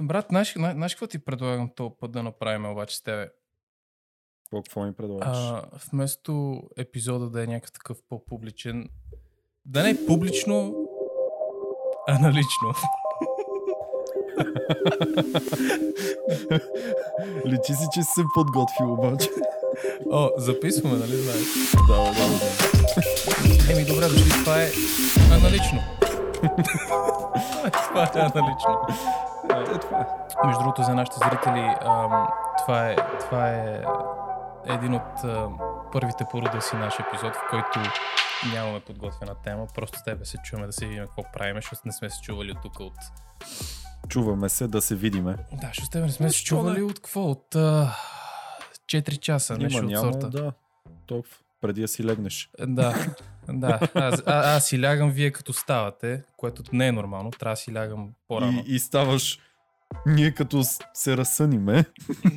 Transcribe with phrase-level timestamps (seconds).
[0.00, 3.28] брат, знаеш, зна- знаеш какво ти предлагам този път да направим обаче с тебе?
[4.44, 5.28] Какво, какво ми предлагаш?
[5.30, 8.88] А, вместо епизода да е някакъв такъв по-публичен,
[9.64, 10.74] да не е публично,
[12.08, 12.74] а налично.
[17.46, 19.28] Личи си, че си се подготвил обаче.
[20.10, 21.46] О, записваме, нали знаеш?
[21.88, 23.72] да, да, да.
[23.72, 24.68] Еми, добре, дошли, това е
[25.32, 25.78] аналично.
[27.72, 28.78] това е аналично.
[29.60, 30.46] Е, това е.
[30.46, 31.74] Между другото, за нашите зрители,
[32.58, 33.82] това, е, това е
[34.66, 35.22] един от
[35.92, 37.80] първите по рода си наш епизод, в който
[38.54, 39.66] нямаме подготвена тема.
[39.74, 42.52] Просто с тебе се чуваме да се видим какво правим, защото не сме се чували
[42.52, 42.94] от тук от...
[44.08, 45.36] Чуваме се да се видиме.
[45.52, 46.84] Да, защото с тебе не сме се Защо чували не?
[46.84, 47.22] от какво?
[47.22, 47.96] От а,
[48.86, 50.30] 4 часа, нещо Има, от няма, сорта.
[50.30, 50.52] да.
[51.06, 51.34] Толкова.
[51.60, 52.50] Преди да си легнеш.
[52.60, 53.06] Да,
[53.48, 53.78] да.
[53.94, 57.30] Аз, а, аз си лягам вие като ставате, което не е нормално.
[57.30, 58.62] Трябва да си лягам по-рано.
[58.66, 59.38] И, и ставаш
[60.06, 60.62] ние като
[60.94, 61.84] се разсъниме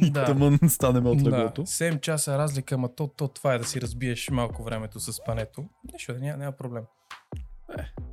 [0.01, 0.25] и Да.
[0.25, 1.61] тъмън станем от Да, леглото.
[1.61, 5.65] 7 часа разлика, ама то, то това е да си разбиеш малко времето с спането.
[5.93, 6.83] Нищо, няма, няма проблем.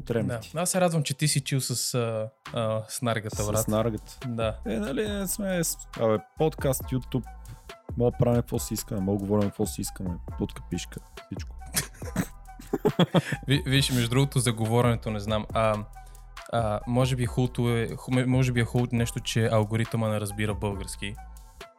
[0.00, 0.40] Дреме Да.
[0.54, 3.64] Аз се радвам, че ти си чил с, а, а, с наргата, брат.
[3.64, 4.18] С наргата.
[4.26, 4.58] Да.
[4.66, 5.60] Е, нали, не сме...
[6.00, 7.24] Абе, подкаст, YouTube,
[7.96, 11.56] мога да правим какво си искаме, мога да говорим какво си искаме, под капишка, всичко.
[13.48, 15.46] Ви, виж, между другото, за говоренето не знам.
[15.52, 15.74] А,
[16.52, 17.88] а, може би хубавото е,
[18.26, 21.14] може би е хубаво нещо, че алгоритъма не разбира български.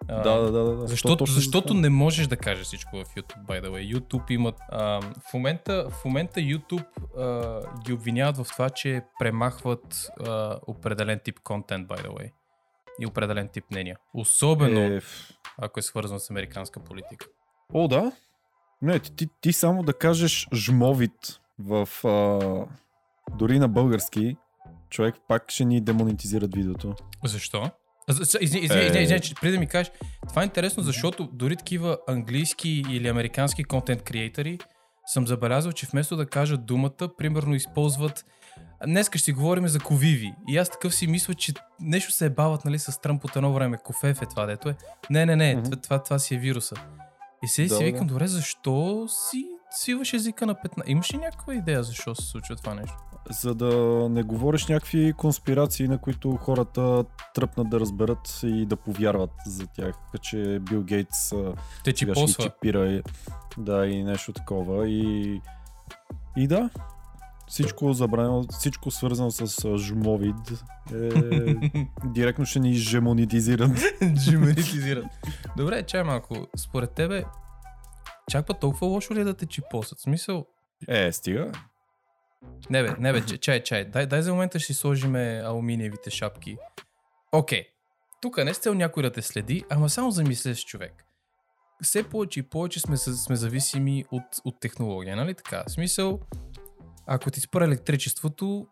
[0.08, 0.88] А, Да, да, да, да.
[0.88, 3.96] Защото, защото не можеш да кажеш всичко в YouTube, by the way.
[3.96, 4.56] YouTube имат...
[4.70, 6.86] А, в, момента, в момента YouTube
[7.18, 12.32] а, ги обвиняват в това, че премахват а, определен тип контент, by the way.
[13.00, 13.98] И определен тип мнения.
[14.14, 15.02] Особено, е...
[15.58, 17.26] Ако е свързано с американска политика.
[17.74, 18.12] О, да.
[18.82, 21.90] Не, ти, ти, ти само да кажеш жмовит в...
[22.06, 22.66] А,
[23.38, 24.38] дори на български,
[24.92, 26.96] човек пак ще ни демонетизират видеото.
[27.24, 27.70] Защо?
[28.42, 29.20] Извини, Е.
[29.20, 29.92] че преди да ми кажеш,
[30.30, 34.60] това е интересно, защото дори такива английски или американски контент креатори
[35.06, 38.26] съм забелязал, че вместо да кажат думата, примерно използват
[38.86, 40.34] Днеска ще си говорим за ковиви.
[40.48, 43.54] И аз такъв си мисля, че нещо се е бават нали, с Тръмп от едно
[43.54, 43.78] време.
[43.78, 44.76] Кофев е това, дето е.
[45.10, 45.64] Не, не, не, Мгм.
[45.64, 46.76] това, това, това си е вируса.
[47.44, 47.92] И сега Да, си да.
[47.92, 50.84] викам, добре, защо си свиваш езика на 15?
[50.86, 52.98] Имаш ли някаква идея защо се случва това нещо?
[53.30, 57.04] За да не говориш някакви конспирации, на които хората
[57.36, 59.96] тръпнат да разберат и да повярват за тях.
[60.22, 61.30] Че Бил Гейтс
[61.84, 63.02] Те сега ще чипира и,
[63.58, 64.90] да, и нещо такова.
[64.90, 65.42] И,
[66.38, 66.70] и да,
[67.48, 71.10] всичко забранено, всичко свързано с жмовид е,
[72.06, 73.72] директно ще ни жемонетизират.
[74.14, 75.06] Джимеритизират.
[75.58, 76.36] Добре, чай малко.
[76.58, 77.24] Според тебе,
[78.32, 80.00] чак толкова лошо ли е да те чипосат?
[80.00, 80.46] В смисъл,
[80.88, 81.52] Е, стига.
[82.70, 83.86] Не бе, не бе, чай, чай.
[83.86, 86.58] Дай, дай за момента ще си сложиме алуминиевите шапки.
[87.32, 87.68] Окей.
[88.22, 91.06] Тук не с цел някой да те следи, ама само замислеш човек.
[91.84, 95.64] Все повече и повече сме, сме зависими от, от технология, нали така?
[95.68, 96.20] В смисъл,
[97.06, 98.68] ако ти спра електричеството,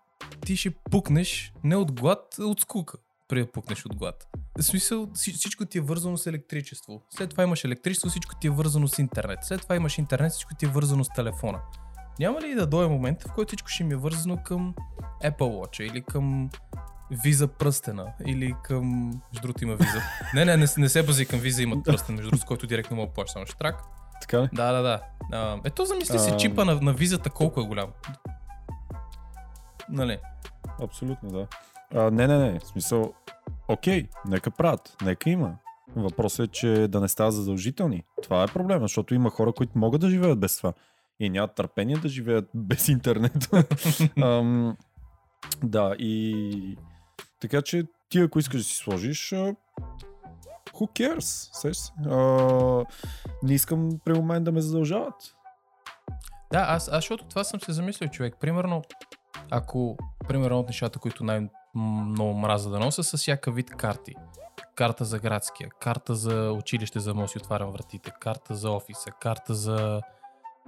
[0.46, 2.98] ти ще пукнеш не от глад, а от скука,
[3.28, 4.28] преди да пукнеш от глад.
[4.60, 7.02] В смисъл, вси- всичко ти е вързано с електричество.
[7.10, 9.40] След това имаш електричество, всичко ти е вързано с интернет.
[9.42, 11.62] След това имаш интернет, всичко ти е вързано с телефона.
[12.20, 14.76] Няма ли да дойде момент, в който всичко ще ми е вързано към
[15.24, 16.50] Apple Watch или към
[17.12, 19.06] виза пръстена или към...
[19.08, 20.02] Между другото има виза.
[20.34, 22.96] не, не, не, не се бази към виза, имат пръстен, между другото, с който директно
[22.96, 23.84] мога да плащаш само штрак.
[24.22, 24.50] Така ли?
[24.54, 25.02] Да, да, да.
[25.32, 26.40] А, ето замисли си Ам.
[26.40, 27.90] чипа на, на визата колко е голям.
[29.90, 30.18] Нали?
[30.82, 31.48] Абсолютно, да.
[31.96, 32.60] А, не, не, не.
[32.60, 33.14] В смисъл,
[33.68, 35.56] окей, нека правят, нека има.
[35.96, 38.04] Въпросът е, че да не става задължителни.
[38.24, 40.74] Това е проблема, защото има хора, които могат да живеят без това.
[41.20, 43.50] И нямат търпение да живеят без интернет.
[44.22, 44.78] Ам,
[45.64, 46.78] да, и
[47.42, 49.34] така че ти ако искаш да си сложиш,
[50.74, 51.50] who cares?
[51.54, 51.78] Сеш?
[52.06, 52.86] А,
[53.44, 55.36] не искам при момент да ме задължават.
[56.52, 58.36] Да, аз, аз защото това съм се замислил, човек.
[58.40, 58.82] Примерно,
[59.52, 59.98] ако,
[60.28, 64.16] примерно от нещата, които най-много мраза да нося, са всяка вид карти.
[64.76, 69.54] Карта за градския, карта за училище, за да си отварям вратите, карта за офиса, карта
[69.54, 70.02] за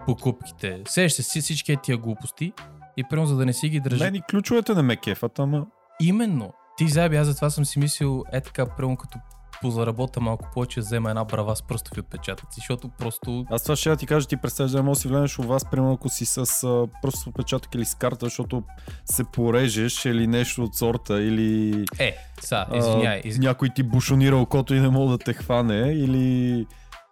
[0.05, 0.81] покупките.
[0.87, 2.53] Сеш се си- всички тия глупости
[2.97, 4.03] и примерно за да не си ги държа.
[4.03, 5.65] Мен и ключовете не ме кефат, ама
[6.01, 6.53] Именно.
[6.77, 9.17] Ти заби, аз затова съм си мислил, е така, примерно като
[9.61, 13.95] позаработа малко повече, взема една брава с пръстови отпечатъци, защото просто Аз това ще я
[13.95, 16.37] ти кажа, ти представяш да не да си влезеш у вас, примерно ако си с
[16.37, 18.63] а, пръстов отпечатък или с карта, защото
[19.05, 23.21] се порежеш или нещо от сорта, или Е, са, извиняй.
[23.25, 23.39] Из...
[23.39, 26.65] някой ти бушонира окото и не мога да те хване, или...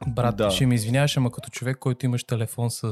[0.08, 0.52] Брат, да.
[0.52, 2.92] ще ми извиняваш, ама като човек, който имаш телефон с, а,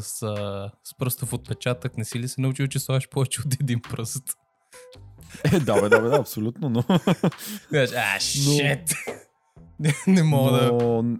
[0.83, 4.23] с пръстов отпечатък, не си ли се научил, че слагаш повече от един пръст?
[5.53, 6.83] Е, да, бе, да, бе, да, абсолютно, но...
[7.95, 8.93] А, шет!
[9.79, 10.71] Не, не мога да...
[10.71, 11.17] но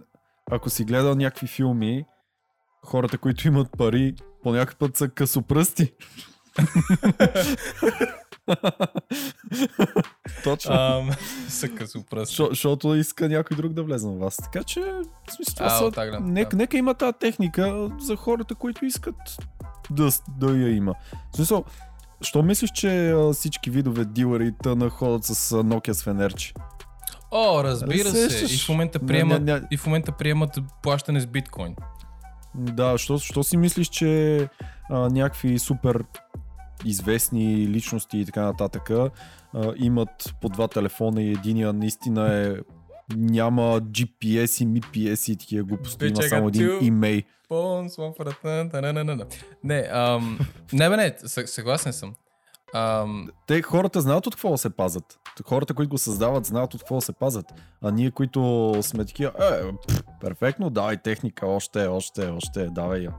[0.50, 2.04] ако си гледал някакви филми,
[2.84, 5.92] хората, които имат пари, по някакъв път са късопръсти.
[10.44, 10.74] Точно.
[10.74, 11.10] Ам,
[11.48, 12.36] са късо пръст.
[12.50, 14.36] Защото иска някой друг да влезе на вас.
[14.36, 15.90] Така че, в смисъл, това А, са...
[15.90, 16.56] тази гледна нека, точка.
[16.56, 19.16] нека има тази техника за хората, които искат
[19.90, 20.94] да, да я има.
[21.32, 21.64] В смисъл,
[22.20, 26.52] що мислиш, че всички видове дилъри тъна ходят с Nokia с фенерче?
[27.30, 28.24] О, разбира се.
[28.24, 28.62] Разсещаш.
[28.62, 29.66] И в момента приемат, не, не.
[29.70, 31.76] и в момента приемат плащане с биткоин.
[32.54, 34.48] Да, що, що си мислиш, че
[34.90, 36.04] а, някакви супер
[36.84, 39.10] известни личности и така нататък а,
[39.76, 42.54] имат по два телефона и единия наистина е
[43.16, 47.22] няма GPS и MPS и такива глупости, има само един имей.
[49.64, 50.38] Не, ам,
[50.72, 52.14] не бе, не, съ- съгласен съм.
[52.74, 55.18] Ам, Те хората знаят от какво се пазят.
[55.44, 57.46] Хората, които го създават, знаят от какво се пазят.
[57.82, 63.12] А ние, които сме такива, е, пф, перфектно, давай техника, още, още, още, давай я.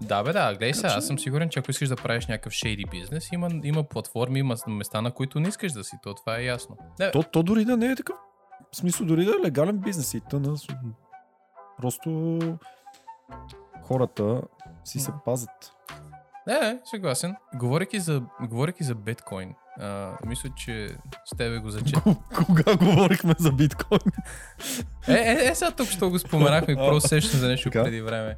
[0.00, 2.90] Да бе, да, гледай сега, аз съм сигурен, че ако искаш да правиш някакъв shady
[2.90, 6.44] бизнес, има, има платформи, има места, на които не искаш да си, то това е
[6.44, 6.76] ясно.
[7.00, 8.16] Не, То, то дори да не е такъв.
[8.72, 10.56] В смисъл, дори да е легален бизнес и тъна.
[11.78, 12.38] Просто
[13.82, 14.42] хората
[14.84, 15.72] си се пазят.
[16.46, 17.36] Не, не, съгласен.
[17.54, 21.98] Говорейки за, говорейки за биткоин, а, мисля, че с тебе го зачет.
[22.46, 24.00] Кога говорихме за биткоин?
[25.08, 28.36] Е, е, е, сега тук що го споменахме и просто сещам за нещо преди време.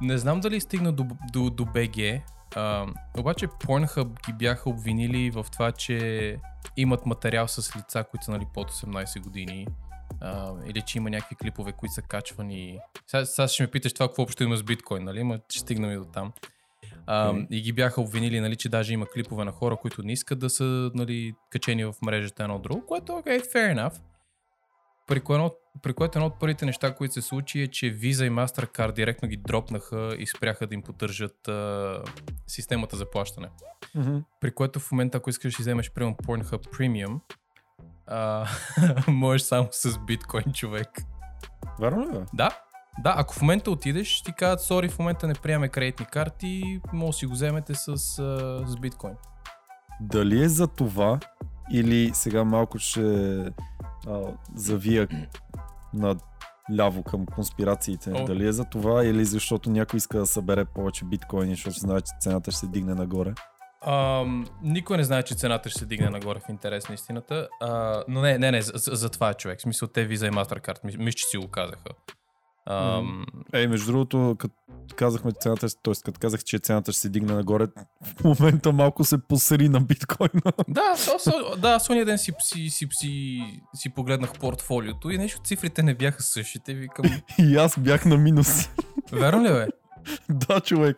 [0.00, 2.22] Не знам дали стигна до, до, до BG,
[2.56, 2.86] а,
[3.18, 6.36] обаче Pornhub ги бяха обвинили в това, че
[6.76, 9.66] имат материал с лица, които са нали, под 18 години.
[10.20, 12.78] А, или че има някакви клипове, които са качвани.
[13.06, 15.22] Сега, сега ще ме питаш това какво общо има с биткоин, нали?
[15.22, 16.32] Ма ще стигнем и до там.
[17.14, 17.46] А, Окей.
[17.50, 20.50] И ги бяха обвинили, нали, че даже има клипове на хора, които не искат да
[20.50, 24.00] са нали, качени в мрежата едно друго, което е okay, fair enough.
[25.06, 25.50] При, кое,
[25.82, 29.28] при което едно от първите неща, които се случи е, че Visa и Mastercard директно
[29.28, 32.02] ги дропнаха и спряха да им поддържат а,
[32.46, 33.48] системата за плащане.
[34.40, 37.20] При което в момента, ако искаш да вземеш примерно Pornhub Premium,
[38.06, 38.46] а,
[39.08, 40.88] можеш само с биткоин човек.
[41.80, 42.24] Верно ли бе?
[42.34, 42.58] Да,
[42.98, 47.06] да, ако в момента отидеш, ти кажат, сори, в момента не приемаме кредитни карти, може
[47.06, 47.94] да си го вземете с, а,
[48.66, 49.14] с биткоин.
[50.00, 51.18] Дали е за това
[51.72, 53.36] или сега малко ще
[54.06, 54.20] а,
[54.54, 55.08] завия
[55.94, 56.16] на
[56.76, 58.12] ляво към конспирациите.
[58.14, 58.24] О.
[58.24, 62.12] Дали е за това или защото някой иска да събере повече биткоини, защото знае, че
[62.20, 63.34] цената ще се дигне нагоре.
[63.86, 67.48] Ам, никой не знае, че цената ще се дигне нагоре в интерес на истината.
[67.60, 69.58] А, но не, не, не, за, за, за това е човек.
[69.58, 71.88] В смисъл, те Visa и Mastercard, мис- мисля, че си го казаха.
[72.66, 74.54] Ам, Ей, между другото, като
[74.96, 75.94] казахме цената, т.е.
[76.04, 77.66] като казах, че цената ще се дигне нагоре,
[78.02, 80.52] в момента малко се посри на биткоина.
[80.68, 83.40] Да, со, со, да, ония ден си, си, си, си,
[83.74, 86.74] си погледнах портфолиото и нещо цифрите не бяха същите.
[86.74, 87.04] Викам,
[87.38, 88.68] И аз бях на минус.
[89.12, 89.66] верно ли бе?
[90.48, 90.96] да, човек.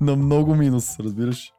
[0.00, 1.52] На много минус, разбираш.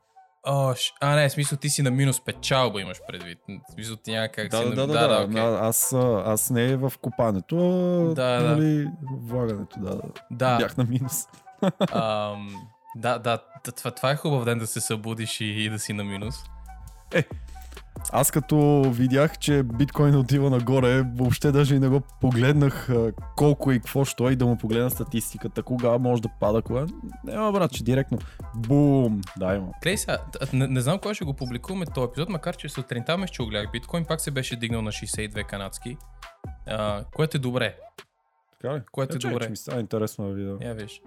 [0.44, 0.94] О, ш...
[1.02, 3.40] А, не, в смисъл ти си на минус печалба имаш предвид.
[3.70, 4.76] В смисъл ти няма как Да, си да, на...
[4.76, 5.42] да, да, да, окей.
[5.42, 5.60] да.
[5.62, 5.94] Аз,
[6.26, 7.56] аз не е в копането,
[8.16, 8.50] Да, да.
[8.50, 8.88] нали,
[9.22, 10.02] влагането, да, да.
[10.32, 10.58] да.
[10.58, 11.24] Бях на минус.
[11.92, 12.50] Ам,
[12.96, 13.40] да, да,
[13.76, 16.36] това, това е хубав ден да се събудиш и, и да си на минус.
[18.12, 22.90] Аз като видях, че биткоин отива нагоре, въобще даже и не го погледнах
[23.38, 26.86] колко и какво ще е и да му погледна статистиката, кога може да пада, кога.
[27.24, 28.18] Няма брат, че директно
[28.56, 29.68] бум, да има.
[29.84, 30.18] Гледай сега,
[30.54, 33.50] не, не знам кой ще го публикуваме този епизод, макар че сутринта ме ще го
[33.50, 33.72] гледах.
[33.72, 35.98] Биткоин пак се беше дигнал на 62 канадски,
[36.68, 37.76] а, което е добре.
[38.62, 38.82] Така ли?
[38.92, 39.44] Което е чай, добре.
[39.44, 40.58] че ми става интересно да видя.
[40.62, 41.02] Я виж.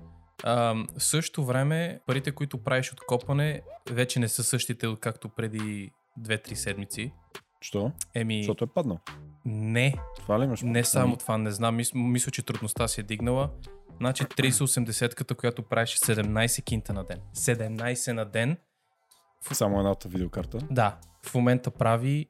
[0.45, 5.91] А, в същото време, парите, които правиш от копане, вече не са същите, както преди
[6.21, 7.13] 2-3 седмици.
[7.61, 7.93] Що?
[8.15, 8.99] Еми, Защото е паднал.
[9.45, 10.63] не, Това ли имаш?
[10.63, 11.77] не само Ами, това, не знам.
[11.77, 13.51] Мис, мисля, че трудността си е дигнала.
[13.97, 17.21] Значи 3080-ката, която правиш 17 кинта на ден.
[17.37, 18.57] 17 на ден.
[19.53, 20.59] Само едната видеокарта.
[20.71, 22.27] Да, в момента прави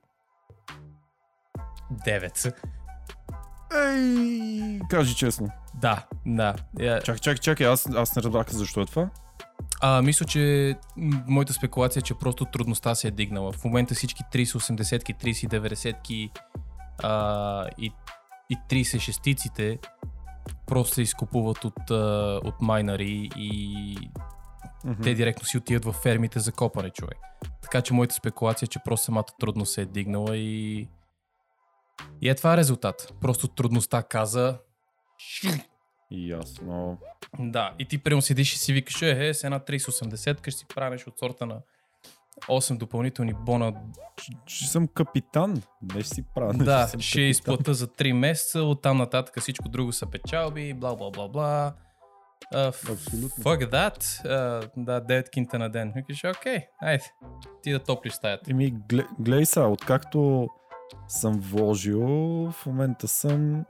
[2.07, 2.55] 9.
[3.75, 5.49] Ей, кажи честно.
[5.75, 6.55] Да, да.
[6.79, 9.11] Чакай, чакай, чакай, аз, аз не разбрах защо е това.
[9.81, 10.75] А, мисля, че
[11.29, 13.53] моята спекулация е, че просто трудността се е дигнала.
[13.53, 16.31] В момента всички 3080-ки, 3090-ки
[17.03, 17.93] а, и,
[18.51, 19.79] и 36-ците
[20.67, 23.97] просто се изкупуват от, а, от майнари и
[24.85, 25.03] Мгм.
[25.03, 27.19] те директно си отиват в фермите за копане, човек.
[27.63, 30.89] Така че моята спекулация е, че просто самата трудност се е дигнала и...
[32.21, 33.15] И е това е резултат.
[33.21, 34.59] Просто трудността каза...
[36.13, 36.99] Ясно.
[37.39, 40.67] Да, и ти прямо седиш и си викаш, е, е, с една 3080 ще си
[40.75, 41.61] правиш от сорта на
[42.49, 43.73] 8 допълнителни бона.
[44.47, 45.63] Ще съм капитан.
[45.95, 46.53] Не ще си правя.
[46.55, 51.29] Да, ще изплата за 3 месеца, оттам нататък всичко друго са печалби, бла бла бла
[51.29, 51.75] бла.
[52.55, 53.45] Uh, Абсолютно.
[53.45, 53.99] Fuck that.
[54.01, 55.93] Uh, да, 9 кинта на ден.
[55.97, 57.05] Викаш, окей, айде,
[57.63, 58.51] ти да топлиш стаята.
[58.51, 60.49] Еми, гле- гледай сега, откакто
[61.09, 62.01] съм вложил,
[62.51, 63.65] в момента съм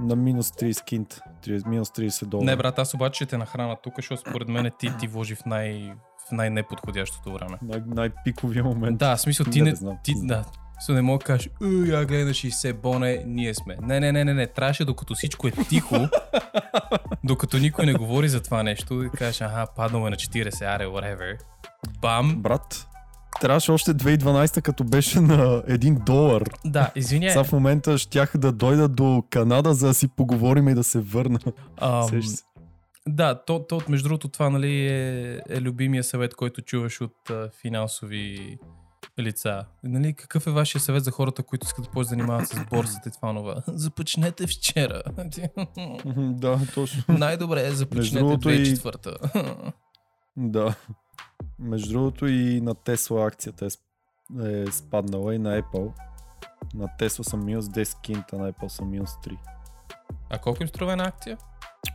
[0.00, 1.20] на минус 30 кинт.
[1.46, 2.46] 30, минус 30 долара.
[2.46, 5.44] Не, брат, аз обаче ще те нахрана тук, защото според мен ти, ти вложи в,
[5.46, 5.92] най,
[6.28, 7.58] в най-неподходящото време.
[7.62, 8.98] Най- най-пиковия момент.
[8.98, 9.96] Да, в смисъл ти Не, не, знам.
[10.04, 10.44] ти, да,
[10.88, 13.76] не мога да кажеш, «Ой, я гледай на 60 боне, ние сме.
[13.82, 14.46] Не, не, не, не, не.
[14.46, 15.96] Трябваше докато всичко е тихо,
[17.24, 20.86] докато никой не говори за това нещо, да кажеш, аха, паднало е на 40, аре,
[20.86, 21.38] whatever.
[22.00, 22.36] Бам.
[22.42, 22.88] Брат,
[23.40, 26.42] трябваше още 2012 като беше на 1 долар.
[26.64, 27.30] Да, извиняй.
[27.30, 31.00] Сега в момента щях да дойда до Канада, за да си поговорим и да се
[31.00, 31.38] върна.
[31.76, 32.06] Ам?
[33.08, 37.50] Да, то, то, между другото това нали, е, е любимия съвет, който чуваш от а,
[37.62, 38.58] финансови
[39.18, 39.64] лица.
[39.84, 43.12] Нали, какъв е вашия съвет за хората, които искат да да занимават с борсата и
[43.12, 43.62] това нова?
[43.68, 45.02] Започнете вчера.
[46.16, 47.02] Да, точно.
[47.08, 49.72] Най-добре е започнете другото и- 2004.
[50.36, 50.74] Да.
[51.58, 53.68] Между другото и на Тесла акцията е,
[54.62, 55.92] е спаднала и на Apple.
[56.74, 59.38] На Тесла съм минус 10 кинта, на Apple съм минус 3.
[60.30, 61.38] А колко им струва една акция?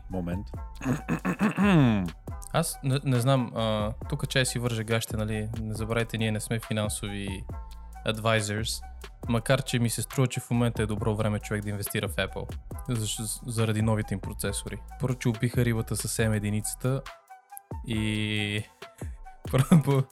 [0.09, 0.47] Момент.
[2.53, 5.49] Аз не, не знам, а, тук чай си вържа гащите, нали?
[5.61, 7.45] Не забравяйте, ние не сме финансови
[8.07, 8.83] advisors,
[9.29, 12.15] макар че ми се струва, че в момента е добро време човек да инвестира в
[12.15, 12.55] Apple,
[12.89, 14.77] защо, заради новите им процесори.
[14.99, 17.01] Първо, че убиха рибата с M единицата
[17.87, 18.63] и...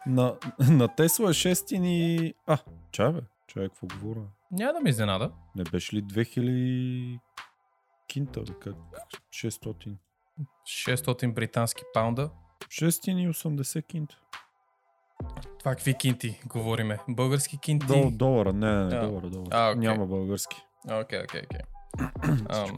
[0.07, 2.33] На, на Тесла е 6 и...
[2.47, 2.57] А,
[2.91, 4.21] чай бе, човек, какво говоря?
[4.51, 5.31] няма да ме изненада.
[5.55, 7.19] Не беше ли 2000
[8.07, 8.75] кинта, бе, как?
[9.29, 9.95] 600.
[10.65, 12.29] 600 британски паунда.
[12.67, 14.17] 680 кинта.
[15.59, 16.99] Това какви кинти говориме?
[17.09, 17.87] Български кинти?
[17.87, 19.07] Дол, долара, не, не, А.
[19.07, 19.49] долара, долара.
[19.51, 19.79] А, окей.
[19.81, 20.57] Няма български.
[20.91, 21.59] Окей, окей, окей.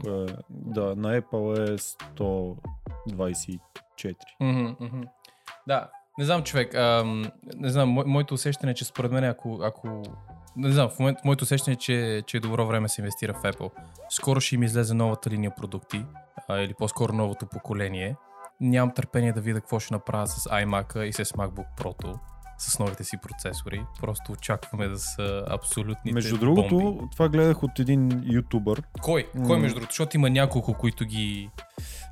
[0.06, 3.58] Е, да, на Apple е 124.
[4.40, 5.02] Мгм, мгм.
[5.68, 5.90] Да,
[6.20, 6.74] не знам, човек.
[6.74, 7.24] Ам,
[7.56, 9.60] не знам, мо, моето усещане е, че според мен, ако.
[9.62, 10.02] ако
[10.56, 13.34] не знам, в момента моето усещане е, че, че е добро време да се инвестира
[13.34, 13.70] в Apple.
[14.08, 16.04] Скоро ще им излезе новата линия продукти,
[16.48, 18.16] а, или по-скоро новото поколение.
[18.60, 22.18] Нямам търпение да видя какво ще направят с iMac и с MacBook Pro
[22.60, 23.84] с новите си процесори.
[24.00, 27.04] Просто очакваме да са абсолютните Между другото, бомби.
[27.12, 28.82] това гледах от един ютубър.
[29.02, 29.26] Кой?
[29.46, 29.92] Кой между другото?
[29.92, 31.50] Защото има няколко, които ги...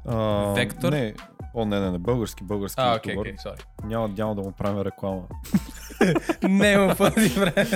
[0.09, 0.93] А, Вектор?
[0.93, 1.15] Не,
[1.55, 3.63] о, не, не, не, български, български А, окей, сори.
[3.85, 5.23] Няма, няма да му правим реклама.
[6.43, 7.69] Не, му пъти време.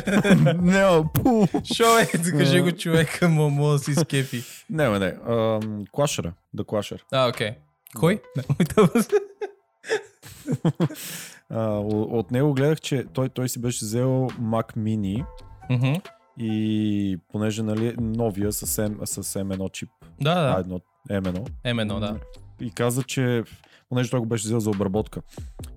[0.63, 1.47] не, пу.
[1.75, 4.43] Шо е, кажи го човека, му да си скепи.
[4.71, 5.17] Не, бе, не.
[5.93, 7.05] Клашера, да Клашер.
[7.13, 7.51] А, окей.
[7.99, 8.21] Кой?
[11.51, 15.25] От него гледах, че той, той си беше взел Mac Mini
[16.39, 19.89] и понеже нали, новия с, M, с M1 чип,
[20.21, 20.65] Да, да.
[20.65, 20.81] A1,
[21.11, 22.17] M1, Емено, да.
[22.61, 23.43] И каза, че,
[23.89, 25.21] понеже той го беше взел за обработка,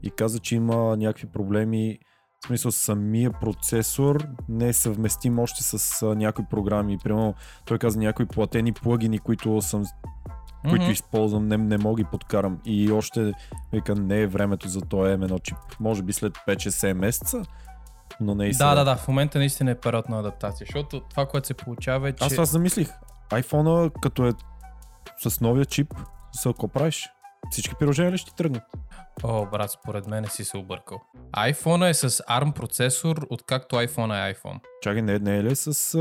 [0.04, 2.00] и каза, че има някакви проблеми,
[2.44, 6.98] в смисъл самия процесор не е съвместим още с а, някои програми.
[7.04, 7.34] Примерно,
[7.66, 9.84] той каза някои платени плагини, които съм
[10.70, 10.92] които Мгм.
[10.92, 12.60] използвам, не, не мога ги подкарам.
[12.66, 13.34] И още,
[13.74, 15.58] вика, не е времето за този M1 чип.
[15.80, 17.42] Може би след 5-6 месеца,
[18.22, 18.70] но не и сега.
[18.70, 18.96] Да, да, да.
[18.96, 22.24] В момента наистина е период на адаптация, защото това, което се получава е, че...
[22.26, 22.90] Аз това замислих.
[23.30, 24.32] iPhone, като е
[25.20, 25.94] с новия чип,
[26.32, 27.10] са какво правиш?
[27.52, 28.64] Всички приложения ли ще тръгнат?
[29.24, 31.02] О, брат, според мен си се объркал.
[31.38, 34.60] iPhone е с ARM процесор, откакто iPhone е iPhone.
[34.82, 35.98] Чакай, не, не е ли с а,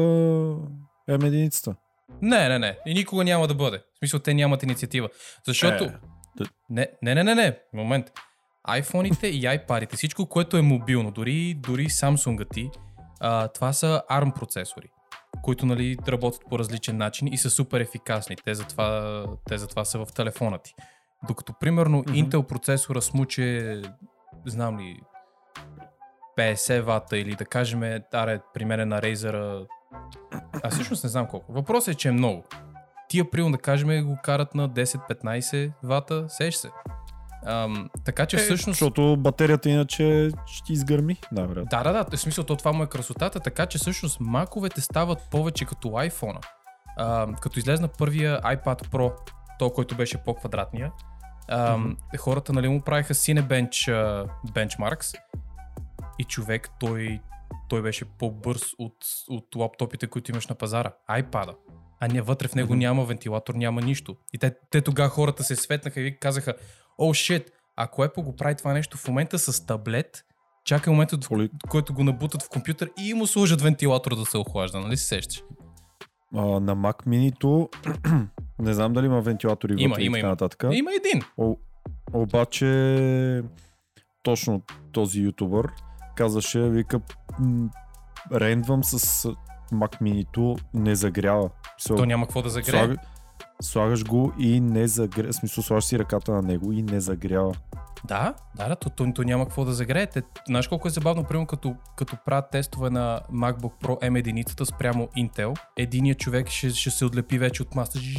[1.10, 1.74] M1-цата?
[2.22, 2.78] Не, не, не.
[2.86, 3.78] И никога няма да бъде.
[3.78, 5.08] В смисъл, те нямат инициатива.
[5.46, 5.84] Защото...
[5.84, 5.94] Е,
[6.36, 7.58] да- Не, не, не, не, не.
[7.72, 8.06] Момент.
[8.68, 12.70] iPhone-ите и iPad-ите, всичко, което е мобилно, дори, дори Samsung ти,
[13.20, 14.88] а, това са ARM процесори,
[15.42, 18.36] които нали, работят по различен начин и са супер ефикасни.
[18.36, 20.74] Те затова, те затова са в телефона ти.
[21.28, 22.12] Докато, примерно, Мгм.
[22.12, 23.82] Intel процесора смуче,
[24.46, 25.00] знам ли,
[26.38, 29.66] 50 вата или да кажем, аре, при мен е на Razer,
[30.62, 31.52] а всъщност не знам колко.
[31.52, 32.44] Въпросът е, че е много.
[33.08, 36.70] Тия, примерно, да кажем, го карат на 10-15 вата, сеш се.
[37.46, 38.78] Ам, така че е, всъщност...
[38.78, 41.68] Защото батерията иначе ще изгърми, най-вероятно.
[41.70, 42.16] Да, да, да.
[42.16, 46.46] В смисъл, то това му е красотата, така че всъщност маковете стават повече като iPhone.
[46.96, 49.12] А, като излезна първия iPad Pro,
[49.58, 50.92] то, който беше по-квадратния,
[51.48, 51.78] а,
[52.18, 55.14] хората нали, му правиха Cinebench а, benchmarks
[56.18, 57.20] и човек, той,
[57.68, 58.96] той беше по-бърз от,
[59.28, 60.92] от лаптопите, които имаш на пазара.
[61.10, 61.54] iPad-а.
[62.00, 64.16] А не, вътре в него няма вентилатор, няма нищо.
[64.32, 66.54] И те, те тогава хората се светнаха и казаха,
[66.98, 67.46] о, oh, shit,
[67.76, 70.24] ако Apple го прави това нещо в момента с таблет,
[70.64, 71.50] Чакай момента, в Коли...
[71.68, 75.42] който го набутат в компютър и му сложат вентилатор да се охлажда, нали се сещаш?
[76.36, 77.68] А, на Mac Mini-то
[78.58, 80.30] не знам дали има вентилатори Има, вътре и има, така има.
[80.30, 80.64] нататък.
[80.72, 81.22] Има един.
[81.38, 81.56] О,
[82.12, 83.42] обаче
[84.22, 85.68] точно този ютубър
[86.14, 87.00] казваше, вика,
[88.32, 89.28] рендвам с
[89.72, 91.50] Mac Mini-то не загрява.
[91.80, 92.80] So, То няма какво да загрее.
[92.80, 92.96] слага,
[93.62, 95.32] слагаш го и не загрява.
[95.32, 97.54] В смисъл, слагаш си ръката на него и не загрява.
[98.04, 100.06] Да, да, да, то, то, то няма какво да загрее.
[100.06, 105.08] Те, знаеш колко е забавно, примерно като, като правят тестове на MacBook Pro M1 спрямо
[105.08, 108.18] Intel, единият човек ще, ще се отлепи вече от маста, Жжж,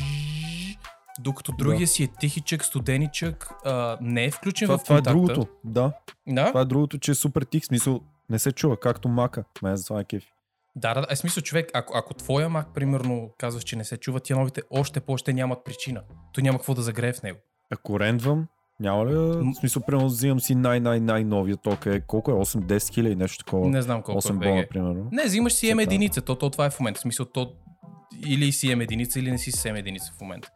[1.20, 1.88] докато другия Да.
[1.88, 5.18] си е тихичък, студеничък, а, не е включен Това, в това е контакта.
[5.18, 5.48] другото.
[5.64, 5.92] Да,
[6.28, 7.66] Да, това е другото, че е супер тих.
[7.66, 9.44] Смисъл, не се чува, както мака.
[9.64, 10.32] Мен за това е кефи.
[10.75, 14.20] Да, да, е смисъл човек, ако, ако твоя Mac, примерно, казваш, че не се чува,
[14.20, 16.01] тия новите още по-още нямат причина.
[16.34, 17.39] То няма какво да загрее в него.
[17.72, 18.48] Ако рендвам,
[18.79, 23.15] няма ли, в смисъл, примерно взимам си най-най-най новия ток е, колко е, 8-10 хиляди,
[23.15, 23.70] нещо такова.
[23.70, 24.67] Не знам колко 8 е бона, BG.
[24.67, 25.10] примерно.
[25.12, 26.98] Не, взимаш си M единица, то, то това е в момента.
[26.98, 27.53] В смисъл, то
[28.25, 30.50] или си M единица, или не си с M единица в момента.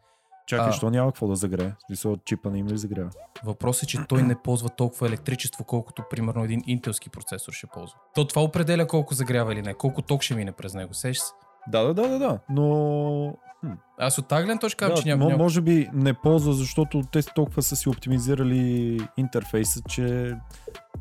[0.50, 0.72] Чакай, А.
[0.72, 1.72] що няма какво да загрее?
[1.86, 3.10] Смисъл, чипа не им ли загрява?
[3.44, 7.98] Въпросът е, че той не ползва толкова електричество, колкото примерно един интелски процесор ще ползва.
[8.14, 10.94] То това определя колко загрява или не, колко ток ще мине през него.
[10.94, 11.32] Сеш се?
[11.68, 13.34] Да, да, да, да, да, но...
[13.60, 13.72] Хм.
[13.98, 15.38] Аз от тази гледна точка Да, че няма, няма...
[15.38, 20.36] Може би не ползва, защото те толкова са си оптимизирали интерфейса, че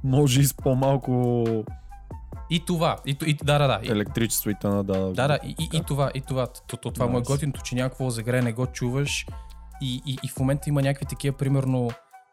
[0.04, 1.44] може и с по-малко
[2.50, 3.80] И това, и, и, да, да, да.
[3.84, 4.84] И, електричество и т.н.
[4.84, 6.48] Да, да, да, и, и, и това, и това.
[6.48, 7.28] То, то, това му е Nice.
[7.28, 9.26] готиното, че няма какво да загрее, не го чуваш.
[9.82, 11.92] И, и, и в момента има някакви такива, примерно,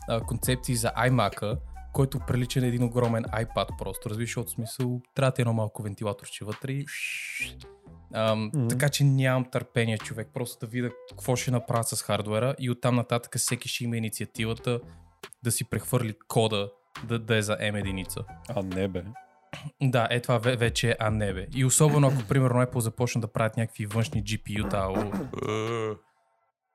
[0.09, 1.59] а, концепции за iMac-а,
[1.93, 4.11] който прилича на един огромен iPad просто.
[4.11, 6.87] Разбираш, от смисъл, трябва да е едно малко вентилаторче вътре и...
[8.15, 8.69] Ам, Мгм.
[8.69, 12.97] Така че нямам търпение, човек, просто да видя какво ще направят с хардвера и оттам
[12.97, 14.81] нататък всеки ще има инициативата
[15.43, 16.71] да си прехвърли кода
[17.05, 18.21] да, да е за M единица.
[18.49, 19.05] А, не бе.
[19.83, 21.47] Да, е това ве- вече е а не бе.
[21.55, 25.13] И особено ако примерно Apple започна да правят някакви външни GPU-та, ало,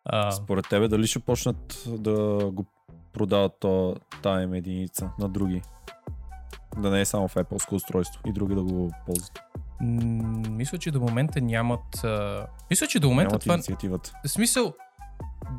[0.06, 2.12] а, Според тебе дали ще почнат да
[2.54, 2.66] го
[3.14, 5.62] продават то, тая единица на други?
[6.78, 9.40] Да не е само в Apple устройство и други да го ползват.
[9.82, 12.04] м, мисля, че до момента нямат...
[12.04, 13.54] А, мисля, че до момента Нямат това...
[13.54, 14.12] инициативата.
[14.26, 14.74] В смисъл,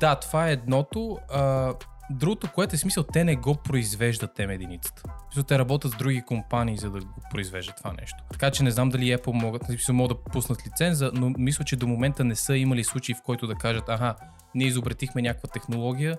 [0.00, 1.18] да, това е едното.
[1.32, 1.74] А,
[2.10, 5.02] другото, което е смисъл, те не го произвеждат тем единицата.
[5.32, 8.16] Смисъл, те работят с други компании, за да го произвеждат това нещо.
[8.32, 11.76] Така че не знам дали Apple могат, смисъл, могат да пуснат лиценза, но мисля, че
[11.76, 14.16] до момента не са имали случаи, в който да кажат, аха,
[14.54, 16.18] ние изобретихме някаква технология,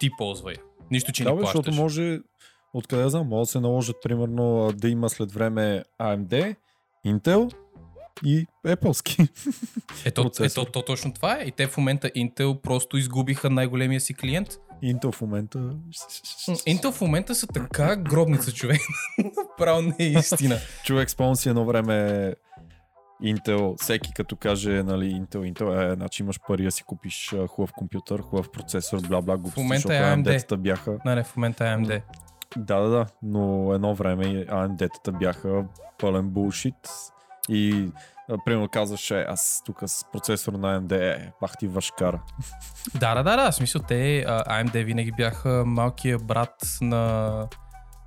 [0.00, 0.54] ти ползвай.
[0.90, 1.64] Нищо, че Да, ни плащаш.
[1.64, 2.20] защото може,
[2.74, 6.56] откъде знам, може да се наложат примерно да има след време AMD,
[7.06, 7.54] Intel
[8.24, 9.28] и Apple-ски.
[10.04, 11.44] Ето, ето, то точно това е.
[11.44, 14.48] И те в момента Intel просто изгубиха най-големия си клиент.
[14.82, 15.58] Intel в момента...
[16.68, 18.80] Intel в момента са така гробница, човек.
[19.58, 20.56] Право не е истина.
[20.84, 22.34] Човек спомням си едно време
[23.22, 27.72] Intel, всеки като каже, нали, Intel, Intel, е, значи имаш пари да си купиш хубав
[27.72, 30.56] компютър, хубав процесор, бла бла глупости, момента е AMD.
[30.56, 30.98] Бяха...
[31.04, 32.02] Не, не, в момента е AMD.
[32.56, 35.64] Да, да, да, но едно време AMD-тата бяха
[35.98, 36.88] пълен булшит
[37.48, 37.88] и
[38.44, 42.22] примерно казваше, аз тук с процесор на AMD, е, бах ти вашкара.
[42.94, 43.50] Да, да, да, да.
[43.50, 47.46] В смисъл, те, AMD винаги бяха малкия брат на,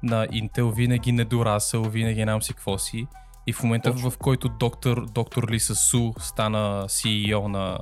[0.03, 3.07] на Intel, винаги недорасъл, винаги нямам си какво си.
[3.47, 4.11] И в момента, Точно.
[4.11, 7.79] в който доктор, доктор Лиса Су стана CEO на,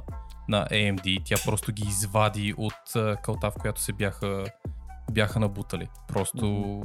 [0.49, 4.43] на AMD, тя просто ги извади от кълта, в която се бяха,
[5.11, 5.87] бяха набутали.
[6.07, 6.81] Просто,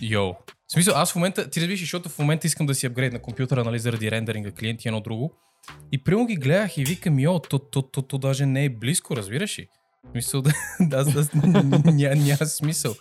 [0.00, 0.34] йоу.
[0.68, 3.22] В смисъл, аз в момента, ти разбираш, защото в момента искам да си апгрейд на
[3.22, 5.34] компютъра, нали, заради рендеринга, клиенти едно друго.
[5.92, 9.16] И прямо ги гледах и викам, йо, то, то, то, то даже не е близко,
[9.16, 9.68] разбираш ли?
[10.10, 12.94] Смисъл, да, да, аз, аз, ня, няма смисъл.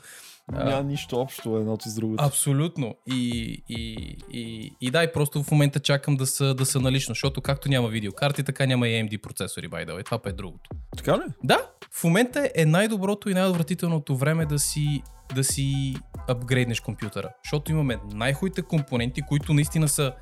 [0.52, 2.24] Няма нищо общо едното с другото.
[2.24, 2.96] Абсолютно.
[3.08, 3.96] И, и,
[4.32, 7.70] и, и да, и просто в момента чакам да са, да са налично, защото както
[7.70, 10.06] няма видеокарти, така няма и AMD процесори, by the way.
[10.06, 10.70] Това па е другото.
[10.98, 11.24] Така ли?
[11.44, 11.60] Да,
[11.92, 15.02] в момента е най-доброто и най-отвратителното време да си,
[15.36, 15.96] да си
[16.28, 17.30] апгрейднеш компютъра.
[17.44, 20.14] Защото имаме най-хубавите компоненти, които наистина са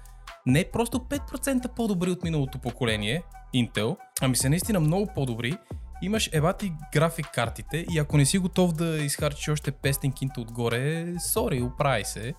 [0.45, 3.23] не просто 5% по-добри от миналото поколение,
[3.55, 5.57] Intel, ами са наистина много по-добри.
[6.01, 11.13] Имаш ебати график картите и ако не си готов да изхарчиш още 500 кинта отгоре,
[11.19, 12.33] сори, оправи се.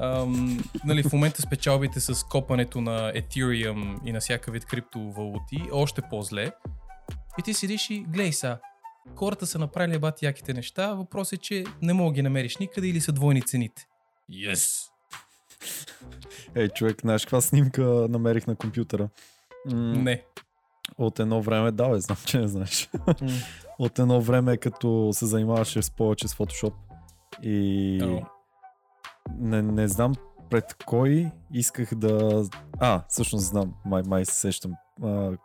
[0.00, 6.02] Ам, нали, в момента спечалбите с копането на Ethereum и на всяка вид криптовалути още
[6.02, 6.50] по-зле.
[7.38, 8.58] И ти седиш и гледай са.
[9.16, 12.88] Хората са направили бати яките неща, въпросът е, че не мога да ги намериш никъде
[12.88, 13.86] или са двойни цените.
[14.32, 14.84] Yes!
[16.54, 19.08] Ей, човек, знаеш каква снимка намерих на компютъра?
[19.66, 20.24] М- Не.
[20.98, 22.90] От едно време, да, бе, знам, че не знаеш.
[23.78, 26.74] От едно време, като се занимаваше с повече с Photoshop
[27.42, 28.20] и О.
[29.38, 30.14] не, не знам
[30.50, 32.44] пред кой исках да...
[32.78, 34.72] А, всъщност знам, май, май се сещам.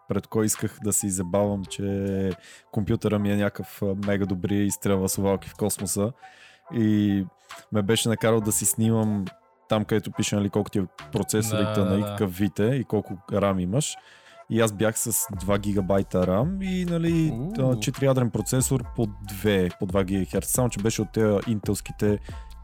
[0.07, 2.31] Пред кой исках да се изебавам, че
[2.71, 6.11] компютъра ми е някакъв мега добри и изстрелва совалки в космоса.
[6.73, 7.25] И
[7.71, 9.25] ме беше накарал да си снимам
[9.69, 12.07] там, където пише нали, колко ти е процесорите Да, на да, и да.
[12.07, 13.95] какъв вид е и колко рам имаш.
[14.49, 17.51] И аз бях с 2 гигабайта RAM и нали, Уу.
[17.51, 20.47] 4-ядрен процесор по 2, по 2 ГГц.
[20.47, 22.19] Само, че беше от тези интелските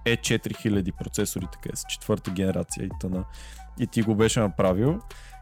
[0.05, 3.23] E4000 процесори, така е, с четвърта генерация и тъна.
[3.79, 4.99] И ти го беше направил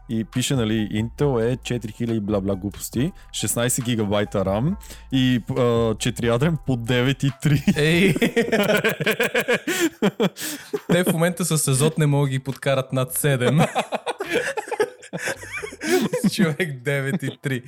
[0.08, 4.74] и пише, нали, Intel е 4000 бла-бла глупости, 16 гигабайта RAM
[5.12, 5.54] и а,
[5.94, 7.78] 4-ядрен по 9,3.
[7.78, 8.14] Ей!
[10.92, 13.68] Те в момента с Азот не могат ги подкарат над 7.
[16.32, 17.62] Човек 9 и 3.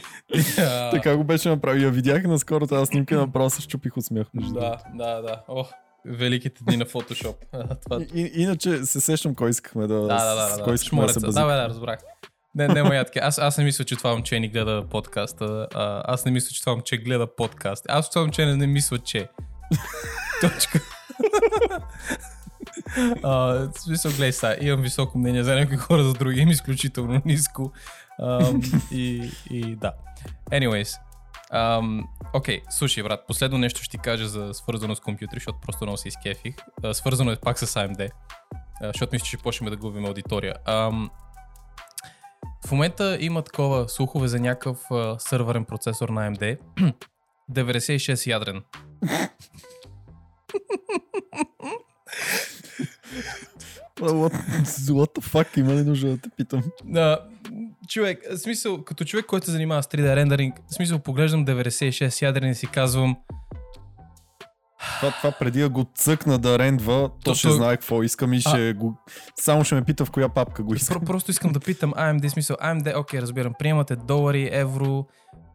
[0.59, 1.83] А, така го беше направил.
[1.83, 4.27] Я видях наскоро тази снимка направо се щупих от смях.
[4.35, 5.43] Да, да, да.
[5.49, 5.65] О,
[6.05, 7.35] великите дни на Photoshop.
[7.53, 8.01] А, Това...
[8.15, 11.21] И, иначе се сещам кой искахме да, Да, да, да, да, кой искахме да се
[11.21, 11.47] базикаме.
[11.47, 11.99] Да, бе, да, разбрах.
[12.55, 13.19] Не, не, ятки.
[13.19, 15.67] Аз, аз не мисля, че това момче ни гледа подкаста.
[15.75, 17.85] А, аз не мисля, че това момче гледа подкаст.
[17.89, 19.29] Аз това момче не, не мисля, че.
[20.41, 20.81] Точка.
[23.23, 27.23] А, в смисъл, гледай сега, имам високо мнение за някои хора, за други им изключително
[27.25, 27.73] ниско.
[28.23, 28.61] Ам,
[28.91, 29.93] и, и да.
[30.51, 30.99] Anyways.
[32.35, 35.97] Окей, слушай, брат, последно нещо ще ти кажа за свързано с компютри, защото просто много
[35.97, 36.55] се изкефих.
[36.93, 38.11] Свързано е пак с AMD,
[38.83, 40.55] защото мисля, че почнем да губим аудитория.
[40.65, 41.11] Ам,
[42.67, 46.59] в момента има такова слухове за някакъв а, сървърен процесор на AMD.
[47.53, 48.63] 96 ядрен.
[54.01, 54.33] What,
[54.91, 56.63] what the fuck, има ли нужда да те питам?
[56.97, 57.19] А,
[57.89, 62.23] човек, в смисъл, като човек, който се занимава с 3D рендеринг, в смисъл, поглеждам 96
[62.23, 63.17] ядрен и си казвам,
[64.81, 68.33] Това, това преди да го цъкна да рендва, то, То ще той- знае какво искам
[68.33, 68.99] и ще го...
[69.37, 70.97] Само ще ме пита в коя папка го искам.
[70.97, 75.07] Про- просто искам да питам AMD, смисъл, AMD, окей, разбирам, приемате долари, евро,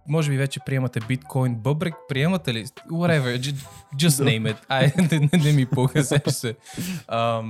[0.07, 2.65] може би вече приемате биткоин, бъбрек, приемате ли?
[2.65, 4.57] Whatever, ju- just name it.
[4.69, 6.55] Ай, не, не, не ми пука, сеш се.
[7.11, 7.41] М-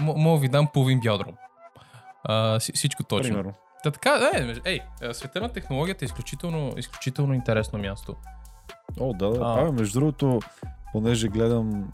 [0.00, 1.34] Мога ви дам половин бядром.
[2.24, 3.28] А, си- всичко точно.
[3.28, 3.52] Примерно.
[3.82, 4.80] Та така, е, ей,
[5.12, 8.14] света на технологията е изключително, изключително интересно място.
[9.00, 9.38] О, да, да.
[9.42, 9.60] А.
[9.60, 10.40] А, между другото,
[10.96, 11.90] понеже гледам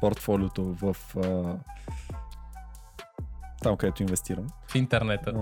[0.00, 0.96] портфолиото в...
[1.16, 1.56] А...
[3.62, 4.46] Там, където инвестирам.
[4.68, 5.30] В интернета.
[5.30, 5.38] А,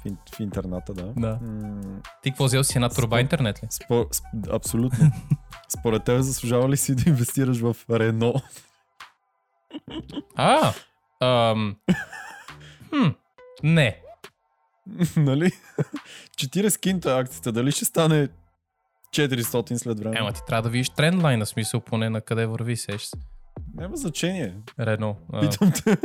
[0.00, 1.12] в, ин, в интерната, да.
[1.16, 1.38] Да.
[1.42, 3.66] М, Ти какво взел си една турба Спо- интернет ли?
[3.70, 5.12] Спо, сп, абсолютно.
[5.68, 8.34] Според тебе заслужава ли си да инвестираш в Рено?
[10.36, 10.72] А,
[11.20, 11.76] ам,
[12.90, 13.08] хм,
[13.62, 14.00] не.
[15.16, 15.52] нали?
[16.36, 18.28] 40 кинта акцията, дали ще стане
[19.10, 20.16] 400 след време?
[20.18, 23.16] Ема ти трябва да видиш трендлайна, смисъл поне на къде върви, сеш се.
[23.74, 24.54] Няма значение.
[24.80, 25.16] Рено.
[25.32, 25.96] А, Питам те.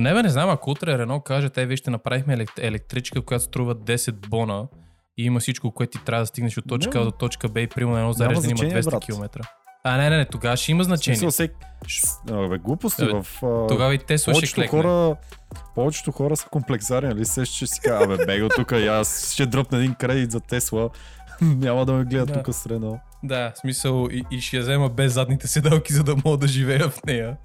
[0.00, 3.74] не бе, не знам, ако утре Рено каже, те вижте, направихме елект- електричка, която струва
[3.74, 4.66] 10 бона
[5.18, 7.66] и има всичко, което ти трябва да стигнеш от точка А до точка Б и
[7.66, 9.04] примерно едно зареждане има значение, 200 брат.
[9.04, 9.48] км.
[9.84, 11.16] А, не, не, не, тогава ще има значение.
[11.16, 11.52] Смисъл, всек...
[12.30, 13.42] Абе, глупости Абе, в...
[13.42, 13.66] А...
[13.66, 15.16] Тогава и Тесла ще повечето хора,
[15.74, 17.24] повечето хора са комплексари, нали?
[17.24, 20.90] Се ще си кажа, абе, бега тук, аз ще дръпна един кредит за Тесла.
[21.42, 22.42] Няма да ме гледат Да.
[22.42, 23.00] тук с Рено.
[23.22, 26.46] Да, в смисъл и, и ще я взема без задните седалки, за да мога да
[26.46, 27.36] живея в нея.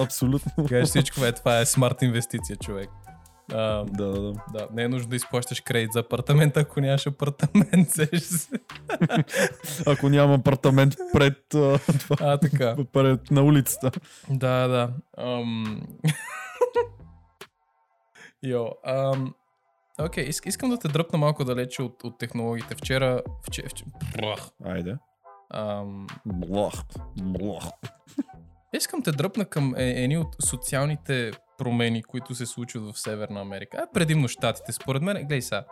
[0.00, 0.66] Абсолютно.
[0.68, 2.88] Кажеш всичко, е, това е смарт инвестиция, човек.
[3.52, 4.32] А, Да, да, да.
[4.52, 7.88] да, не е нужно да изплащаш кредит за апартамент, ако нямаш апартамент.
[9.86, 12.76] Ако нямам апартамент пред, а, това, А, така.
[12.92, 13.90] пред на улицата.
[14.30, 14.90] Да, да.
[15.18, 15.82] Ам...
[18.42, 19.34] Йо, ам...
[20.04, 22.74] Окей, иск, искам да те дръпна малко далече от, от технологиите.
[22.74, 23.22] Вчера...
[23.42, 24.96] вчера, вчера Айде.
[25.54, 26.06] ам...
[26.26, 26.72] Блах.
[27.22, 27.64] Блах.
[28.72, 33.78] Искам те дръпна към е, едни от социалните промени, които се случват в Северна Америка.
[33.82, 34.72] А предимно щатите.
[34.72, 35.64] Според мен, гледай сега,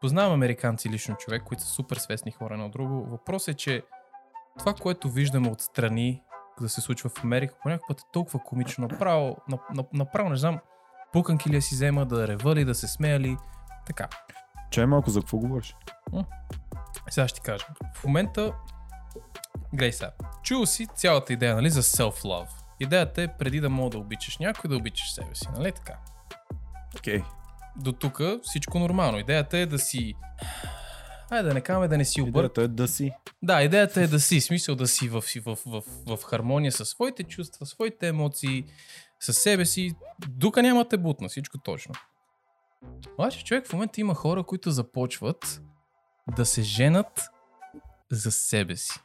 [0.00, 3.06] познавам американци лично човек, които са супер свестни хора на друго.
[3.10, 3.82] Въпрос е, че
[4.58, 6.22] това, което виждаме отстрани
[6.60, 8.88] да се случва в Америка, понякога път е толкова комично.
[8.88, 10.58] Направо, на- на- направо не знам,
[11.12, 13.36] пуканки ли си взема, да ревали, да се смеяли.
[13.88, 14.08] Така.
[14.70, 15.76] Чай малко, за какво говориш?
[17.10, 17.66] Сега ще ти кажа.
[17.94, 18.52] В момента,
[19.72, 20.10] гледай сега,
[20.42, 22.48] чул си цялата идея, нали, за self-love.
[22.80, 25.98] Идеята е преди да мога да обичаш някой, да обичаш себе си, нали така?
[26.96, 27.22] Окей.
[27.76, 29.18] До тук всичко нормално.
[29.18, 30.14] Идеята е да си...
[31.30, 32.36] Айде да не казваме да не си обърк.
[32.36, 33.12] Идеята е да си.
[33.42, 36.88] Да, идеята е да си, смисъл да си в, в, в, в, в хармония със
[36.88, 38.64] своите чувства, своите емоции,
[39.20, 39.92] със себе си.
[40.28, 41.94] Дука няма те бутна, всичко точно.
[43.14, 45.62] Обаче човек в момента има хора, които започват
[46.36, 47.30] да се женат
[48.10, 49.00] за себе си.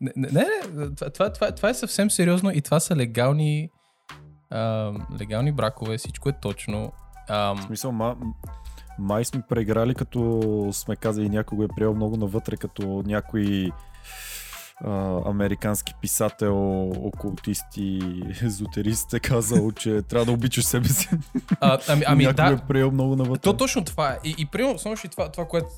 [0.00, 3.70] Не, не, не, това, това, това, това е съвсем сериозно и това са легални,
[4.50, 6.92] а, легални бракове, всичко е точно.
[7.28, 8.16] А, В смисъл, ма,
[8.98, 10.40] май сме преиграли, като
[10.72, 13.70] сме казали някой го е приел много навътре, като някой
[14.84, 21.08] а, американски писател, окултист и езотерист е казал, че трябва да обичаш себе си.
[21.60, 23.42] а, ами, ами някой да, е приел много навътре.
[23.42, 24.18] То точно това е.
[24.24, 25.68] И, и само ще това, това което,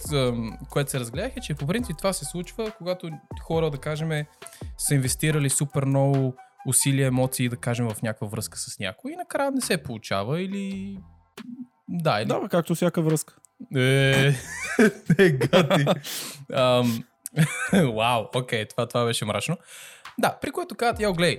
[0.70, 3.10] което се разгледах е, че по принцип това се случва, когато
[3.42, 4.24] хора, да кажем,
[4.78, 6.34] са инвестирали супер много
[6.66, 10.96] усилия, емоции, да кажем, в някаква връзка с някой и накрая не се получава или...
[11.88, 12.28] Да, или...
[12.28, 13.34] Да, както всяка връзка.
[13.76, 13.80] Е,
[15.18, 15.86] е, гади.
[16.52, 17.04] Ам,
[17.96, 19.56] Вау, окей, това, това беше мрачно.
[20.18, 21.38] Да, при което казват, яо, гледай,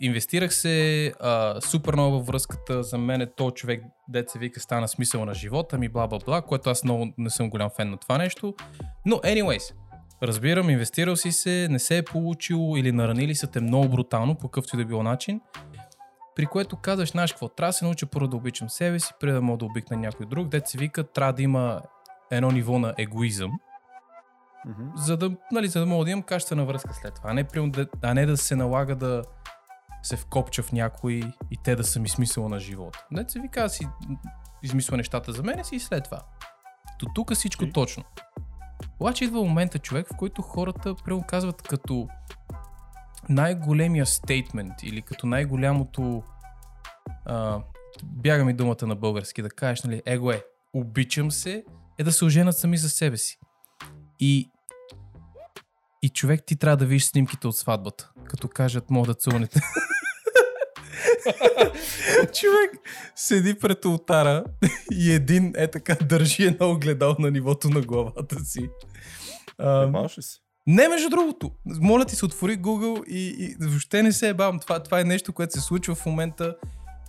[0.00, 3.82] инвестирах се а, супер много във връзката, за мен е то човек,
[4.26, 7.50] се вика, стана смисъл на живота ми, бла бла бла, което аз много не съм
[7.50, 8.54] голям фен на това нещо.
[9.06, 9.74] Но, anyways,
[10.22, 14.48] разбирам, инвестирал си се, не се е получило или наранили са те много брутално, по
[14.48, 15.40] какъвто и да било начин.
[16.36, 19.32] При което казваш, знаеш какво, трябва да се науча първо да обичам себе си, преди
[19.32, 20.48] да мога да обикна някой друг.
[20.48, 21.82] Дет се вика, трябва да има
[22.30, 23.52] едно ниво на егоизъм,
[24.66, 24.88] Мгм.
[24.96, 27.30] за да, нали, за да мога да имам качествена връзка след това.
[27.30, 29.22] А не, да, а не да се налага да
[30.02, 31.12] се вкопча в някой
[31.50, 33.06] и те да са ми смисъл на живота.
[33.10, 33.88] Не се вика, си
[34.62, 36.20] измисля нещата за мене си и след това.
[36.98, 37.72] До тук всичко Окей.
[37.72, 38.04] точно.
[39.00, 42.08] Обаче идва момента, човек, в който хората прямо казват като
[43.28, 46.22] най-големия стейтмент или като най-голямото
[47.24, 47.60] а,
[48.04, 51.64] бяга ми думата на български да кажеш, нали, его е, обичам се,
[51.98, 53.38] е да се оженят сами за себе си.
[54.20, 54.50] И,
[56.02, 59.60] и човек ти трябва да видиш снимките от сватбата, като кажат, мога да целунете.
[62.32, 62.70] човек
[63.14, 64.44] седи пред ултара
[64.92, 68.68] и един е така държи едно огледал на нивото на главата си.
[69.60, 70.38] Ебаш се?
[70.66, 71.50] не, между другото.
[71.80, 74.60] Моля ти се, отвори Google и, и въобще не се ебавам.
[74.60, 76.56] Това, това е нещо, което се случва в момента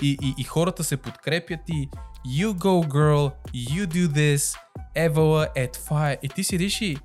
[0.02, 1.90] и, и, и хората се подкрепят и
[2.28, 4.58] you go girl, you do this,
[4.96, 6.18] Евала е това е.
[6.24, 6.98] И ти седиш и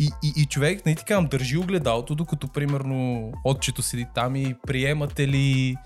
[0.00, 4.56] И, и, и човек, не ти казвам, държи огледалото, докато примерно отчето седи там и
[4.66, 5.76] приемате ли...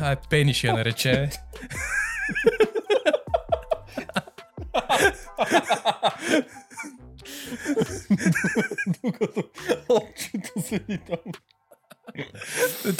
[0.00, 1.30] Ай, пени ще я нарече.
[9.02, 9.50] Докато
[9.90, 11.18] очито седи там.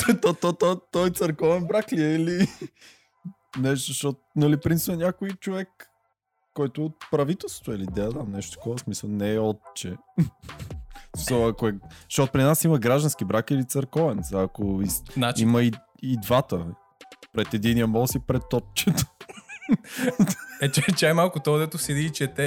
[0.07, 2.49] то, то, то, то, той църковен брак ли е или
[3.59, 5.69] нещо, защото, нали, принцип някой човек,
[6.57, 9.97] който е от правителството или да, да, нещо такова, смисъл, не е отче.
[11.19, 11.75] So, ако е,
[12.11, 14.25] защото при нас има граждански брак или църковен.
[14.25, 16.67] Сега, Ако из, Значи, има и, и двата.
[17.33, 19.05] Пред единия мол си пред отчето.
[20.63, 22.43] Е, че, чай малко, то дето седи и чете,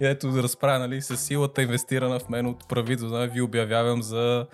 [0.00, 4.46] и дето разправя, нали, с силата инвестирана в мен от правителство, нали, ви обявявам за...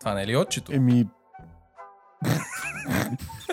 [0.00, 0.72] Това не е ли отчето?
[0.72, 1.06] Еми,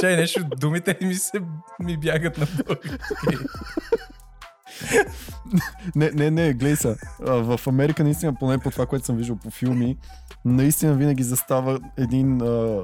[0.00, 1.40] Чай, нещо, думите ми се
[1.80, 3.06] ми бягат на български.
[5.94, 6.96] Не, не, не, гледай са.
[7.20, 9.96] В Америка наистина, поне по това, което съм виждал по филми,
[10.44, 12.82] наистина винаги застава един а,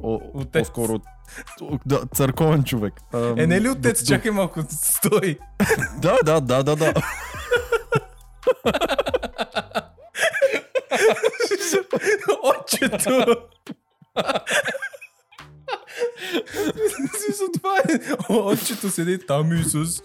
[0.00, 0.62] о, Отец.
[0.62, 1.00] по-скоро
[1.86, 2.94] да, църковен човек.
[3.12, 4.02] А, Е, не ли отец?
[4.02, 5.38] до- Чакай малко, стой.
[5.98, 6.92] Да, да, да, да, да.
[12.44, 13.36] Отчето!
[17.24, 17.82] Смисъл, това е.
[18.32, 20.00] Отчето седи там и с uh,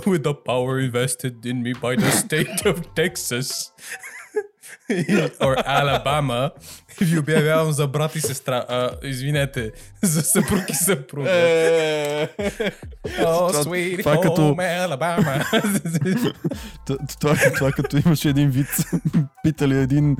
[0.00, 3.70] with the power invested in me by the state of Texas
[5.40, 6.50] or Alabama
[7.00, 8.64] ви обявявам за брат и сестра.
[8.68, 9.70] А, извинете,
[10.02, 11.30] за съпруг и съпруга.
[11.30, 12.28] Е,
[13.04, 15.44] Oh, това- sweet това е като- Alabama.
[17.20, 18.66] Това, това като имаше един вид,
[19.42, 20.16] питали един,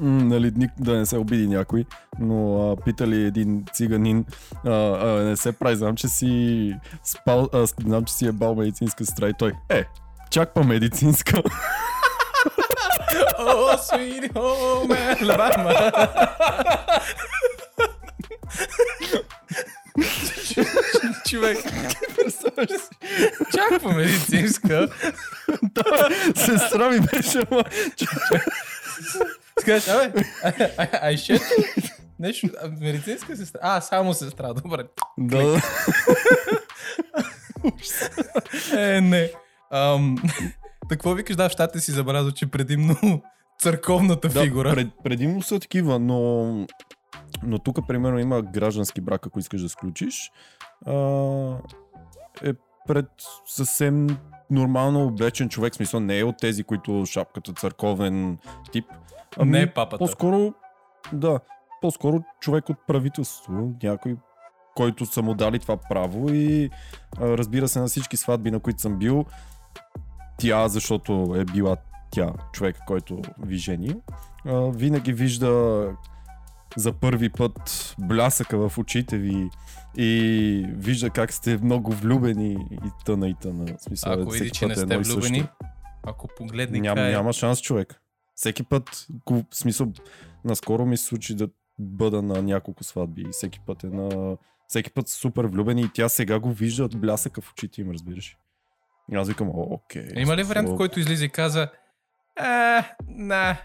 [0.00, 1.84] нали, ник- да не се обиди някой,
[2.18, 4.24] но а, питали един циганин,
[4.66, 8.54] а, а, не се прави, знам, че си спал, а, знам, че си е бал
[8.54, 9.84] медицинска сестра и той, е,
[10.30, 11.36] чак па медицинска.
[13.38, 15.92] oh, sweet home Alabama.
[21.28, 21.58] Човек,
[23.54, 24.88] чак по медицинска.
[26.34, 27.64] Сестра ми беше, ама,
[29.60, 30.12] Скажеш, абе,
[30.76, 31.44] а- Айшето?
[32.18, 32.48] Нещо,
[32.80, 33.58] медицинска сестра?
[33.62, 34.84] А, само сестра, добре.
[35.18, 35.60] да,
[38.76, 39.30] Е, не.
[39.72, 40.16] Ам,
[40.88, 43.22] какво викаш, да, в щатите си забелязал, че предимно
[43.60, 44.74] църковната да фигура.
[44.74, 46.44] пред, предимно са такива, но,
[47.42, 50.30] но тук, примерно, има граждански брак, ако искаш да сключиш.
[50.86, 50.92] А,
[52.44, 52.52] е
[52.88, 53.06] пред
[53.46, 54.06] съвсем
[54.50, 58.38] нормално облечен човек, смисъл не е от тези, които шапката църковен
[58.72, 58.84] тип.
[59.38, 59.98] Ами, Не е папата.
[59.98, 60.54] По-скоро,
[61.12, 61.40] да,
[61.80, 64.16] по-скоро човек от правителството, някой,
[64.76, 66.70] който са му дали това право и
[67.20, 69.24] разбира се на всички сватби, на които съм бил,
[70.38, 71.76] тя, защото е била
[72.10, 73.94] тя човек, който ви жени,
[74.74, 75.84] винаги вижда
[76.76, 79.50] за първи път блясъка в очите ви
[79.96, 83.66] и вижда как сте много влюбени и тъна и тъна.
[83.78, 85.14] Смисъл, Ако види, че не е сте също.
[85.14, 85.48] влюбени,
[86.06, 87.16] ако погледне Ням, края...
[87.16, 88.00] няма шанс, човек.
[88.38, 89.92] Всеки път, в смисъл,
[90.44, 91.48] наскоро ми се случи да
[91.78, 94.36] бъда на няколко сватби и всеки път е на...
[94.68, 97.90] Всеки път са супер влюбени и тя сега го вижда от блясъка в очите им,
[97.90, 98.36] разбираш.
[99.12, 100.08] И аз викам, о, окей.
[100.16, 101.70] Има ли вариант, в който излиза и каза
[102.36, 103.56] а, на,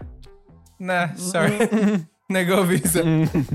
[0.80, 3.28] на, sorry, не го виждам.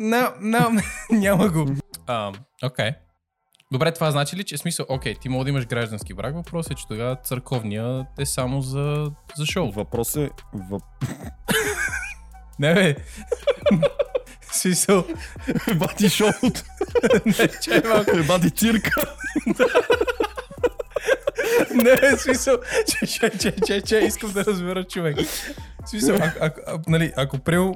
[0.00, 1.66] No, no, няма го.
[2.62, 2.90] Окей.
[3.72, 6.74] Добре, това значи ли, че смисъл, окей, ти мога да имаш граждански брак, въпросът е,
[6.74, 9.70] че тогава църковния е само за, за шоу.
[9.70, 10.30] Въпрос е...
[10.70, 10.82] Въп...
[12.58, 12.96] Не бе.
[14.52, 15.04] Смисъл,
[15.76, 16.62] Бати шоуто!
[17.26, 18.10] не, чай малко.
[18.26, 19.00] Бати цирка!
[21.74, 22.56] Не, смисъл,
[22.88, 25.16] че, че, че, че, че, искам да разбера човек.
[25.86, 27.74] Смисъл, ако, ако, ако, нали, ако прил,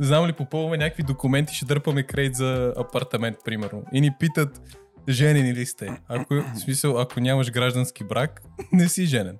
[0.00, 3.82] знам ли, попълваме някакви документи, ще дърпаме кредит за апартамент, примерно.
[3.92, 4.60] И ни питат,
[5.08, 6.00] женени ли сте?
[6.08, 8.42] Ако, в смисъл, ако нямаш граждански брак,
[8.72, 9.38] не си женен.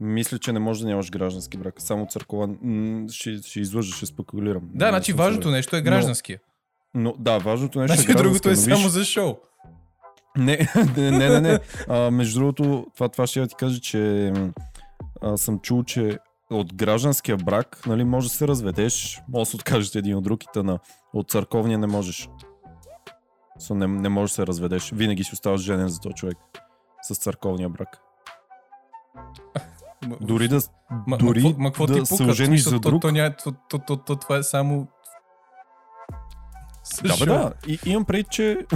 [0.00, 1.74] Мисля, че не може да нямаш граждански брак.
[1.78, 2.58] Само църковен.
[2.62, 4.62] М, Ще, ще излъжа, ще спекулирам.
[4.64, 5.56] Да, Не значи важното сигурен.
[5.56, 6.38] нещо е гражданския.
[6.94, 9.34] Но да, важното нещо Значи е другото е но само виж- за шоу.
[10.36, 10.58] Не,
[10.96, 11.40] не, не, не.
[11.40, 11.58] не.
[11.88, 14.32] А, между другото, това, това ще я ти кажа, че
[15.22, 16.18] а, съм чул, че
[16.50, 20.44] от гражданския брак, нали, може да се разведеш, може да се откажете един от друг
[20.44, 20.78] и тъна.
[21.14, 22.28] От църковния не можеш.
[23.62, 24.90] So, не, не можеш да се разведеш.
[24.90, 26.36] Винаги си оставаш женен за този човек.
[27.02, 27.98] С църковния брак.
[30.20, 30.60] Дори да,
[31.06, 33.02] Ма, дори ма, какво- ма, да се ожениш за то- друг.
[33.02, 34.86] То, ня- то, то, то, то, това е само...
[37.04, 37.52] Да, бе, да.
[37.66, 38.66] И, имам пред, че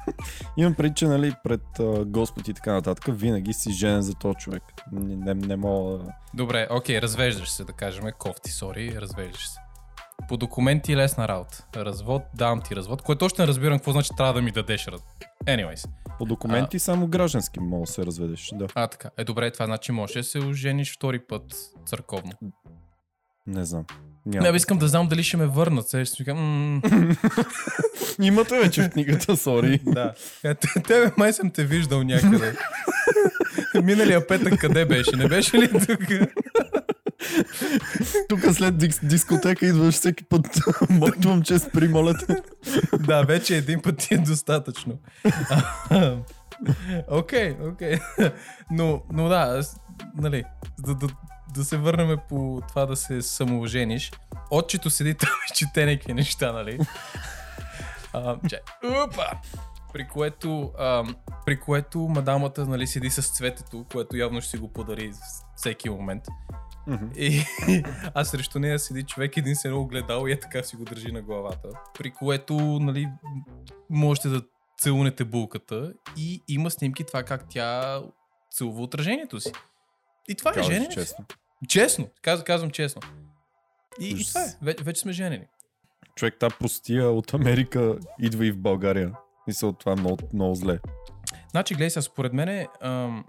[0.56, 4.34] имам пред, че нали, пред а, Господ и така нататък, винаги си женен за този
[4.34, 4.62] човек.
[4.92, 5.98] Не, не, не мога.
[6.34, 8.04] Добре, окей, развеждаш се, да кажем.
[8.18, 9.58] Кофти, сори, развеждаш се.
[10.28, 11.64] По документи лесна работа.
[11.76, 15.00] Развод, давам ти развод, което още не разбирам какво значи трябва да ми дадеш раз.
[15.44, 15.88] Anyways.
[16.18, 18.50] По документи само граждански мога да се разведеш.
[18.54, 18.66] Да.
[18.74, 19.10] А, така.
[19.16, 21.42] Е, добре, това значи можеш да се ожениш втори път
[21.86, 22.32] църковно.
[23.46, 23.84] Не знам.
[24.26, 24.50] Не, Няма.
[24.50, 25.88] бе, искам да знам дали ще ме върнат.
[25.88, 26.82] Сега ще викам,
[28.22, 29.78] Имате вече в книгата, сори.
[29.84, 30.14] Да.
[30.44, 32.56] Е, те- Тебе май съм те виждал някъде.
[33.82, 35.16] Миналия петък къде беше?
[35.16, 36.00] Не беше ли тук?
[38.28, 40.46] Тук след дис- дискотека идваш всеки път.
[40.90, 42.42] Моето момче спри, моля те.
[43.00, 44.98] да, вече един път ти е достатъчно.
[47.08, 47.98] Окей, окей.
[48.70, 49.62] Но, но да,
[50.14, 50.44] нали,
[50.78, 51.06] да, да,
[51.54, 54.12] да се върнем по това да се самоожениш.
[54.50, 56.78] Отчето седи там и чете някакви неща, нали?
[58.12, 58.58] А, чай.
[58.84, 59.26] Упа!
[59.92, 61.04] При което, а,
[61.46, 65.12] при което мадамата нали, седи с цветето, което явно ще си го подари
[65.56, 66.24] всеки момент.
[67.16, 67.42] И,
[68.14, 71.12] а срещу нея седи човек един се едно огледал и е така си го държи
[71.12, 71.68] на главата.
[71.98, 73.08] При което, нали,
[73.90, 74.42] можете да
[74.78, 78.00] целунете булката и има снимки това как тя
[78.50, 79.52] целува отражението си.
[80.28, 80.94] И това е Казваш женене.
[80.94, 81.24] честно.
[81.68, 83.02] Честно, каз, казвам честно.
[84.00, 84.28] И, и Ужас.
[84.28, 85.46] това е, вече, вече сме женени.
[86.16, 89.12] Човек, та простия от Америка идва и в България.
[89.48, 90.78] И от това е много, много зле.
[91.50, 92.68] Значи, гледай сега, според мен е...
[92.80, 93.24] Ам,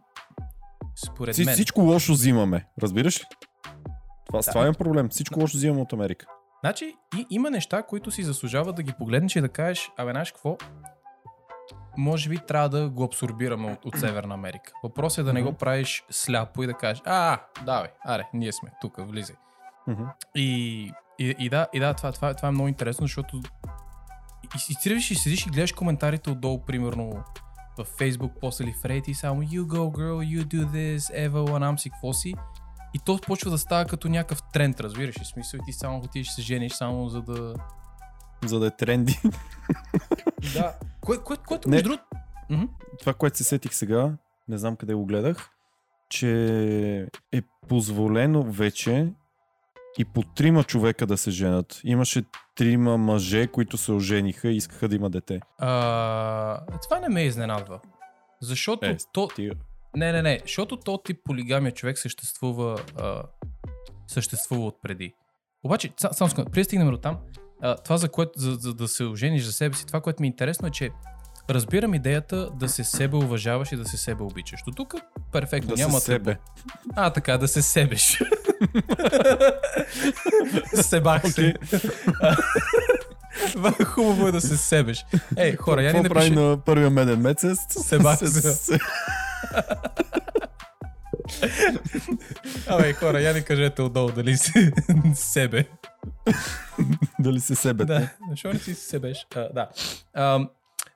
[1.05, 1.53] според Си, мен...
[1.53, 2.65] всичко лошо взимаме.
[2.81, 3.23] Разбираш ли?
[4.27, 4.51] Това, Да.
[4.51, 5.09] това имам проблем.
[5.09, 6.25] Всичко лошо взимаме от Америка.
[6.63, 10.31] Значи, и, има неща, които си заслужават да ги погледнеш и да кажеш, абе, знаеш
[10.31, 10.57] какво?
[11.97, 14.71] Може би трябва да го абсорбираме от, от Северна Америка.
[14.83, 18.71] Въпросът е да не го правиш сляпо и да кажеш, а, давай, аре, ние сме
[18.81, 19.35] тук, влизай.
[19.87, 20.03] Мгм.
[20.35, 23.41] И, и, и да, и да това, това, това е много интересно, защото
[24.43, 27.23] и, и ти и седиш и гледаш коментарите отдолу, примерно
[27.77, 31.55] в Facebook, после или в Reddit и само You go girl, you do this, Eva,
[31.55, 32.33] анам си, какво си.
[32.97, 35.25] И то почва да става като някакъв тренд, разбираш ли?
[35.25, 37.55] Смисъл и ти само отидеш се жениш само за да...
[38.45, 39.19] За да е тренди.
[40.53, 40.75] Да.
[41.01, 42.03] Кое, кое, което между другото...
[42.99, 44.11] Това, което се сетих сега,
[44.47, 45.49] не знам къде го гледах,
[46.09, 49.13] че е позволено вече
[49.97, 51.81] и по трима човека да се женят.
[51.83, 52.23] Имаше
[52.55, 55.39] трима мъже, които се ожениха и искаха да има дете.
[55.57, 57.79] А, това не ме изненадва.
[58.41, 59.29] Защото Е, то.
[59.97, 63.23] Не, не, не, защото то тип полигамия човек съществува, а,
[64.07, 65.13] съществува отпреди.
[65.63, 67.17] Обаче, са- само секунда, преди стигнем до там,
[67.61, 70.27] а, това за което, за, за да се ожениш за себе си, това, което ми
[70.27, 70.89] е интересно е, че
[71.49, 74.59] разбирам идеята да се себе уважаваш и да се себе обичаш.
[74.65, 74.95] До тук
[75.31, 76.37] перфектно, Да няма се себе.
[76.95, 78.01] А, така, да се себеш.
[80.73, 81.53] Себах се.
[81.53, 82.37] Okay.
[83.85, 85.05] Хубаво е да се себеш.
[85.37, 86.45] Ей, хора, я ни Какво прави напиши...
[86.45, 87.59] на първия меден месец?
[87.69, 88.41] Себах се.
[88.41, 88.79] се.
[92.67, 94.71] Абе, хора, я ни кажете отдолу дали си
[95.13, 95.65] себе.
[97.19, 97.85] Дали се себе?
[97.85, 99.27] Да, защо не си се себеш?
[99.35, 99.69] А, да.
[100.13, 100.47] А,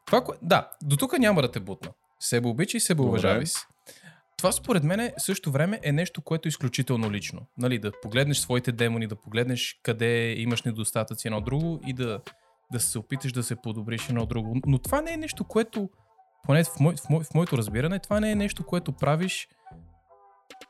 [0.06, 1.92] това, да, до тук няма да те бутна.
[2.20, 3.60] Себе обичай, себе уважавай си.
[4.42, 7.42] Това според мен също време е нещо, което е изключително лично.
[7.58, 12.22] Нали, да погледнеш своите демони, да погледнеш къде имаш недостатъци едно друго и да,
[12.72, 14.56] да се опиташ да се подобриш едно друго.
[14.66, 15.90] Но това не е нещо, което,
[16.44, 19.48] поне в, мой, в, мой, в моето разбиране, това не е нещо, което правиш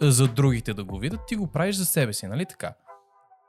[0.01, 2.73] за другите да го видят, ти го правиш за себе си, нали така?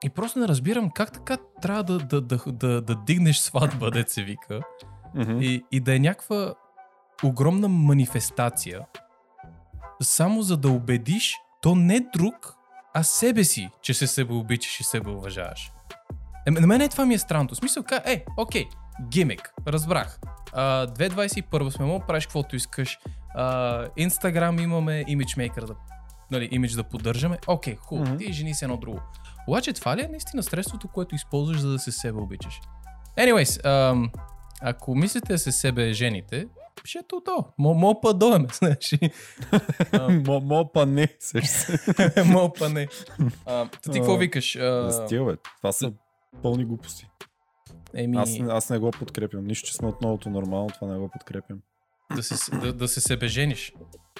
[0.04, 4.10] И просто не разбирам как така трябва да, да, да, да, да дигнеш сватба, дет
[4.10, 4.60] се вика,
[5.14, 5.38] Мгм.
[5.40, 6.54] и, и да е някаква
[7.24, 8.86] огромна манифестация,
[10.04, 12.54] само за да убедиш то не друг,
[12.94, 15.72] а себе си, че се себе обичаш и себе уважаваш.
[16.46, 17.54] Е, на мен е това ми е странното.
[17.54, 18.64] В смисъл, ка, е, окей,
[19.08, 20.18] гимик, разбрах.
[20.52, 22.98] А, 2021 сме, мога да правиш каквото искаш.
[23.96, 25.74] Инстаграм имаме имиджмейкър да,
[26.30, 27.38] нали, имидж да поддържаме.
[27.46, 28.18] Окей, хубаво, Мгм.
[28.18, 29.00] ти жени си едно друго.
[29.48, 32.60] Обаче това ли е наистина средството, което използваш, за да се себе обичаш?
[33.18, 34.10] Anyways, ам,
[34.62, 36.46] ако мислите да се себе жените,
[36.82, 37.44] пишете отдолу.
[37.58, 38.94] Мо, па доеме, знаеш.
[40.26, 41.08] Мо, па не.
[42.26, 42.88] Мо па не.
[43.82, 44.58] Ти какво викаш?
[44.90, 45.36] Стига, бе.
[45.56, 45.92] Това са
[46.42, 47.06] пълни глупости.
[47.94, 49.44] еми, Аз, аз не го подкрепям.
[49.44, 51.58] Нищо, че сме от новото нормално, това не го подкрепям.
[52.16, 53.72] Да, се, да, да се себе жениш.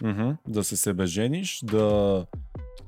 [0.02, 0.30] Мгм.
[0.48, 2.26] Да се себе жениш, да,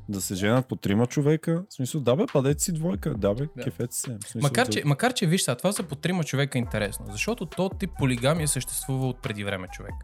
[0.09, 1.65] да се женят по трима човека.
[1.71, 3.15] В смисъл, да бе, падете си двойка.
[3.15, 3.63] Да бе, Да.
[3.65, 4.03] кефете се.
[4.03, 7.07] Смисъл, Макар да- че, макар, че виж сега, това за по трима човека е интересно,
[7.09, 9.95] защото то тип полигамия съществува от преди време човек.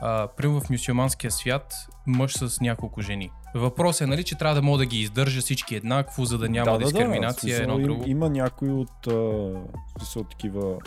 [0.00, 1.74] А, Примерно в мюсюлманския свят
[2.06, 3.30] мъж с няколко жени.
[3.54, 6.72] Въпросът е, нали, че трябва да мога да ги издържа всички еднакво, за да няма
[6.72, 8.02] да, да, дискриминация да, в едно друго.
[8.02, 9.52] им- Има някои от, а,
[9.98, 10.78] смисъл, такива,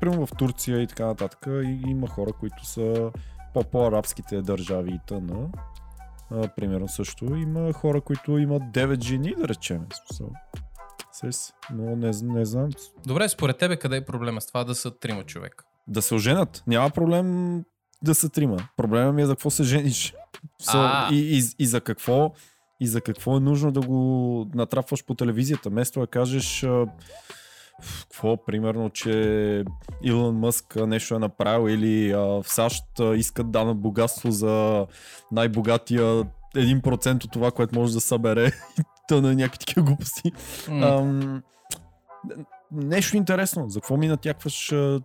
[0.00, 3.10] примерно в Турция и така нататък, и, има хора, които са
[3.54, 5.48] по по-арабските държави и т.н.
[6.30, 9.86] А, примерно също има хора, които имат 9 жени, да речем.
[10.06, 10.30] Смисъл.
[11.12, 12.68] Сес, но не, не знам.
[13.06, 15.64] Добре, според тебе къде е проблема с това да са трима човека?
[15.88, 16.62] Да се оженят.
[16.66, 17.58] Няма проблем
[18.02, 18.56] да са трима.
[18.76, 20.14] Проблема ми е за какво се жениш.
[20.68, 20.72] А.
[20.72, 22.32] So, и, и, и, за какво
[22.80, 25.70] и за какво е нужно да го натрапваш по телевизията.
[25.70, 26.86] Вместо да кажеш а,
[28.02, 29.64] какво, примерно, че
[30.02, 34.86] Илон Мъск а, нещо е направил или а, в САЩ а, искат дана богатство за
[35.32, 36.24] най-богатия
[36.56, 38.46] 1% от това, което може да събере
[38.78, 40.32] и тъна някакви такива глупости.
[40.68, 41.42] М, Ам,
[42.72, 43.68] нещо интересно.
[43.68, 45.00] За какво ми натякваш а,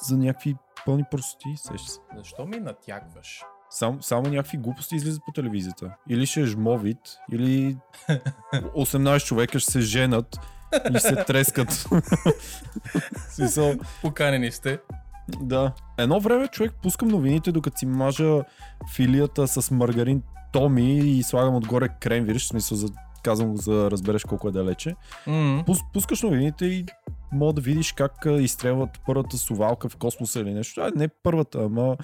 [0.00, 0.56] за някакви
[0.86, 1.48] пълни простоти?
[1.56, 1.98] Сещаш се.
[2.16, 3.42] Защо ми натягваш?
[3.70, 5.94] Само, само някакви глупости излизат по телевизията.
[6.08, 6.98] Или ще е жмовит,
[7.32, 7.76] или
[8.54, 10.36] 18 човека ще се женат
[10.94, 11.86] и се трескат.
[13.28, 14.78] Смисъл, Поканени сте.
[15.40, 15.72] да.
[15.98, 18.42] Едно време човек пускам новините, докато си мажа
[18.94, 20.22] филията с маргарин
[20.52, 22.88] Томи и слагам отгоре крем, виж, смисъл за,
[23.24, 24.96] казвам го за да разбереш колко е далече.
[25.26, 26.86] М, Пус, пускаш новините и
[27.32, 30.80] мога да видиш как изстрелват първата сувалка в космоса или нещо.
[30.80, 31.96] А, не първата, ама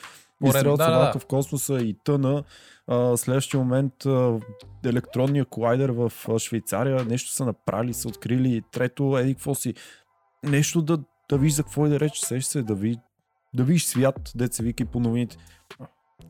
[0.45, 1.19] изстрелват да, сувалка да.
[1.19, 2.45] в космоса и тъна.
[2.87, 4.39] А, следващия момент а,
[4.85, 8.63] електронния колайдер в Швейцария, нещо са направили, са открили.
[8.73, 9.75] Трето, еди какво си.
[10.45, 10.99] Нещо да,
[11.31, 12.97] да видиш за какво и да рече, сеш се, да, ви,
[13.55, 15.37] да видиш свят, дет се вика и по новините.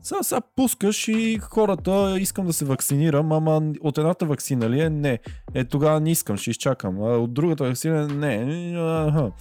[0.03, 4.89] Сега, сега пускаш и хората, искам да се вакцинирам, ама от едната вакцина ли е?
[4.89, 5.19] Не.
[5.53, 7.01] Е, тогава не искам, ще изчакам.
[7.01, 8.35] А от другата вакцина не.
[8.79, 9.31] Аха.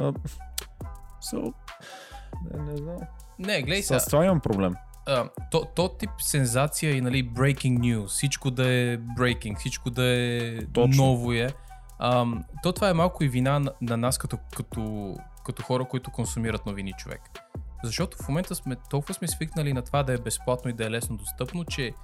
[0.00, 0.12] А,
[1.22, 1.52] so,
[2.54, 2.96] не, не знам.
[3.38, 4.00] Не, гледай сега.
[4.00, 4.74] С това имам проблем.
[5.06, 10.04] а, то, то тип сензация и нали, breaking news, всичко да е breaking, всичко да
[10.04, 11.04] е Точно.
[11.04, 11.48] ново е.
[11.98, 16.10] Ам, то това е малко и вина на, на нас като, като, като хора, които
[16.10, 17.20] консумират новини човек.
[17.84, 20.90] Защото в момента сме толкова сме свикнали на това да е безплатно и да е
[20.90, 21.94] лесно достъпно, че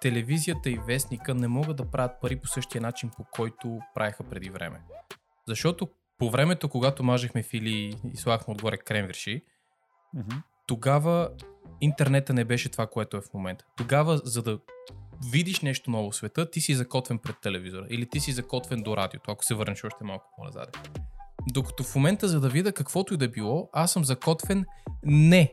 [0.00, 4.50] телевизията и вестника не могат да правят пари по същия начин, по който правеха преди
[4.50, 4.80] време.
[5.48, 5.88] Защото
[6.18, 9.42] по времето, когато мажехме фили и слагахме отгоре кремвирши,
[10.14, 10.36] Мгм.
[10.66, 11.30] тогава
[11.80, 13.64] интернета не беше това, което е в момента.
[13.76, 14.58] Тогава, за да
[15.30, 18.96] видиш нещо ново в света, ти си закотвен пред телевизора или ти си закотвен до
[18.96, 20.88] радиото, ако се върнеш още малко по-назад.
[21.52, 24.64] Докато в момента, за да видя каквото и да било, аз съм закотвен
[25.04, 25.52] не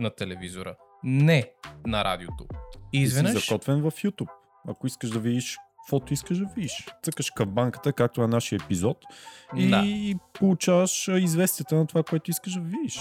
[0.00, 1.50] на телевизора, не
[1.86, 2.46] на радиото.
[2.92, 3.32] И Ти изведнъж...
[3.32, 4.30] си закотвен в YouTube.
[4.68, 5.58] Ако искаш да видиш
[5.88, 6.86] каквото искаш да видиш.
[7.02, 8.96] Цъкаш към банката, както е нашия епизод
[9.56, 10.18] и Да.
[10.32, 13.00] получаваш известията на това, което искаш да видиш.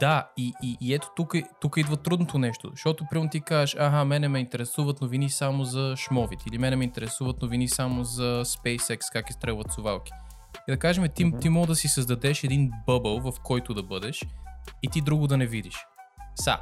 [0.00, 4.04] Да, и, и, и ето тук, тук идва трудното нещо, защото примерно ти кажеш, аха,
[4.04, 9.12] мене ме интересуват новини само за шмовит, или мене ме интересуват новини само за SpaceX,
[9.12, 10.12] как изстрелват сувалки.
[10.68, 11.38] И да кажем, ти, Мгм.
[11.38, 14.24] ти мога да си създадеш един бъбъл, в който да бъдеш
[14.82, 15.86] и ти друго да не видиш.
[16.34, 16.58] Са,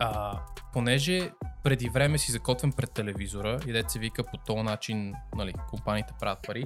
[0.00, 0.40] а,
[0.72, 1.30] понеже
[1.62, 6.12] преди време си закотвен пред телевизора и дете се вика по този начин, нали, компаниите
[6.20, 6.64] правят пари,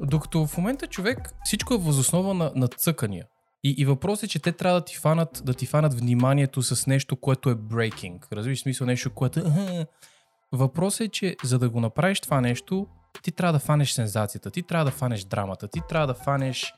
[0.00, 3.26] докато в момента човек всичко е възоснова на, на цъкания.
[3.64, 6.86] И, и въпросът е, че те трябва да ти фанат, да ти фанат вниманието с
[6.86, 8.32] нещо, което е breaking.
[8.32, 9.86] Разбираш смисъл нещо, което е...
[10.52, 12.86] Въпросът е, че за да го направиш това нещо,
[13.22, 16.74] ти трябва да фанеш сензацията, ти трябва да фанеш драмата, ти трябва да фанеш...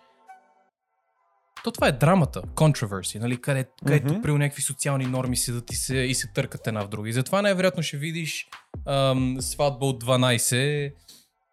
[1.64, 4.22] То това е драмата, controversy, нали, къде, където Мгм.
[4.22, 7.08] при някакви социални норми седат и се, и се търкат една в друга.
[7.08, 8.48] И затова най-вероятно ще видиш
[8.86, 10.92] ам, сватба от 12,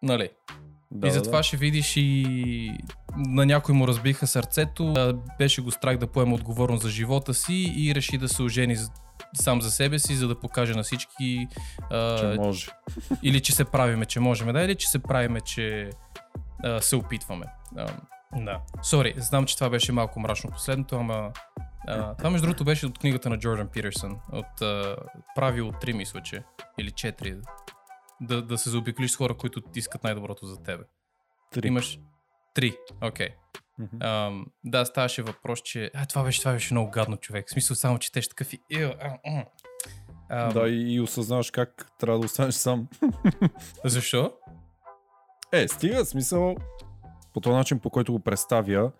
[0.02, 0.30] нали,
[0.90, 2.72] Да, и затова ще видиш и
[3.16, 4.94] на някой му разбиха сърцето,
[5.38, 8.76] беше го страх да поема отговорност за живота си и реши да се ожени
[9.34, 11.48] сам за себе си, за да покаже на всички
[11.90, 12.66] а, Че може.
[13.22, 15.90] или че се правиме, че можем, да, или че се правиме, че
[16.64, 17.46] а, се опитваме.
[17.76, 17.86] А,
[18.36, 18.60] да.
[18.82, 21.32] Сори, знам, че това беше малко мрачно последното, ама
[21.88, 24.96] а, това между другото беше от книгата на Джордан Питерсън, от а,
[25.34, 26.42] правило 3 мисля, че,
[26.78, 27.40] или 4.
[28.20, 30.84] Да, да се заобиклиш с хора, които искат най-доброто за тебе.
[31.50, 31.68] Три.
[31.68, 31.98] Имаш
[32.54, 32.76] три.
[33.02, 33.28] Окей.
[33.78, 34.06] Мгм.
[34.06, 35.90] Ам, да, ставаше въпрос, че...
[35.94, 37.48] А, това беше, това беше много гадно човек.
[37.48, 38.60] В смисъл само, че теш такъв и...
[38.70, 39.18] А.
[40.30, 42.88] Ам, Да, и, и осъзнаваш как трябва да останеш сам.
[43.84, 44.32] Защо?
[45.52, 46.56] Е, стига, смисъл
[47.34, 48.92] по този начин, по който го представя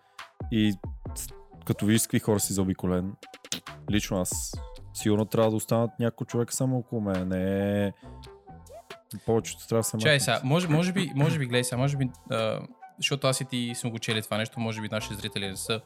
[0.51, 0.73] и
[1.65, 3.13] като с какви хора си заобиколен,
[3.91, 4.53] лично аз
[4.93, 7.93] сигурно трябва да останат някой човек само около мен, не
[9.25, 12.09] повечето трябва да се Чай сега, може, може би, може би, гледай сега, може би,
[12.31, 12.59] а,
[12.97, 15.81] защото аз и ти сме го чели това нещо, може би наши зрители не са.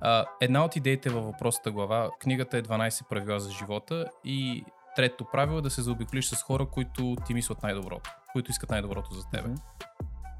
[0.00, 4.64] А, една от идеите във въпросната глава, книгата е 12 правила за живота и
[4.96, 9.14] третото правило е да се заобиклиш с хора, които ти мислят най-доброто, които искат най-доброто
[9.14, 9.48] за тебе.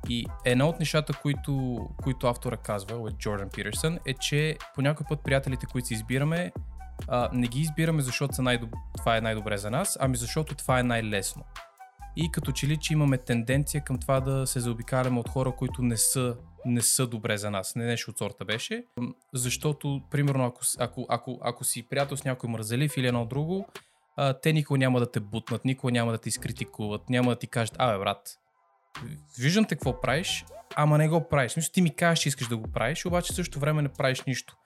[0.08, 5.06] И една от нещата, които, които автора казва, от Джордан Питерсън, е, че по някой
[5.08, 6.52] път приятелите, които си избираме,
[7.08, 8.60] а, не ги избираме, защото са най-
[8.96, 11.44] това е най-добре за нас, ами защото това е най-лесно.
[12.16, 15.82] И като че ли, че имаме тенденция към това да се заобикаляме от хора, които
[15.82, 17.76] не са, не са добре за нас.
[17.76, 18.84] Не нещо от сорта беше.
[19.34, 23.68] Защото, примерно, ако, ако, ако, ако си приятел с някой мързелив или едно друго,
[24.16, 27.46] а, те никога няма да те бутнат, никога няма да ти изкритикуват, няма да ти
[27.46, 28.38] кажат, абе брат,
[29.38, 30.44] виждам те какво правиш,
[30.74, 31.52] ама не го правиш.
[31.52, 34.22] Смисъл, ти ми кажеш, че искаш да го правиш, обаче в същото време не правиш
[34.22, 34.56] нищо.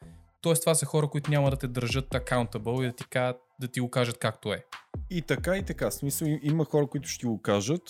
[0.43, 3.69] Тоест, това са хора, които няма да те държат accountable и да ти, кажат, да
[3.69, 4.65] ти го кажат както е.
[5.11, 5.91] И така, и така.
[5.91, 7.83] Смисъл има хора, които ще го кажат,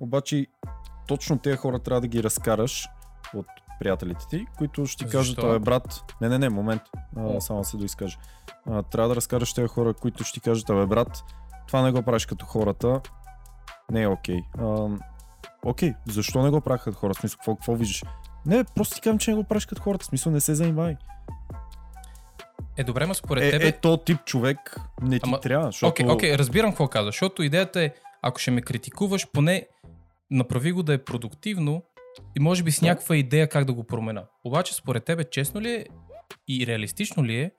[0.00, 0.46] обаче
[1.08, 2.88] точно тези хора трябва да ги разкараш
[3.34, 3.46] от
[3.80, 5.50] приятелите ти, които ще ти кажат, Защо?
[5.50, 6.82] абе брат, не, не, не, момент,
[7.16, 8.18] а, само се доизкажа.
[8.66, 11.24] А, трябва да разкараш тези хора, които ще ти кажат, абе брат,
[11.66, 13.00] това не го правиш като хората,
[13.90, 14.40] не е окей.
[14.58, 14.88] А,
[15.64, 17.14] окей, защо не го правят като хора?
[17.14, 18.04] В смисъл, какво, какво виждаш?
[18.46, 20.02] Не, просто ти казвам, че не го правиш като хората.
[20.02, 20.96] В смисъл, не се занимавай.
[22.78, 23.68] Е, добре, ма според Е, тебе...
[23.68, 25.90] е, то тип човек не ти Ама- трябва, защото...
[25.90, 29.66] Окей, окей, разбирам какво казваш, защото идеята е, ако ще ме критикуваш, поне
[30.30, 31.82] направи го да е продуктивно
[32.36, 34.24] и може би с някаква идея как да го промена.
[34.44, 35.86] Обаче, според тебе, честно ли е
[36.48, 37.50] и реалистично ли е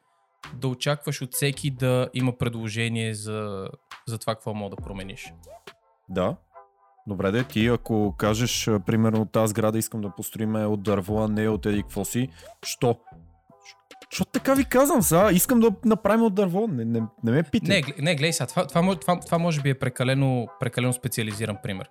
[0.53, 3.67] да очакваш от всеки да има предложение за,
[4.07, 5.33] за това какво мога да промениш?
[6.09, 6.35] Да.
[7.07, 11.49] Добре, де, ти ако кажеш, примерно, тази сграда искам да построиме от дърво, а не
[11.49, 12.29] от еди какво си,
[12.65, 12.99] що?
[14.11, 17.81] Защото така ви казвам сега, искам да направим от дърво, не, не, не ме питай.
[17.87, 21.57] Не, не гледай сега, това, това, може- това, това може би е прекалено, прекалено специализиран
[21.63, 21.89] пример.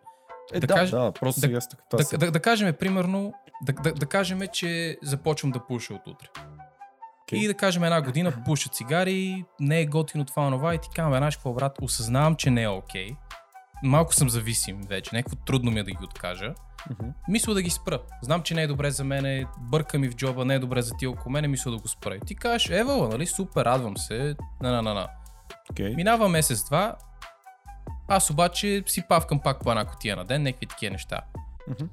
[0.53, 3.33] е, да да, кажа- да, просто да- сега това Да, са- да, да кажем, примерно,
[3.63, 6.27] да, да, да кажем, че започвам да пуша от утре.
[7.23, 7.39] Окей.
[7.39, 11.13] И да кажем една година пуша цигари, не е готино това, онова и ти казвам,
[11.15, 13.11] знаеш какво, брат, осъзнавам, че не е окей.
[13.83, 16.55] Малко съм зависим вече, някакво трудно ми е да ги откажа.
[16.91, 17.09] Мгм.
[17.29, 18.03] Мисля да ги спра.
[18.23, 20.95] Знам, че не е добре за мене, бърка ми в джоба, не е добре за
[20.99, 22.17] ти около мене, мисля да го спра.
[22.17, 25.09] И ти кажеш, евала, нали, супер, радвам се, на, на, на, на.
[25.71, 25.95] Окей.
[25.95, 26.97] Минава месец-два,
[28.09, 31.21] аз обаче си павкам пак по една котия на ден, някакви такива неща.
[31.69, 31.85] Мгм.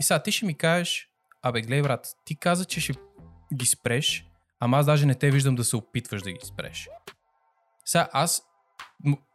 [0.00, 1.08] И сега ти ще ми кажеш,
[1.42, 2.94] абе гледай брат, ти каза, че ще
[3.54, 4.26] ги спреш,
[4.60, 6.88] ама аз даже не те виждам да се опитваш да ги спреш.
[7.84, 8.42] Сега аз,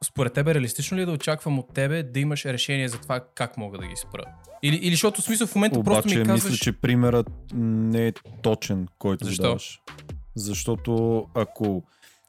[0.04, 3.58] според тебе реалистично ли е да очаквам от тебе да имаш решение за това как
[3.58, 4.24] мога да ги спра?
[4.64, 6.52] Или, или защото смисъл в момента просто Обаче ми казваш...
[6.52, 9.44] мисля, че примерът не е точен, който Защо?
[9.44, 9.82] даваш.
[10.36, 11.84] Защото ако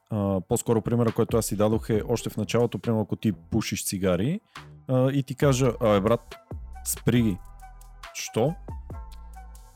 [0.09, 3.85] а, по-скоро примера, който аз си дадох е още в началото, примерно ако ти пушиш
[3.85, 4.39] цигари,
[4.87, 6.35] а, и ти кажа, абе брат,
[6.85, 7.37] спри ги.
[8.13, 8.55] Що?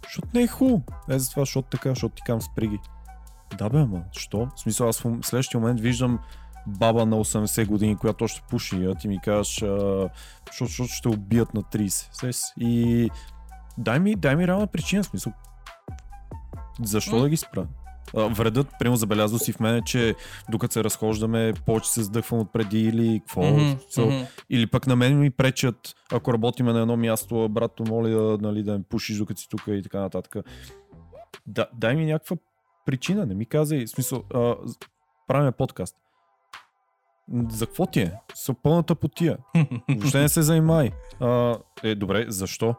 [0.03, 0.83] Защото не е хубаво.
[1.09, 2.79] Е за това, защото така, защото ти кам спри ги.
[3.57, 4.47] Да бе, ама, що?
[4.55, 6.19] В смисъл, аз в следващия момент виждам
[6.67, 10.09] баба на 80 години, която още пуши, а ти ми кажеш, защото,
[10.59, 11.87] защото ще убият на 30.
[12.11, 12.41] Сес.
[12.59, 13.09] И
[13.77, 15.33] дай ми, дай ми реална причина, смисъл.
[16.81, 17.67] Защо да ги спра?
[18.15, 20.15] Вредът, прямо забелязал си в мене, че
[20.49, 23.41] докато се разхождаме, повече се сдъхвам от преди или какво.
[23.43, 23.59] Мгм,
[23.95, 24.25] So, мгм.
[24.49, 28.63] или пък на мен ми пречат, ако работиме на едно място, брато, моля да, нали,
[28.63, 30.35] да ме пушиш докато си тук и така нататък.
[31.47, 32.35] Да, дай ми някаква
[32.85, 34.75] причина, не ми казай, в смисъл, а, з-
[35.27, 35.95] правим подкаст.
[37.49, 38.11] За какво ти е?
[38.33, 39.37] С пълната потия.
[39.89, 40.91] Въобще не се занимай.
[41.19, 42.75] А, е, добре, защо?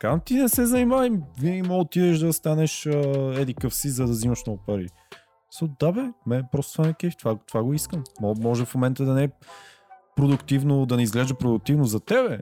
[0.00, 2.86] Казвам ти не се занимай, винаги мога да отидеш да станеш
[3.32, 4.86] еди къв си, за да взимаш много пари.
[5.52, 8.04] So, да бе, мен просто това не е кеф, това, това го искам.
[8.20, 9.28] Мо- Може в момента да не е
[10.16, 12.28] продуктивно, да не изглежда продуктивно за тебе.
[12.30, 12.38] На-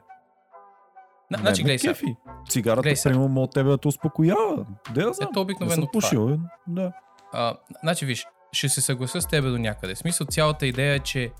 [1.30, 1.92] Не Значи, гледай сега.
[1.92, 2.16] кефи.
[2.48, 4.66] Цигарата, Гледай примерно, мога тебе да те успокоява.
[4.94, 5.28] Да я знам.
[5.30, 5.90] Ето не обикновено съм това.
[5.92, 6.36] пушил, бе.
[6.66, 6.92] да.
[7.32, 9.96] А, значи виж, ще се съглася с тебе до някъде.
[9.96, 11.32] Смисъл цялата идея е, че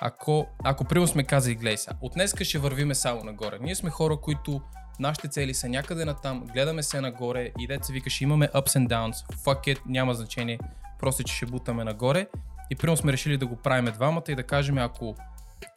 [0.00, 3.58] ако, ако примерно сме казали, гледай сега, от днеска ще вървиме само нагоре.
[3.60, 4.60] Ние сме хора, които
[5.00, 8.88] нашите цели са някъде на там, гледаме се нагоре и деца викаш, имаме ups and
[8.88, 10.58] downs, fuck it, няма значение,
[11.00, 12.26] просто че ще бутаме нагоре.
[12.70, 15.16] И примерно сме решили да го правим двамата и да кажем, ако,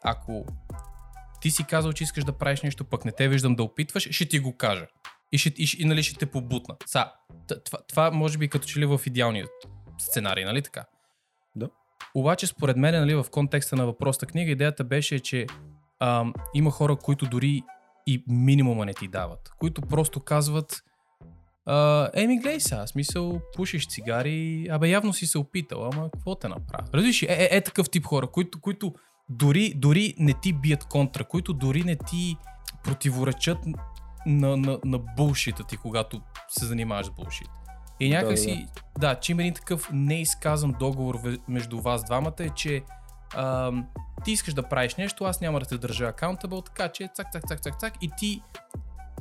[0.04, 0.46] ако
[1.42, 4.26] ти си казал, че искаш да правиш нещо, пък не те виждам да опитваш, ще
[4.26, 4.88] ти го кажа.
[5.32, 6.76] И, ще, и, и нали ще те побутна.
[6.86, 7.12] Са,
[7.66, 9.46] това, това може би като че ли в идеалния
[9.98, 10.86] сценарий, нали така?
[11.56, 11.70] Да.
[12.16, 15.46] Обаче, според мен, нали, в контекста на въпросната книга, идеята беше, че
[16.00, 17.64] ам, има хора, които дори
[18.08, 19.50] и минимума не ти дават.
[19.60, 20.84] Които просто казват,
[21.66, 26.48] а, еми, гледай сега, смисъл, пушиш цигари, абе явно си се опитал, ама какво те
[26.48, 26.90] направи?
[26.94, 28.94] Разбираш, е, е, е такъв тип хора, които, които
[29.30, 32.38] дори, дори не ти бият контра, които дори не ти
[32.84, 33.58] противоречат
[34.26, 37.50] на, на, на булшита ти, когато се занимаваш с булшит.
[38.00, 38.68] И някакси,
[39.00, 42.84] да, да, че има един такъв неизказан договор между вас двамата е, че
[43.36, 43.88] ам,
[44.24, 47.48] ти искаш да правиш нещо, аз няма да те държа accountable, така че цак, цак,
[47.48, 48.42] цак, цак, цак и ти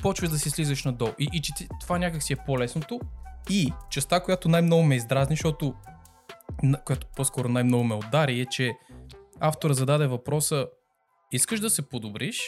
[0.02, 1.10] почваш да си слизаш надолу.
[1.18, 3.00] И, и че това някак си е по-лесното.
[3.50, 5.74] И частта, която най-много ме издразни, защото
[6.84, 8.72] която по-скоро най-много ме удари е, че
[9.40, 10.66] автора зададе въпроса
[11.32, 12.40] искаш да се подобриш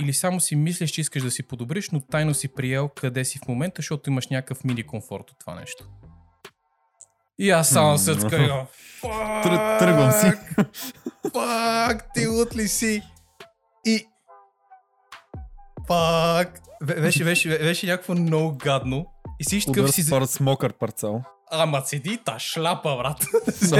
[0.00, 3.38] или само си мислиш, че искаш да си подобриш, но тайно си приел къде си
[3.38, 5.84] в момента, защото имаш някакъв мини комфорт от това нещо.
[7.38, 8.16] И аз само се М.
[8.16, 8.66] отскривам.
[9.02, 10.32] Тръ- тръгвам си.
[11.32, 13.02] Пак, ти лут ли си?
[13.86, 14.06] И...
[15.88, 16.60] Пак.
[16.82, 19.06] Бе- Беше, беше, беше някакво много гадно.
[19.40, 20.02] И си Удар такъв си...
[20.02, 21.22] с пар- с мокър парцал.
[21.52, 23.26] Ама седи та шляпа, брат.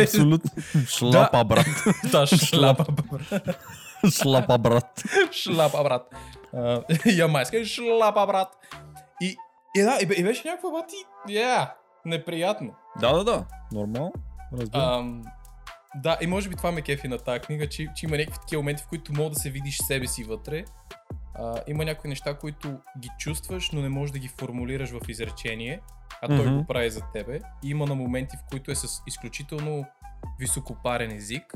[0.03, 0.51] Абсолютно.
[0.89, 1.67] Шлапа, брат.
[2.13, 3.65] Та шляпа, брат.
[4.13, 5.03] Шлапа, брат.
[5.33, 6.15] Шляпа, брат.
[7.07, 8.49] Ямайска шляпа, брат.
[9.21, 9.37] И,
[9.77, 10.97] и да, и, бе- и беше някаква бати,
[11.29, 11.71] yeah,
[12.05, 12.75] неприятно.
[13.01, 13.45] Да, да, да.
[13.73, 14.13] Нормално.
[14.53, 14.83] Разбира.
[14.83, 15.23] Ам,
[15.95, 18.63] да, и може би това ме кефи на тази книга, че, че има някакви такива
[18.63, 20.65] моменти, в които мога да се видиш себе си вътре.
[21.35, 25.81] А, има някои неща, които ги чувстваш, но не можеш да ги формулираш в изречение,
[26.23, 26.57] а той Мгм.
[26.59, 27.41] го прави за тебе.
[27.65, 29.85] И има на моменти, в които е с изключително
[30.39, 31.55] високопарен език,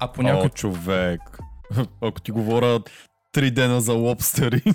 [0.00, 1.38] а О, понякога човек.
[2.02, 2.80] Ако ти говоря
[3.32, 4.62] три дена за лобстери.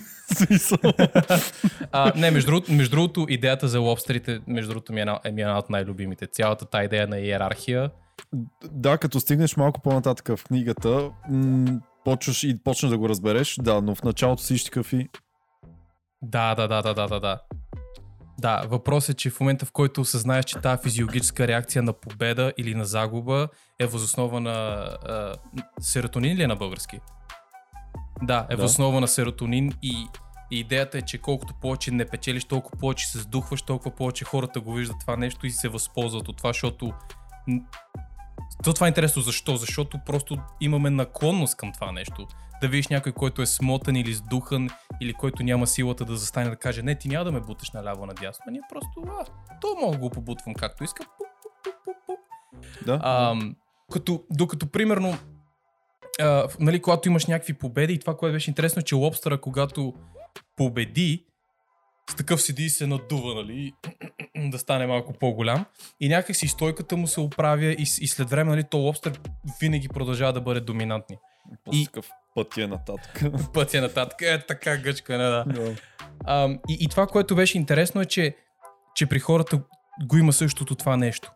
[1.91, 5.31] А, не, между другото, между другото, идеята за лобстерите, между другото, ми е една, е
[5.31, 6.27] ми е една от най-любимите.
[6.27, 7.91] Цялата тази идея на иерархия.
[8.71, 13.81] да, като стигнеш малко по-нататък в книгата, м- почваш и почнеш да го разбереш, да,
[13.81, 15.09] но в началото си такъв и
[16.21, 17.39] Да, да, да, да, да, да, да.
[18.43, 22.53] Да, въпрос е, че в момента в който осъзнаеш, че тази физиологическа реакция на победа
[22.57, 23.47] или на загуба
[23.79, 25.35] е възоснова на а,
[25.79, 26.99] серотонин или е на български?
[28.21, 28.61] Да, е Да.
[28.61, 30.07] възоснова на серотонин и,
[30.51, 34.59] и идеята е, че колкото повече не печелиш, толкова повече се сдухваш, толкова повече хората
[34.59, 36.93] го виждат това нещо и се възползват от това, защото
[38.63, 39.21] то това е интересно.
[39.21, 39.55] Защо?
[39.55, 42.27] Защото просто имаме наклонност към това нещо.
[42.61, 44.69] Да видиш някой, който е смотан или сдухан,
[45.01, 48.05] или който няма силата да застане да каже, не, ти няма да ме буташ наляво
[48.05, 48.43] надясно.
[48.47, 49.25] А ние просто, а,
[49.61, 51.05] то мога да го побутвам както искам.
[51.17, 51.27] Пуп,
[51.63, 52.19] пуп, пуп, пуп,
[52.85, 52.99] да.
[53.03, 53.35] А,
[53.91, 55.17] като, докато, примерно,
[56.21, 59.93] а, нали, когато имаш някакви победи и това, което беше интересно, е, че лобстъра, когато
[60.55, 61.25] победи,
[62.09, 63.73] с такъв седи и се надува, нали,
[64.49, 65.65] да стане малко по-голям.
[65.99, 69.19] И някак си стойката му се оправя и, и след време, нали, то лобстър
[69.61, 71.17] винаги продължава да бъде доминантни.
[71.71, 73.23] И- такъв път е нататък.
[73.53, 75.43] Пътя нататък е така гъчка, не да.
[75.47, 75.75] Да.
[76.25, 78.35] А, и, и това, което беше интересно е, че,
[78.95, 79.61] че при хората
[80.05, 81.31] го има същото това нещо.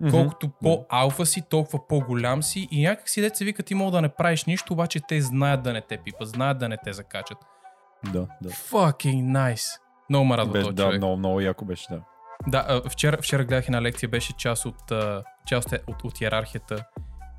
[0.00, 0.10] Мгм.
[0.10, 4.08] Колкото по-алфа си, толкова по-голям си и някак си деца вика ти мога да не
[4.08, 7.38] правиш нищо, обаче те знаят да не те пипат, знаят да не те закачат.
[8.12, 8.50] Да, да.
[8.50, 9.80] Fucking nice.
[10.10, 10.98] Много ме радва Беше, този да, човек.
[10.98, 12.00] много, много яко беше, да.
[12.46, 14.92] Да, вчера, вчера гледах една лекция, беше част от,
[15.46, 16.84] част от, от, от иерархията.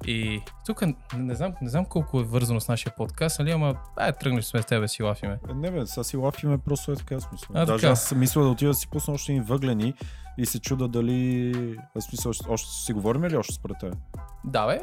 [0.07, 0.81] И тук
[1.17, 4.61] не, знам, не знам колко е вързано с нашия подкаст, нали, ама ай, тръгнеш сме
[4.61, 5.39] с тебе си лафиме.
[5.49, 7.47] Е, Не бе, сега си лафиме, просто е така смисъл.
[7.53, 7.91] А, Даже така.
[7.91, 9.93] аз мисля да отида да си пусна още един въглени
[10.37, 11.75] и се чуда дали...
[11.95, 13.95] Аз смисъл, още, още си говорим ли още според теб?
[14.45, 14.81] Да, бе,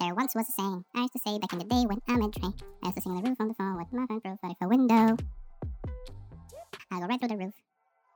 [0.00, 2.16] There once was a saying I used to say back in the day when I
[2.16, 2.50] met Dre.
[2.82, 4.68] I used to sing on the roof on the phone with my friend right for
[4.68, 5.16] window.
[6.92, 7.54] I go right through the roof.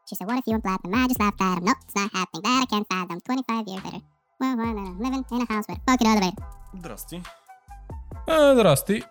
[0.08, 0.94] She said, What if you went platinum?
[0.94, 1.64] I just laughed at him.
[1.64, 2.42] No, it's not happening.
[2.42, 3.20] That I can't fathom.
[3.20, 4.02] 25 years later.
[4.40, 6.42] Well, well, uh, living in a house with a bucket elevator.
[6.74, 7.22] Здрасти.
[8.28, 9.02] А, здрасти.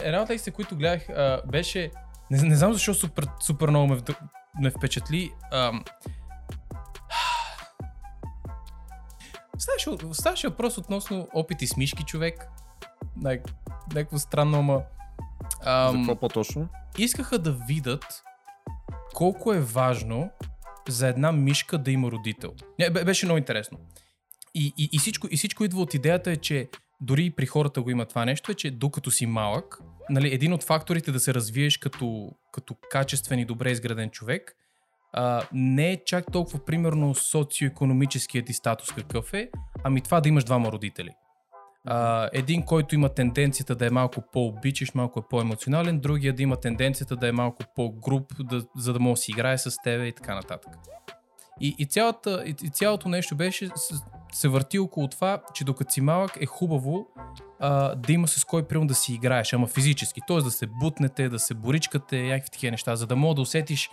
[0.00, 1.90] Една от лекциите, които гледах, а, беше...
[2.30, 4.00] Не, не знам защо супер, супер много ме,
[4.60, 5.32] ме впечатли.
[5.52, 5.84] Ам...
[9.62, 12.48] Ставаше, ставаше въпрос относно опити с мишки човек.
[13.94, 14.82] Някакво странно, ама...
[15.64, 16.68] За Ам, какво по-точно?
[16.98, 18.22] искаха да видят
[19.14, 20.30] колко е важно
[20.88, 22.54] за една мишка да има родител.
[22.78, 23.78] Не, бе- беше много интересно.
[24.54, 26.68] И, и, и, всичко, и всичко идва от идеята е, че
[27.00, 30.52] дори и при хората го има това нещо, е, че докато си малък, нали, един
[30.52, 34.56] от факторите да се развиеш като, като качествен и добре изграден човек,
[35.12, 39.50] а, не е чак толкова примерно социоекономическият ти статус какъв е,
[39.84, 41.10] ами това да имаш двама родители.
[41.84, 46.56] А, един, който има тенденцията да е малко по-обичаш, малко е по-емоционален, другия да има
[46.56, 50.12] тенденцията да е малко по-груп, да, за да може да си играе с тебе и
[50.12, 50.72] така нататък.
[51.60, 53.68] И, и, цялата, и, и цялото нещо беше,
[54.32, 57.06] се върти около това, че докато си малък е хубаво
[57.60, 60.20] а, да има с кой примерно да си играеш, ама физически.
[60.28, 60.36] Т.е.
[60.36, 63.90] да се бутнете, да се боричкате, някакви такива неща, за да мога да усетиш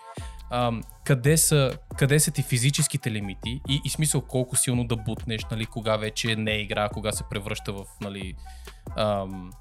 [0.52, 5.45] ам, къде, са, къде са ти физическите лимити и, и смисъл колко силно да бутнеш,
[5.52, 8.34] нали, кога вече не е игра, кога се превръща в, нали,
[8.97, 9.52] ам,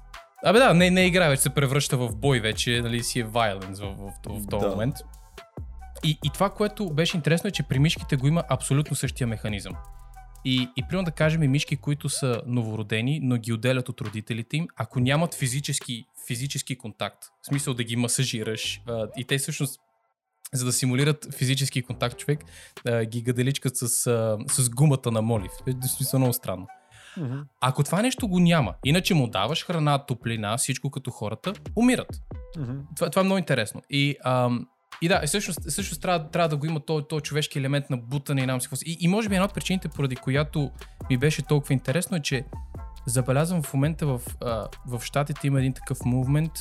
[0.45, 3.25] Абе да, не, не е игра, вече се превръща в бой вече, нали, си е
[3.25, 4.69] violence в, в, в, в този Да.
[4.69, 4.95] момент.
[6.03, 9.73] И, и това, което беше интересно е, че при мишките го има абсолютно същия механизъм.
[10.45, 14.57] И, и примерно да кажем и мишки, които са новородени, но ги отделят от родителите
[14.57, 19.79] им, ако нямат физически, физически контакт, в смисъл да ги масажираш, а, и те всъщност
[20.53, 22.39] за да симулират физически контакт човек,
[22.87, 25.51] а, ги гаделичкат с, а, с гумата на молив.
[25.67, 26.67] Е, смисъл много странно.
[27.17, 27.39] Мгм.
[27.61, 32.21] Ако това нещо го няма, иначе му даваш храна, топлина, всичко като хората, умират.
[32.57, 32.77] Мгм.
[32.95, 33.81] Това, това е много интересно.
[33.89, 34.67] И, ам,
[35.01, 38.41] и да, всъщност, всъщност трябва, трябва да го има този то човешки елемент на бутане
[38.41, 38.69] и нам си.
[38.85, 40.71] И, и може би една от причините, поради която
[41.09, 42.45] ми беше толкова интересно е, че
[43.05, 46.51] забелязвам в момента в, а, в Штатите има един такъв мувмент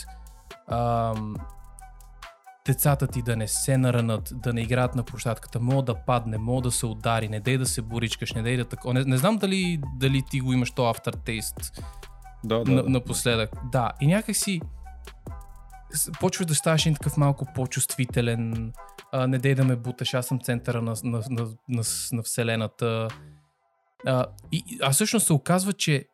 [2.69, 6.62] децата ти да не се наранат, да не играят на площадката, мога да падне, мога
[6.62, 8.93] да се удари, не дей да се боричкаш, не дей да тако.
[8.93, 11.83] Не, не знам дали, дали ти го имаш то aftertaste
[12.45, 12.89] Да, да, на, да.
[12.89, 13.51] напоследък.
[13.64, 14.61] Да, и някак си
[15.91, 18.73] с- почваш да ставаш един такъв малко по-чувствителен,
[19.12, 23.09] а, не дей да ме буташ, аз съм центъра на, на, на, на, на вселената.
[24.07, 26.05] А, и- а всъщност се оказва, че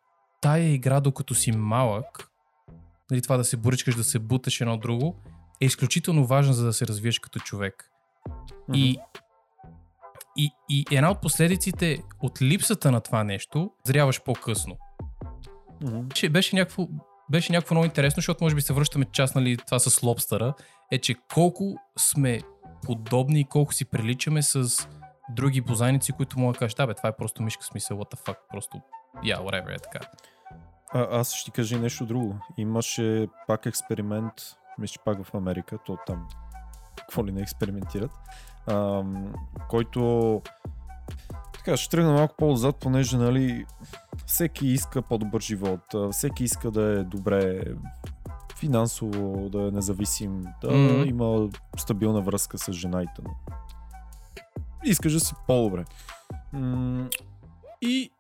[0.40, 2.28] тая игра, докато си малък,
[3.10, 5.16] нали, това да се боричкаш, да се буташ едно друго,
[5.60, 7.90] е изключително важна, за да се развиеш като човек.
[8.74, 8.98] И,
[10.36, 14.76] и, и една от последиците от липсата на това нещо, зряваш по-късно
[15.82, 16.00] Мгм.
[16.00, 16.86] беше, беше, някакво,
[17.30, 20.54] беше някакво много интересно, защото може би се връщаме част, нали, това с лобстъра,
[20.92, 22.40] е, че колко сме
[22.82, 24.88] подобни и колко си приличаме с
[25.30, 28.26] други бозайници, които могат да кажат, да бе, това е просто мишка, смисъл, what the
[28.26, 28.80] fuck, просто,
[29.16, 30.00] yeah, whatever, е така.
[30.92, 32.38] А, аз ще ти кажа нещо друго.
[32.56, 34.32] Имаше пак експеримент,
[34.78, 36.28] мисля, че пак в Америка, то там
[36.96, 38.10] какво ли не експериментират,
[38.66, 39.32] ам,
[39.70, 40.42] който
[41.54, 43.66] така, ще тръгна малко по-отзад, понеже нали,
[44.26, 47.62] всеки иска по-добър живот, а, всеки иска да е добре
[48.56, 51.02] финансово, да е независим, да Мгм.
[51.08, 53.30] има стабилна връзка с жена и т.н.
[54.84, 55.84] Искаш да си по-добре.
[57.82, 58.10] И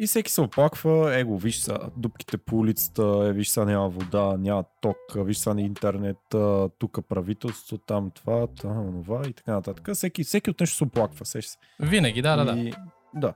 [0.00, 4.36] и всеки се оплаква, его, виж са, дупките по улицата, е, виж са няма вода,
[4.38, 9.52] няма ток, виж са на интернет, а, тук правителство, там това, там това и така
[9.52, 9.94] нататък.
[9.94, 11.58] Всеки, всеки от нещо се оплаква, сеш се.
[11.80, 12.70] Винаги, да, да, да.
[13.14, 13.34] Да.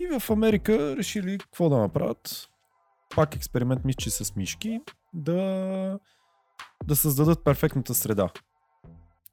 [0.00, 2.48] И в Америка решили какво да направят.
[3.16, 4.80] Пак експеримент, мисля, че с мишки,
[5.14, 5.98] да,
[6.84, 8.28] да създадат перфектната среда.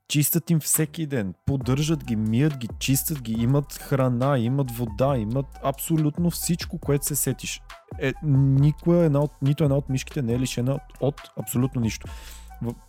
[0.07, 5.45] Чистят им всеки ден, поддържат ги, мият ги, чистят ги, имат храна, имат вода, имат
[5.63, 7.61] абсолютно всичко, което се сетиш.
[7.99, 12.07] Е, никоя една от, нито една от мишките не е лишена от, от абсолютно нищо.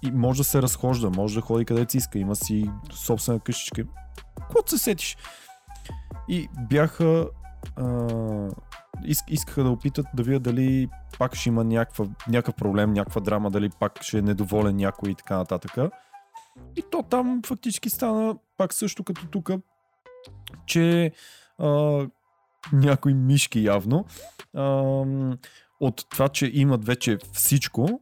[0.02, 3.84] И може да се разхожда, може да ходи където си иска, има си собствена къщичка.
[4.40, 5.16] Каквото се сетиш.
[6.28, 7.28] И бяха
[7.76, 8.08] а,
[9.04, 10.88] иск, искаха да опитат да видят дали
[11.18, 15.14] пак ще има някаква, някакъв проблем, някаква драма, дали пак ще е недоволен някой и
[15.14, 15.92] така нататък.
[16.76, 19.50] И то там фактически стана пак също като тук,
[20.66, 21.12] че
[21.58, 22.06] а,
[22.72, 24.04] някои мишки явно
[24.54, 24.64] а,
[25.80, 28.00] от това, че имат вече всичко,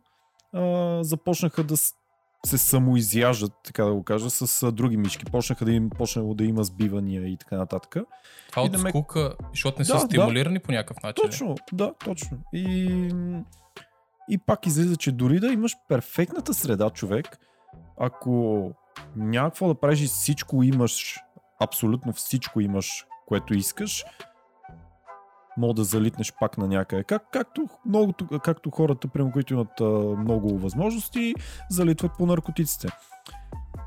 [0.53, 1.77] а, започнаха да
[2.47, 5.25] се самоизяждат, така да го кажа, с а, други мишки.
[5.25, 7.97] Почнаха да им, почнало да има сбивания и така нататък.
[8.51, 11.25] Това И от да ме- скука, защото не са Да, стимулирани по някакъв начин.
[11.25, 12.39] Точно, да, точно.
[12.53, 13.11] И,
[14.31, 17.39] и пак излиза, че дори да имаш перфектната среда, човек,
[17.97, 18.71] ако
[19.17, 21.17] няма какво да правиш и всичко имаш,
[21.61, 24.05] абсолютно всичко имаш, което искаш,
[25.57, 27.05] мога да залитнеш пак на някъде.
[27.05, 29.85] Как, както, много, както хората, прямо, които имат а,
[30.19, 31.35] много възможности,
[31.71, 32.89] залитват по наркотиците.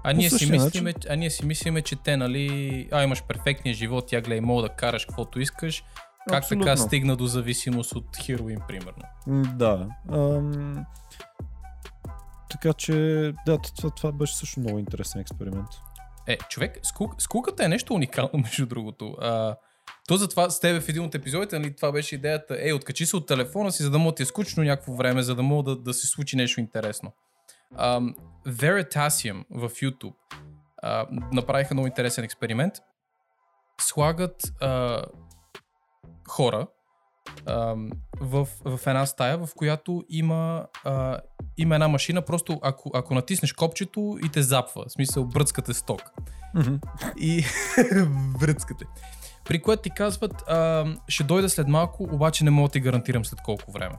[0.03, 4.05] А ние, си мислиме, а ние си мислиме, че те, нали, а имаш перфектния живот,
[4.07, 5.83] тя гледай, мога да караш каквото искаш.
[6.29, 6.65] Как Абсолютно.
[6.65, 9.03] така стигна до зависимост от хероин, примерно?
[9.57, 9.87] Да.
[10.11, 10.85] Ам...
[12.49, 12.93] Така че,
[13.45, 15.67] да, това, това беше също много интересен експеримент.
[16.27, 19.15] Е, човек, скук, скуката е нещо уникално, между другото.
[19.21, 19.55] А,
[20.07, 23.15] то затова с тебе в един от епизодите, нали, това беше идеята, ей, откачи се
[23.15, 25.81] от телефона си, за да да ти е скучно някакво време, за да мога да,
[25.81, 27.11] да се случи нещо интересно.
[27.75, 28.15] Um,
[28.47, 30.15] Veritasium в YouTube
[30.81, 32.73] а, направиха много интересен експеримент.
[33.81, 35.01] Слагат а,
[36.29, 36.67] хора
[38.21, 41.19] в, в една стая, в която има, а,
[41.57, 46.01] има една машина, просто ако, ако натиснеш копчето и те запва, в смисъл бръцкате сток
[47.19, 47.45] и
[48.39, 48.85] връцкате.
[49.45, 53.25] При което ти казват, а, ще дойда след малко, обаче не мога да ти гарантирам
[53.25, 53.95] след колко време.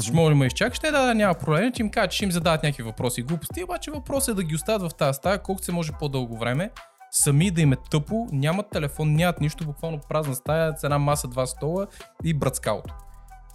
[0.00, 0.78] Ще може ли ме изчакаш?
[0.78, 1.72] Те да, да, няма проблем.
[1.72, 4.54] Ще им кажа, че им задават някакви въпроси и глупости, обаче въпросът е да ги
[4.54, 6.70] оставят в тази стая колкото се може по-дълго време.
[7.16, 11.28] Сами да им е тъпо, нямат телефон, нямат нищо, буквално празна стая, с една маса,
[11.28, 11.86] два стола
[12.24, 12.94] и бръцкалото.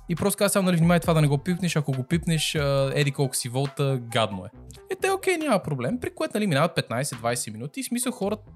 [0.09, 2.55] И просто каза само, нали, внимай това да не го пипнеш, ако го пипнеш,
[2.93, 4.49] еди колко си волта, гадно е.
[4.91, 8.51] И те, окей, няма проблем, при което нали, минават 15-20 минути и смисъл хората,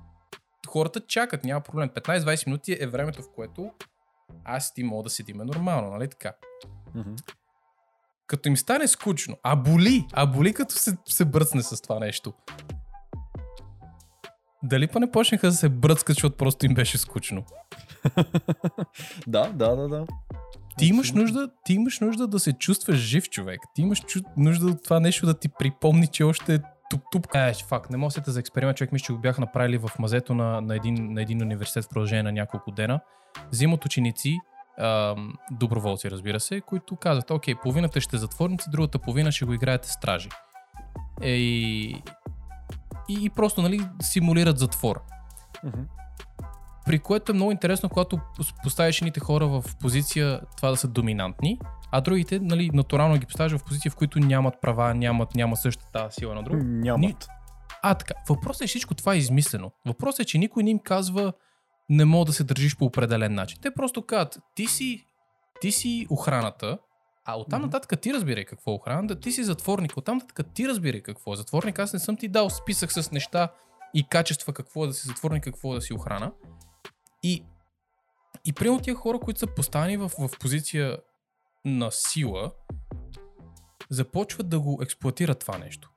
[0.68, 1.89] хората чакат, няма проблем.
[1.89, 3.72] 15-20 минути е времето, в което
[4.45, 6.34] аз ти мога да седиме нормално, нали така?
[8.28, 12.34] Като им стане скучно, а боли, а боли като се, се бръцне с това нещо.
[14.64, 17.43] Дали па не почнаха да се бръцкат, защото просто им беше скучно?
[19.28, 20.05] да, да, да, да.
[20.78, 23.59] Ти имаш, нужда, ти имаш нужда да се чувстваш жив човек.
[23.76, 24.20] Ти имаш чу...
[24.38, 26.59] нужда от това нещо да ти припомни, че още е
[26.89, 27.36] туп-туп.
[27.36, 30.34] Е, факт, не мога да за експеримент, човек мисля, че го бяха направили в мазето
[30.34, 32.99] на, на, един, на един университет в продължение на няколко дена.
[33.51, 34.38] Взимат ученици,
[34.80, 39.89] ам, доброволци разбира се, които казват, окей, половината ще затворници, другата половина ще го играете
[39.89, 40.30] стражи.
[41.22, 42.01] Е, и,
[43.10, 45.01] и, и просто, нали, симулират затвор.
[45.64, 45.82] Мгм.
[46.86, 50.88] При което е много интересно, когато пос- поставиш едните хора в позиция това да са
[50.88, 51.60] доминантни,
[51.91, 56.08] а другите, нали, натурално ги поставяш в позиция, в които нямат права, нямат, няма същата
[56.12, 56.56] сила на друг.
[56.64, 57.28] Нямат.
[57.82, 58.14] А, така.
[58.30, 59.72] Въпросът е, всичко това е измислено.
[59.86, 61.34] Въпросът е, че никой не им казва
[61.89, 63.60] не мога да се държиш по определен начин.
[63.62, 65.06] Те просто казват, ти си,
[65.62, 66.78] ти си охраната,
[67.26, 71.01] а оттам нататък ти разбирай какво е охраната, ти си затворник, оттам нататък ти разбирай
[71.01, 71.80] какво е затворник.
[71.80, 73.49] Аз не съм ти дал списък с неща
[73.93, 76.32] и качества какво е да си затворник, какво е да си охрана.
[77.24, 77.45] И,
[78.45, 80.97] и примерно тия хора, които са поставени в, в позиция
[81.65, 82.51] на сила,
[83.89, 85.89] започват да го експлуатират това нещо.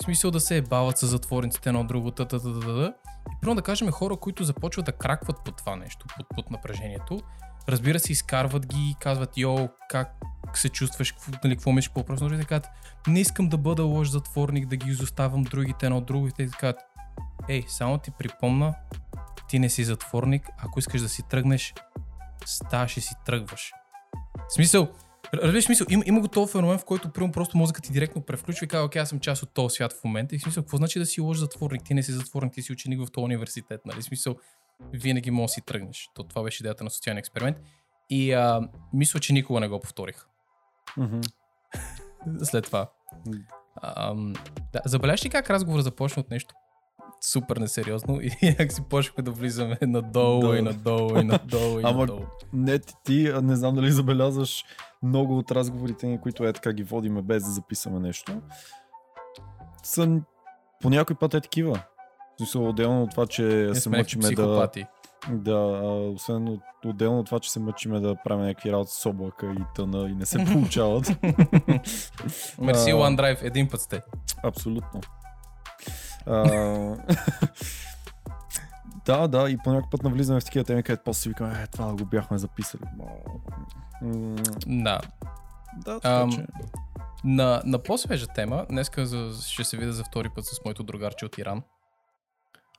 [0.00, 2.94] В смисъл да се ебават с затворниците едно друго, та, та, та, та, та.
[3.32, 7.20] И примерно да кажем хора, които започват да кракват под това нещо, под, под напрежението.
[7.68, 10.14] Разбира се, изкарват ги, казват, йо, как
[10.54, 12.68] се чувстваш, какво, нали, какво мислиш въпроса, но те казват,
[13.08, 16.80] не искам да бъда лош затворник, да ги изоставам другите едно от друго и казват,
[17.48, 18.74] ей, само ти припомна,
[19.48, 21.74] ти не си затворник, ако искаш да си тръгнеш,
[22.46, 23.72] ставаш и си тръгваш.
[24.48, 24.88] В смисъл,
[25.32, 28.64] Разбираш смисъл, има, има го този феномен, в който примерно просто мозъкът ти директно превключва
[28.64, 30.34] и казва, окей, аз съм част от този свят в момента.
[30.34, 31.84] И смисъл, какво значи да си лош затворник?
[31.84, 34.02] Ти не си затворник, ти си ученик в този университет, нали?
[34.02, 34.36] Смисъл,
[34.92, 36.10] винаги можеш да си тръгнеш.
[36.14, 37.56] То, това беше идеята на социален експеримент.
[38.10, 40.26] И а, мисля, че никога не го повторих
[40.96, 41.20] Мгм.
[42.42, 42.90] след това.
[43.82, 44.32] Ам,
[44.72, 46.54] да, забележиш ли как разговор започна от нещо
[47.20, 50.58] супер несериозно и как си почнахме да влизаме надолу Да.
[50.58, 52.26] и надолу и надолу и Ама- надолу.
[52.52, 54.64] Не, ти, ти, а, не знам дали забелязваш
[55.02, 58.40] много от разговорите ни, които е така ги водиме без да записваме нещо.
[59.82, 60.20] Са
[60.80, 61.82] по някой път е такива.
[62.36, 64.68] Смисъл, отделно от това, че Ние се мъчиме да...
[65.28, 65.56] Да,
[66.14, 69.62] освен от, отделно от това, че се мъчиме да правим някакви работи с облака и
[69.74, 71.06] тъна и не се получават.
[72.58, 72.92] Мерси.
[72.92, 74.00] OneDrive, един път сте.
[74.42, 75.00] Абсолютно.
[79.06, 81.66] Да, да, и по някакъв път навлизаме в такива теми, където после си викаме, е,
[81.66, 82.82] това го бяхме записали.
[84.66, 85.00] Да.
[85.84, 86.46] Да, така че.
[87.24, 91.26] На, на по-свежа тема, днеска за, ще се видя за втори път с моето другарче
[91.26, 91.62] от Иран.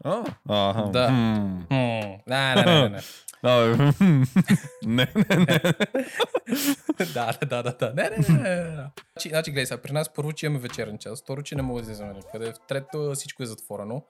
[0.04, 0.24] А.
[0.90, 1.10] Да.
[1.10, 3.00] Не, не, не, не, не.
[3.44, 3.94] А, бе,
[4.84, 5.60] не, не, не.
[7.06, 7.94] да, да, да, да, да.
[7.94, 8.76] Не, не, не, не.
[9.14, 11.80] Значи, значи, гледай сега, при нас първо, че имаме вечерен час, второ, че не мога
[11.80, 14.04] да излизаме никъде, в трето всичко е затворено.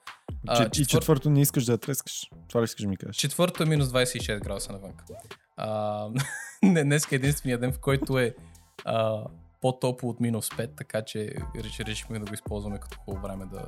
[0.48, 2.30] А, Че- И четвър- четвърто не искаш да я трескаш.
[2.48, 3.16] Това ли искаш да ми кажеш?
[3.16, 4.92] Четвърто е минус 26 градуса навън.
[5.58, 6.08] А,
[6.64, 8.36] не, днес е единствения ден, в който е
[8.86, 9.24] а,
[9.62, 11.20] по-топло от минус 5, така че
[11.56, 13.62] реш- решихме да го използваме като хубаво време да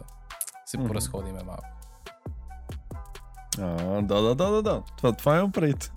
[0.66, 1.64] се поразходиме малко.
[3.62, 4.84] А, да, да, да, да, да.
[4.98, 5.92] Това, това имам предвид.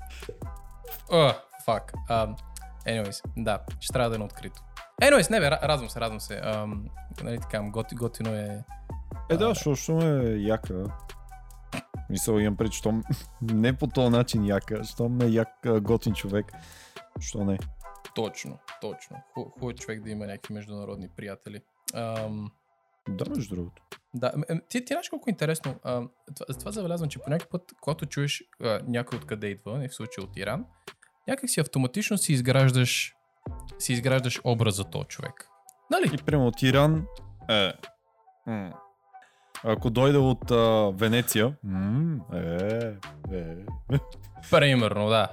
[1.13, 1.33] О,
[1.65, 1.93] фак.
[2.11, 2.37] Um,
[2.87, 4.63] anyways, да, ще трябва да е на открито.
[5.03, 6.41] Anyways, не бе, ра- радвам се, радвам се.
[6.41, 6.83] Um,
[7.23, 8.65] нали така, готи, готино е...
[9.31, 10.85] Е, да, защото що е яка.
[12.11, 13.01] Мисъл, имам пред, що
[13.43, 16.53] не по този начин яка, що ме як готин човек.
[17.21, 17.59] Що не?
[18.15, 19.17] Точно, точно.
[19.35, 21.61] Ху, хубаво е човек да има някакви международни приятели.
[21.95, 22.47] Um,
[23.17, 23.83] Да, между другото.
[24.15, 24.33] Да,
[24.69, 25.75] ти, ти знаеш колко е интересно.
[25.83, 26.03] А,
[26.35, 29.95] това, това забелязвам, че по някакъв път, когато чуеш а, някой откъде идва, не в
[29.95, 30.65] случая от Иран,
[31.29, 33.15] някак си автоматично си изграждаш,
[33.79, 35.49] си изграждаш образ за този човек.
[35.91, 36.11] Нали?
[36.15, 37.07] И прямо от Иран
[37.49, 37.73] е...
[38.47, 38.73] м.
[39.65, 42.95] Ако дойде от а, Венеция, м, е,
[43.33, 43.57] е.
[44.51, 45.29] Примерно, да.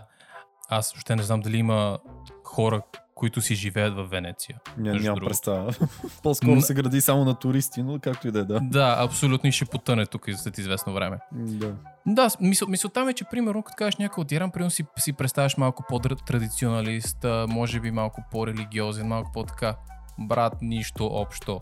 [0.69, 1.99] Аз още не знам дали има
[2.43, 2.82] хора,
[3.18, 4.59] които си живеят в Венеция.
[4.78, 5.74] Ня, нямам представа.
[6.24, 8.59] По-скоро се гради само на туристи, но както и да е, да.
[8.63, 11.18] Да, абсолютно и ще потъне тук след известно време.
[11.32, 11.76] Да.
[12.05, 15.13] Да, мисъл, мисълта ми е, че примерно, като кажеш някой от Иран, примерно си, си
[15.13, 19.76] представяш малко по-традиционалист, може би малко по-религиозен, малко по-така.
[20.20, 21.61] Брат, нищо общо.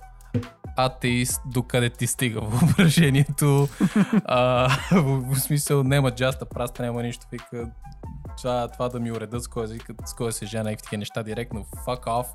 [0.78, 3.68] Атеист, докъде ти стига въображението.
[4.26, 7.26] а, в, в, смисъл, няма джаста, праста, няма нищо.
[7.32, 7.72] Вика,
[8.38, 9.68] това, това да ми уредат с кой,
[10.06, 11.64] с кой да се жена и такива неща директно.
[11.64, 12.28] Fuck off.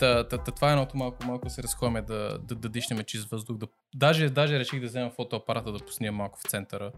[0.00, 3.30] Та, та, та, това е едното малко, малко се разходиме да, да, да дишнем чист
[3.30, 3.56] въздух.
[3.56, 6.92] Да, даже, даже реших да взема фотоапарата да поснимам малко в центъра.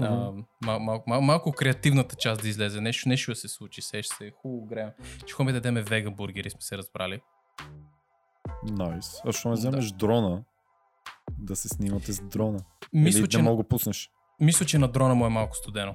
[0.00, 0.40] А, Мгм.
[0.64, 2.80] мал, мал, мал, малко креативната част да излезе.
[2.80, 3.82] Нещо, нещо да се случи.
[3.82, 4.30] Сеш се.
[4.42, 4.90] Хубаво греем.
[5.16, 7.20] Ще ходим да дадем веган бургери, сме се разбрали.
[8.62, 9.20] Найс.
[9.26, 9.58] А що не Да.
[9.58, 10.42] вземеш дрона?
[11.38, 12.58] Да се снимате с дрона.
[12.92, 14.10] Мисля, Или че, не мога пуснеш.
[14.40, 15.94] мисля, че на дрона му е малко студено.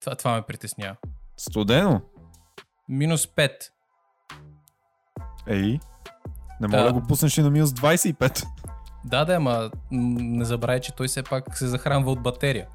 [0.00, 0.96] Това, това ме притеснява.
[1.36, 2.00] Студено?
[2.88, 3.50] Минус 5.
[5.46, 5.78] Ей.
[6.60, 6.84] Не мога Да.
[6.84, 8.46] да го пуснеш и на минус 25.
[9.04, 12.68] Да, да, ама не забравяй, че той все пак се захранва от батерия.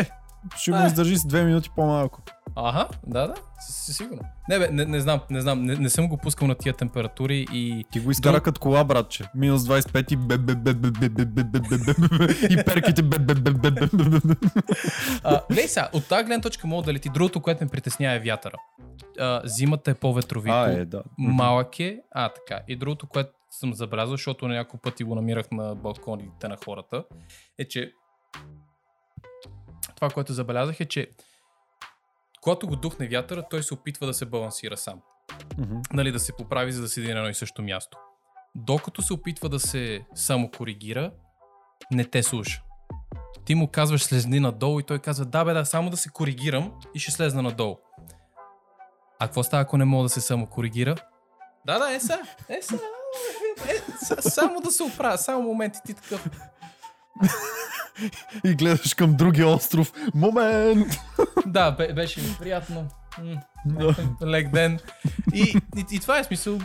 [0.00, 0.10] Е,
[0.56, 0.86] ще го Е.
[0.86, 2.20] издържи с 2 минути по-малко.
[2.56, 4.22] Ага, да, да, със сигурно.
[4.48, 7.46] Не, бе, не, не знам, не знам, не, не съм го пускал на тия температури
[7.52, 9.24] и Ти го изкара като кола, братче.
[9.34, 12.64] Минус 25 и бе бе бе бе бе бе бе бе бе бе бе и
[12.64, 14.34] перките бе бе бе бе бе бе бе
[15.24, 17.08] А, гледай сега, от тази гледна точка мога да лети.
[17.08, 18.56] Другото, което ме притеснява е вятъра.
[19.18, 21.02] А, зимата е по-ветровито, А, е, да.
[21.18, 22.60] малък е, а така.
[22.68, 27.04] И другото, което съм забелязал, защото няколко пъти го намирах на балконите на хората,
[27.58, 27.92] е, че
[29.96, 31.10] това, което забелязах е, че
[32.46, 35.00] когато го духне вятъра, той се опитва да се балансира сам.
[35.58, 35.76] Мгм.
[35.92, 37.98] нали, да се поправи, за да седи на едно и също място.
[38.54, 41.10] Докато се опитва да се самокоригира,
[41.90, 42.62] не те слуша.
[43.44, 46.72] Ти му казваш слезни надолу и той казва да бе да, само да се коригирам
[46.94, 47.76] и ще слезна надолу.
[49.18, 50.96] А какво става, ако не мога да се самокоригира?
[51.66, 52.80] Да, да, е са, е са,
[53.68, 56.28] е, са, само да се оправя, само момент и ти такъв.
[58.44, 59.92] И гледаш към другия остров.
[60.14, 60.86] Момент!
[61.46, 62.88] Да, бе, беше ми приятно.
[64.26, 64.78] Лек ден.
[65.34, 66.58] И, и, и това е смисъл.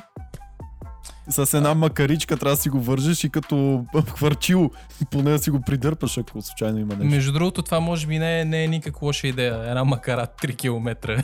[1.30, 4.72] С една макаричка трябва да си го вържеш и като хвърчил
[5.12, 7.16] поне да си го придърпаш, ако случайно има нещо.
[7.16, 9.70] Между другото, това може би не е, не е никак лоша идея.
[9.70, 11.24] Една макара 3 км.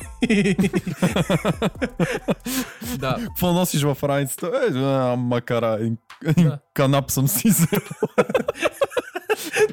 [2.98, 4.52] да, Какво носиш в раницата?
[4.68, 4.72] Е,
[5.18, 5.80] макара,
[6.74, 7.80] канап съм си взел.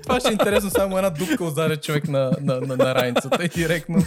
[0.06, 0.70] това ще е интересно.
[0.70, 3.98] Само една дупка отзаде човек на, на, на, на раницата и директно.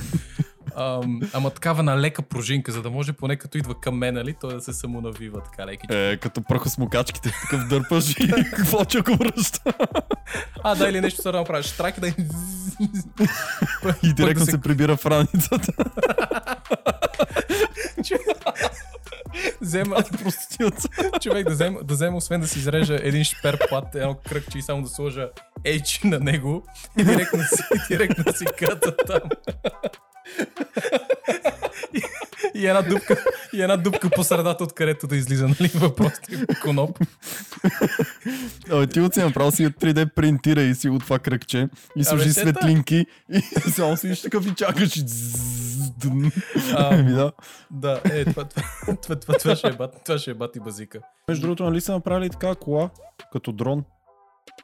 [0.80, 4.36] Ам, ама такава на лека пружинка, за да може поне като идва към мен, нали,
[4.42, 5.88] той да се самонавива така леки.
[5.90, 9.74] Е, като прахосмокачките, такъв дърпаш и какво че го връща.
[10.64, 11.66] А, да, или нещо се да направиш.
[11.66, 12.08] Штрак и да...
[14.04, 15.74] И директно да се- се прибира в раницата.
[19.62, 19.96] взема,
[21.22, 24.62] човек да взема, да взема, освен да си изрежа един шпер плат, едно кръгче и
[24.62, 25.30] само да сложа
[25.66, 26.64] H на него
[27.00, 29.22] и директно си, директно си ката там.
[31.94, 32.02] И,
[32.56, 33.24] и, една дупка,
[33.54, 36.28] и една дупка по средата, откъдето да излиза, нали, въпросът
[36.62, 37.00] коноп.
[38.72, 42.04] Абе, ти от си направо си от 3D принтира и си от това кръгче и
[42.04, 42.50] служи сета.
[42.50, 46.32] светлинки и само си такъв и чакаш и дззз, дън.
[46.76, 47.32] А, Еми да.
[47.72, 48.64] Да, е, това, това,
[49.02, 51.00] това, това, това, ще е бат, това ще е бати базика.
[51.28, 52.90] Между другото, нали са направили така кола,
[53.32, 53.84] като дрон?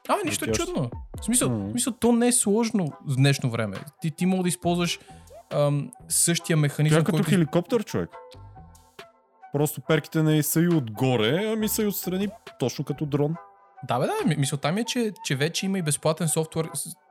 [0.10, 0.68] А, нищо Летящ.
[0.68, 0.92] чудно.
[1.22, 1.68] В смисъл, Мгм.
[1.68, 3.78] в смисъл, то не е сложно в днешно време.
[4.02, 5.00] Ти, ти мога да използваш
[5.54, 7.30] ам, същия механизъм, е като който...
[7.30, 8.10] хеликоптер, човек.
[9.54, 12.30] Просто перките не са и отгоре, ами са и отстрани,
[12.60, 13.36] точно като дрон.
[13.88, 14.14] Да, бе, да.
[14.26, 16.70] ми- Мисълта ми е, че, че вече има и безплатен софтуер.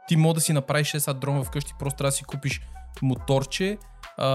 [0.09, 2.61] Ти мога да си направиш 6 дрон вкъщи, просто трябва да си купиш
[3.03, 3.79] моторче,
[4.17, 4.27] а,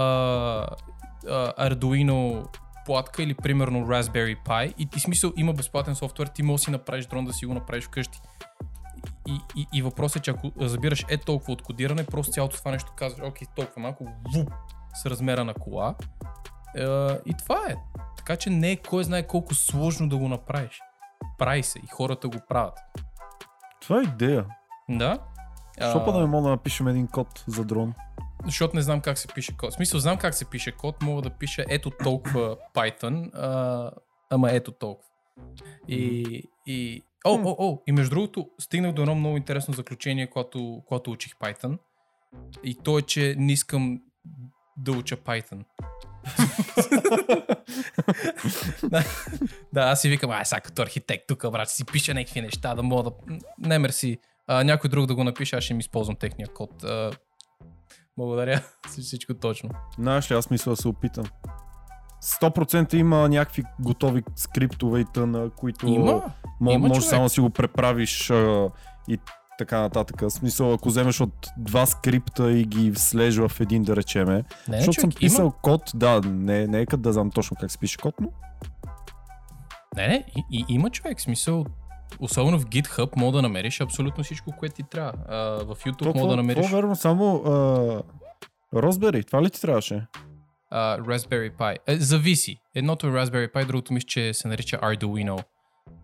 [1.28, 2.46] а, Arduino
[2.86, 6.70] платка или примерно Raspberry Pi и ти смисъл има безплатен софтуер, ти можеш да си
[6.70, 8.18] направиш дрон да си го направиш вкъщи.
[9.28, 12.70] И, и, и въпросът е, че ако забираш е толкова от кодиране, просто цялото това
[12.70, 14.50] нещо казваш, окей, толкова малко, вуп,
[14.94, 15.94] с размера на кола.
[16.76, 16.82] Е,
[17.26, 17.76] и това е.
[18.16, 20.80] Така че не е кой знае колко сложно да го направиш.
[21.38, 22.78] Прави се и хората го правят.
[23.80, 24.46] Това е идея.
[24.88, 25.18] Да.
[25.80, 27.94] Защо па да не мога да напишем един код за дрон?
[28.44, 29.70] Защото не знам как се пише код.
[29.70, 33.90] В смисъл, знам как се пише код, мога да пиша ето толкова Python, а,
[34.30, 35.08] ама ето толкова.
[35.88, 40.82] И, и, о, о, о, и между другото, стигнах до едно много интересно заключение, когато,
[40.86, 41.78] когато учих Python.
[42.64, 44.00] И то е, че не искам
[44.76, 45.64] да уча Python.
[48.82, 49.04] да,
[49.72, 52.82] да, аз си викам, ай, сега като архитект тук, брат, си пиша някакви неща, да
[52.82, 53.16] мога да...
[53.58, 54.18] Не, мерси.
[54.46, 56.84] А, някой друг да го напише, аз ще им използвам техния код.
[56.84, 57.10] А,
[58.16, 58.62] благодаря.
[58.86, 59.70] Всичко точно.
[59.98, 61.24] Знаеш ли, аз мисля да се опитам.
[62.22, 66.22] 100% има някакви готови скриптове и тъна, които Има.
[66.62, 67.10] мо- има, може човек.
[67.10, 68.68] само да си го преправиш а,
[69.08, 69.18] и
[69.58, 70.20] така нататък.
[70.20, 74.44] В смисъл, ако вземеш от два скрипта и ги слежеш в един, да речеме.
[74.68, 75.52] Не, защото съм човек, писал има.
[75.62, 78.28] код, да, не, не е като да знам точно как се пише код, но
[79.96, 81.20] Не, не, и, и, има човек.
[81.20, 81.64] Смисъл,
[82.20, 85.12] особено в GitHub мога да намериш абсолютно всичко, което ти трябва.
[85.28, 87.50] А, в YouTube мога да намериш това верно, само а,
[88.74, 90.06] Raspberry, това ли ти трябваше?
[90.70, 91.76] А, Raspberry Pi.
[91.86, 92.60] Е, зависи.
[92.74, 95.44] Едното е Raspberry Pi, другото мисля, че се нарича Arduino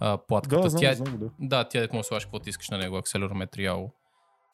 [0.01, 0.63] а, платката.
[0.63, 1.31] Да, знам, Тя, е- знам, да.
[1.41, 3.91] Да, тя да му слагаш каквото искаш на него, акселерометр яло.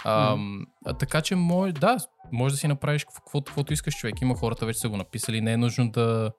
[0.05, 1.97] Ам, а, така че може, да,
[2.33, 4.21] може да си направиш каквото, каквото искаш човек.
[4.21, 5.41] Има хората вече са го написали.
[5.41, 6.33] Не е нужно да,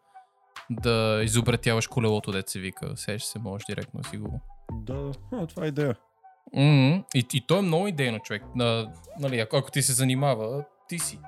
[0.69, 2.97] да изобретяваш колелото, дет се вика.
[2.97, 4.41] Сеш се, можеш директно си го...
[4.71, 5.11] Да, да.
[5.33, 5.95] А, това е идея.
[6.55, 7.03] Mm-hmm.
[7.15, 8.43] И, и то е много идейно, човек.
[8.55, 11.19] На, нали, ако, ако ти се занимава, ти си.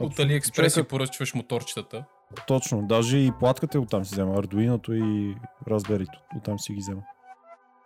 [0.00, 0.16] От.
[0.16, 2.04] AliExpress Човека- си поръчваш моторчетата.
[2.46, 4.34] Точно, даже и платката е оттам си взема.
[4.38, 5.36] Ардуиното и
[5.68, 7.02] Raspberry оттам си ги взема.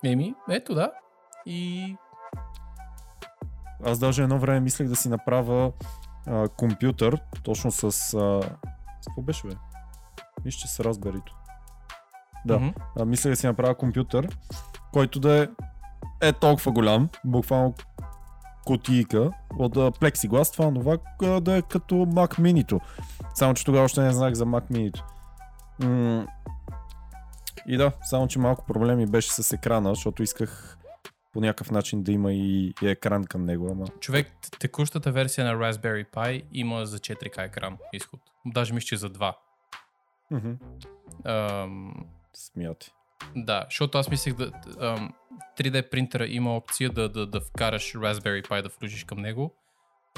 [0.05, 0.93] Еми, ето да.
[1.47, 1.97] И
[3.87, 5.73] Аз даже едно време мислех да си направя
[6.27, 7.85] а, компютър, точно с...
[7.85, 9.55] А, с какво беше, бе?
[10.45, 11.23] Мисля, че с Raspberry.
[12.47, 12.59] Да.
[12.59, 12.69] Мгм.
[13.01, 14.29] А, мислех да си направя компютър,
[14.93, 15.49] който да е,
[16.29, 17.75] е толкова голям, буквално
[18.67, 22.81] кутийка от плексиглас, това това а, да е като Mac Mini.
[23.35, 25.03] Само, че тогава още не знаех за Mac Mini.
[25.83, 26.27] М-
[27.67, 30.79] и да, само, че малко проблеми беше с екрана, защото исках
[31.33, 35.55] по някакъв начин да има и, и екран към него, ама човек, текущата версия на
[35.55, 38.21] Raspberry Pi има за 4K екран изход.
[38.47, 39.35] Даже мисля, че за 2.
[40.31, 40.53] Мгм.
[41.25, 41.95] Ам,
[42.35, 42.93] смяти.
[43.37, 44.53] Да, защото аз мислех да...
[44.81, 45.15] Ам,
[45.59, 49.55] 3D принтера има опция да, да, да вкараш Raspberry Pi да включиш към него,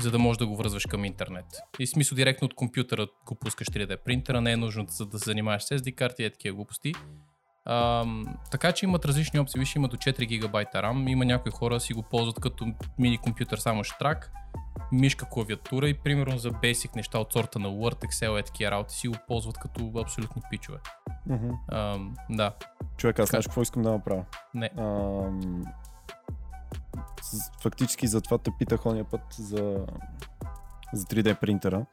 [0.01, 1.47] за да можеш да го връзваш към интернет.
[1.79, 5.25] И смисъл директно от компютъра го пускаш 3D принтера, не е нужно за да се
[5.25, 6.93] занимаваш с SD карти и такива глупости.
[7.67, 9.59] Ам, така че имат различни опции.
[9.59, 12.67] Виж, има до 4 гигабайта RAM, има някои хора си го ползват като
[12.99, 14.33] мини компютър само штрак,
[14.93, 18.95] мишка, клавиатура и примерно за basic неща от сорта на Word, Excel, е такива работи
[18.95, 20.79] си го ползват като абсолютни пичове.
[21.27, 21.51] Мгм.
[21.73, 22.53] Ам, да,
[22.97, 24.25] Човек, аз знаеш какво искам да направя?
[24.55, 24.71] не.
[24.79, 25.65] Ам,
[27.63, 29.87] фактически затова те питах ония път за,
[30.93, 31.87] за 3D принтера,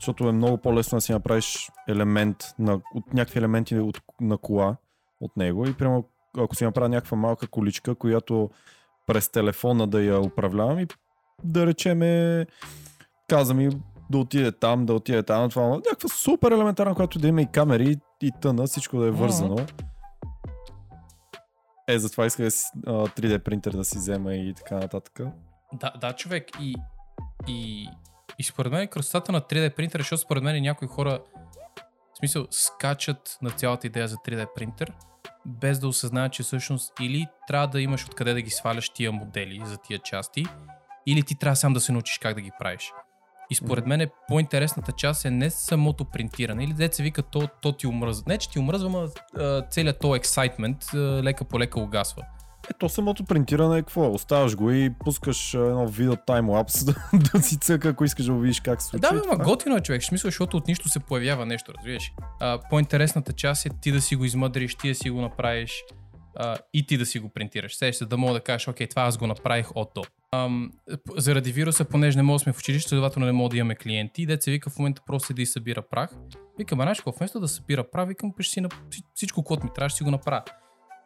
[0.00, 4.76] защото е много по-лесно да си направиш елемент на, от някакви елементи от, на кола
[5.20, 6.04] от него и прямо
[6.38, 8.50] ако си направя някаква малка количка, която
[9.06, 10.86] през телефона да я управлявам и
[11.44, 12.46] да речеме
[13.28, 13.70] каза ми
[14.10, 17.96] да отиде там, да отиде там, това някаква супер елементарна, която да има и камери
[18.22, 19.56] и тъна, всичко да е вързано.
[21.88, 25.20] Е, затова исках да си, а, 3D принтер да си взема и така нататък.
[25.72, 26.50] Да, да, човек.
[26.60, 26.74] И,
[27.48, 27.88] и,
[28.38, 31.20] и според мен красотата на 3D принтера, защото според мен някои хора
[32.18, 34.92] В смисъл, скачат на цялата идея за 3D принтер,
[35.46, 39.62] без да осъзнаят, че всъщност или трябва да имаш откъде да ги сваляш тия модели
[39.64, 40.44] за тия части,
[41.06, 42.92] или ти трябва сам да се научиш как да ги правиш.
[43.50, 47.72] И според мен е по-интересната част е не самото принтиране, или деца вика, то, то
[47.72, 48.24] ти омръзва.
[48.28, 49.08] Не, че ти омръзва, но
[49.70, 52.22] целият то ексайтмент лека по лека угасва.
[52.70, 54.12] Ето самото принтиране е какво?
[54.12, 56.94] Оставаш го и пускаш едно видео таймлапс да,
[57.32, 59.08] да си цъка, ако искаш да видиш как се случва.
[59.08, 59.44] Да, бе, ма това.
[59.44, 62.12] готино е човек, смисъл, защото от нищо се появява нещо, разбираш.
[62.40, 65.84] А, по-интересната част е ти да си го измъдриш, ти да си го направиш
[66.36, 67.72] а, и ти да си го принтираш.
[67.72, 70.02] Ще да мога да кажеш, окей, това аз го направих от до.
[70.32, 70.72] Ам,
[71.16, 74.26] заради вируса, понеже не мога да сме в училище, следователно не мога да имаме клиенти,
[74.26, 76.10] деца вика в момента просто да и събира прах.
[76.58, 78.68] Викам, а знаеш какво, вместо да събира прах, викам, ще си на
[79.14, 80.42] всичко, което ми трябва, ще си го направя.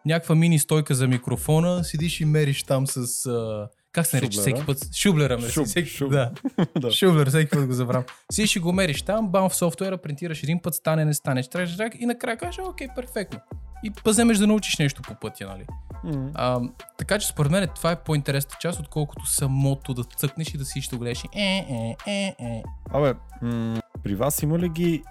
[0.06, 2.96] Някаква мини стойка за микрофона, седиш и мериш там с...
[3.26, 4.94] А, как се нарича всеки път?
[4.94, 5.52] Шублера, мерси.
[5.52, 6.10] Шуб- всеки, шуб.
[6.10, 6.30] Да.
[6.76, 6.90] Да.
[6.90, 8.04] Шублер, всеки път го забравям.
[8.32, 11.76] Си ще го мериш там, бам в софтуера, принтираш един път, стане, не стане, трак,
[11.76, 13.40] трак, и накрая кажеш, окей, перфектно.
[13.84, 15.66] И пъземеш да научиш нещо по пътя, нали?
[16.06, 16.30] М.
[16.34, 16.60] А,
[16.98, 20.80] така че според мен това е по-интересната част, отколкото самото да цъкнеш и да си
[20.80, 21.24] ще го гледаш.
[21.24, 21.66] и Е,
[22.06, 22.62] е, е, е.
[22.90, 25.02] Абе, м- при вас има ли ги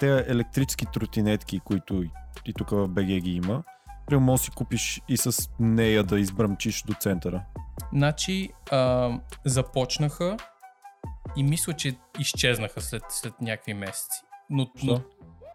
[0.00, 2.10] те електрически тротинетки, които и-
[2.46, 3.62] и тук в БГ ги има?
[4.12, 7.42] Може да си купиш и с нея да избръмчиш до центъра.
[7.92, 9.10] Значи, а,
[9.44, 10.36] започнаха
[11.36, 14.20] и мисля, че изчезнаха след, след някакви месеци.
[14.50, 15.00] Но, но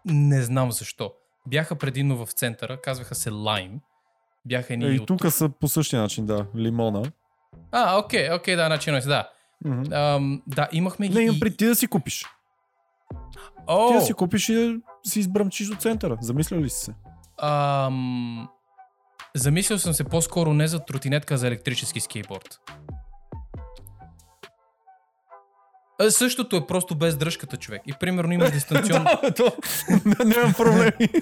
[0.04, 1.12] не знам защо.
[1.48, 3.78] Бяха предимно в центъра, казваха се Lime.
[4.44, 5.06] Бяха Е, ни и от...
[5.06, 6.46] тук са по същия начин, да.
[6.56, 7.02] Лимона.
[7.72, 9.28] А, окей, окей, да, начинно се, да.
[9.64, 9.92] Мгм.
[9.92, 11.14] Ам, да, имахме ги...
[11.14, 12.26] Не, имам и- при ти да си купиш.
[13.66, 16.18] О, Ти да си купиш и да си избръмчиш до центъра.
[16.20, 16.94] Замисля ли си се?
[17.42, 18.48] Ам,
[19.34, 22.60] замислил съм се по-скоро не за тротинетка, за електрически скейтборд.
[25.98, 27.82] А, същото е просто без дръжката, човек.
[27.86, 29.04] И примерно имаш дистанционно...
[29.22, 29.52] Да, то,
[30.24, 31.08] нямам проблеми.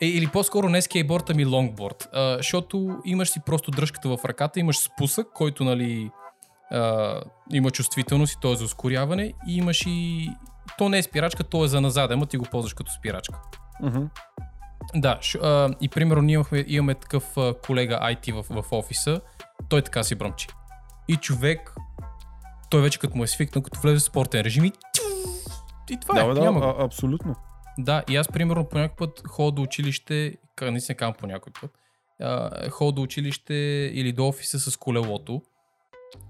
[0.00, 2.08] Е, или по-скоро не скейтборд, ами лонгборд.
[2.12, 6.10] А, защото имаш си просто дръжката в ръката, имаш спусък, който нали,
[6.70, 7.14] а,
[7.52, 10.28] има чувствителност и то е за ускоряване и имаш и...
[10.78, 13.40] То не е спирачка, то е за назад, ама ти го ползваш като спирачка.
[13.82, 14.04] Мгм.
[14.94, 19.20] Да, ш, а, и примерно ние имахме, имаме такъв а, колега IT в, в офиса,
[19.68, 20.48] той така си бръмчи.
[21.08, 21.74] И човек,
[22.70, 24.72] той вече като му е свикнал, като влезе в спортен режим и...
[25.90, 27.36] И това Да, е, да, няма а, абсолютно.
[27.78, 31.70] Да, и аз примерно по някой път ходя до училище, наистина казвам по някой път,
[32.70, 33.54] ходя до училище
[33.94, 35.42] или до офиса с колелото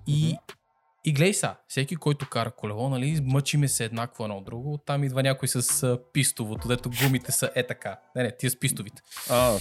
[0.06, 0.36] и,
[1.04, 5.04] и гледай са, всеки, който кара колело, нали, мъчиме се еднакво едно от друго, там
[5.04, 8.00] идва някой с а, пистовото, дето гумите са е така.
[8.16, 9.02] Не, не, тия с пистовите.
[9.30, 9.58] А,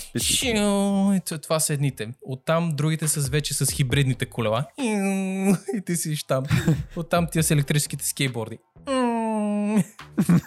[1.15, 2.07] и т- Това са едните.
[2.21, 4.65] Оттам другите с вече с хибридните колела.
[5.75, 6.43] И ти си там.
[6.95, 8.57] Оттам тия с електрическите скейтборди.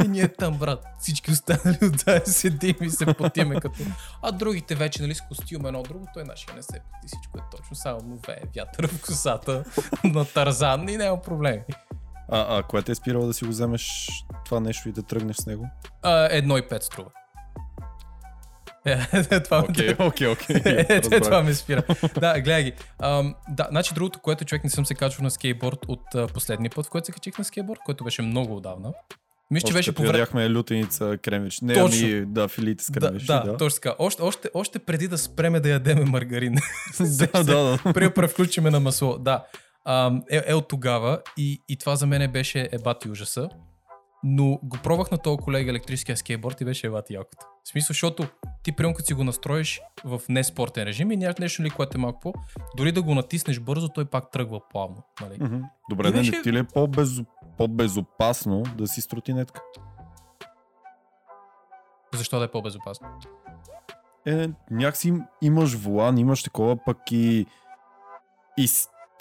[0.05, 3.83] И ние там, брат, всички останали отзад седим и се потиме като...
[4.23, 7.43] А другите вече, нали, с костюм едно друго, той нашия не се поти, всичко е
[7.57, 9.65] точно, само вее вятър в косата
[10.05, 11.63] на Тарзан и няма проблеми.
[12.29, 14.09] А, а кое те е спирало да си го вземеш
[14.45, 15.69] това нещо и да тръгнеш с него?
[16.03, 17.11] А, едно и пет струва.
[18.85, 20.57] Е, това, Окей, окей, окей.
[20.65, 21.83] Е, е, това ме спира.
[22.21, 22.73] да, гледай ги.
[22.99, 26.71] Ам, да, значи другото, което човек не съм се качвал на скейтборд от а, последния
[26.71, 28.93] път, в който се качих на скейтборд, което беше много отдавна.
[29.51, 30.19] Мисля, че беше по време...
[30.19, 31.61] ядяхме лютеница кремвич.
[31.61, 32.07] Не, Точно.
[32.07, 33.25] ами, да, филите с Да, кремвич.
[33.25, 33.95] да, да, точно така.
[33.99, 36.55] Още, още, още преди да спреме да ядеме маргарин.
[37.01, 37.79] да, да, да.
[37.93, 39.19] Преди да превключиме на масло.
[39.19, 39.45] Да.
[39.85, 43.49] Ам, е, е от тогава и, и това за мен беше ебати ужаса.
[44.25, 47.47] Но го пробвах на този колега електрическия скейтборд и беше ебати якото.
[47.65, 48.27] В смисъл, защото
[48.63, 52.01] ти прием като си го настроиш в неспортен режим и някакво нещо ли, което е
[52.01, 52.33] малко по...
[52.77, 55.03] Дори да го натиснеш бързо, той пак тръгва плавно.
[55.21, 55.39] Нали?
[55.41, 55.61] Мгм.
[55.91, 57.23] Добре, И не, беше- не ти ли е по-без,
[57.59, 59.63] по-безопасно да си с тротинетка?
[62.15, 63.09] Защо да е по-безопасно?
[64.27, 67.47] Е, някакси им- имаш волан, имаш такова, пък и,
[68.59, 68.69] и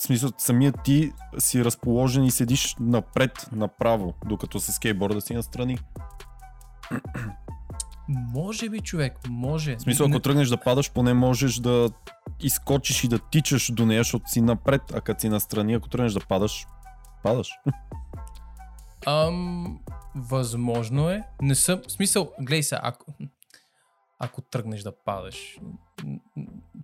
[0.01, 5.77] в смисъл, самият ти си разположен и седиш напред, направо, докато с скейтборда си настрани.
[8.07, 9.75] Може би, човек, може.
[9.75, 11.89] В смисъл, ако тръгнеш да падаш, поне можеш да
[12.39, 16.13] изкочиш и да тичаш до нея, защото си напред, а като си настрани, ако тръгнеш
[16.13, 16.67] да падаш,
[17.23, 17.49] падаш.
[19.05, 19.79] Ам,
[20.15, 21.23] възможно е.
[21.41, 21.81] Не съм.
[21.87, 23.13] В смисъл, гледай се, ако,
[24.19, 25.59] ако тръгнеш да падаш.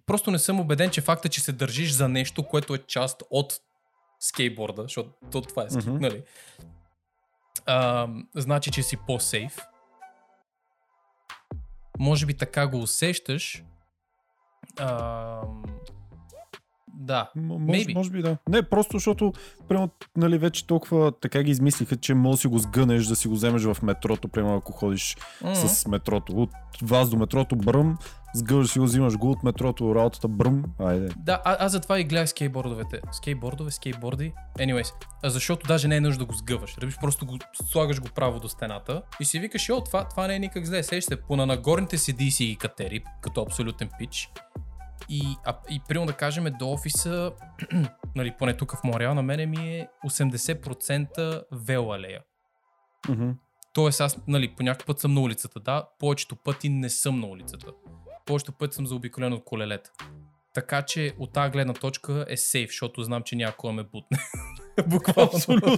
[0.07, 3.59] Просто не съм убеден, че факта, че се държиш за нещо, което е част от
[4.19, 5.97] скейтборда, защото то, това е скейт, Мгм.
[6.01, 6.23] нали?
[7.65, 9.57] Ам, значи, че си по-сейф.
[11.99, 13.63] Може би така го усещаш.
[14.79, 15.63] Ам,
[16.99, 17.29] Да.
[17.35, 18.37] М- може, може би да.
[18.49, 19.33] Не, просто защото
[19.67, 23.27] прямо, нали, вече толкова така ги измислиха, че може да си го сгънеш, да си
[23.27, 25.55] го вземеш в метрото, прямо ако ходиш М.
[25.55, 26.31] с метрото.
[26.35, 26.49] От
[26.81, 27.97] вас до метрото бръм,
[28.35, 30.63] сгъваш си го, взимаш го от метрото, работата бръм.
[30.79, 31.09] Айде.
[31.17, 33.01] Да, а, аз затова и гледах скейтбордовете.
[33.11, 34.33] Скейтбордове, скейтборди.
[34.59, 34.93] Anyways,
[35.23, 36.77] а защото даже не е нужда да го сгъваш.
[36.77, 37.37] Ръбиш, просто го
[37.71, 40.83] слагаш го право до стената и си викаш, йо, това, това не е никак зле.
[40.83, 44.29] Сещаш се, по на нагорните седи и си ги катери, като абсолютен пич.
[45.09, 47.31] И, а, и примерно да кажем до офиса,
[48.15, 52.21] нали, поне тук в Монреал, на мене ми е 80% велалея.
[53.09, 53.29] Мгм.
[53.73, 57.27] Тоест аз, нали, по някакъв път съм на улицата, да, повечето пъти не съм на
[57.27, 57.67] улицата.
[58.25, 59.91] Повечето пъти съм заобиколен от колелета.
[60.53, 64.17] Така че от тази гледна точка е сейф, защото знам, че някой ме бутне.
[64.87, 65.31] Буквално.
[65.33, 65.77] Абсолютно.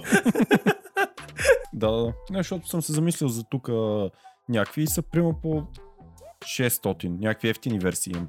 [1.72, 2.12] да, да.
[2.30, 3.68] Не, защото съм се замислил за тук
[4.48, 5.66] някакви са прямо по
[6.44, 8.28] 600, някакви ефтини версии имам.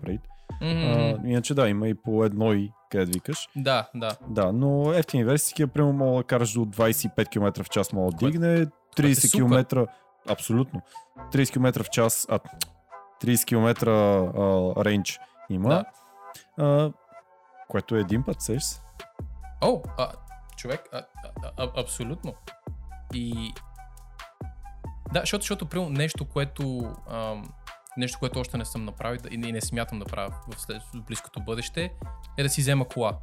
[0.62, 3.50] М, А, иначе да, има и по едно и, къде викаш.
[3.56, 4.10] Да, да.
[4.28, 8.18] Да, но ефтини версии, прямо мога да караш до 25 км в час, мога да
[8.22, 8.66] дигне,
[8.98, 9.38] 30 супер.
[9.66, 9.88] км,
[10.30, 10.82] абсолютно,
[11.32, 12.40] 30 км в час, а,
[13.22, 13.86] 30 км
[14.78, 15.20] рейндж
[15.50, 15.86] има, Да.
[16.60, 16.92] а,
[17.68, 18.82] което е един път, сеш се.
[19.62, 20.12] О, а,
[20.58, 20.98] човек, а,
[21.44, 22.34] а, а, абсолютно.
[23.14, 23.54] И...
[25.14, 27.44] Да, защото, защото примерно, нещо, което, ам,
[27.98, 31.44] нещо, което още не съм направил и не, смятам да правя в, след, в близкото
[31.44, 31.94] бъдеще,
[32.38, 33.20] е да си взема кола.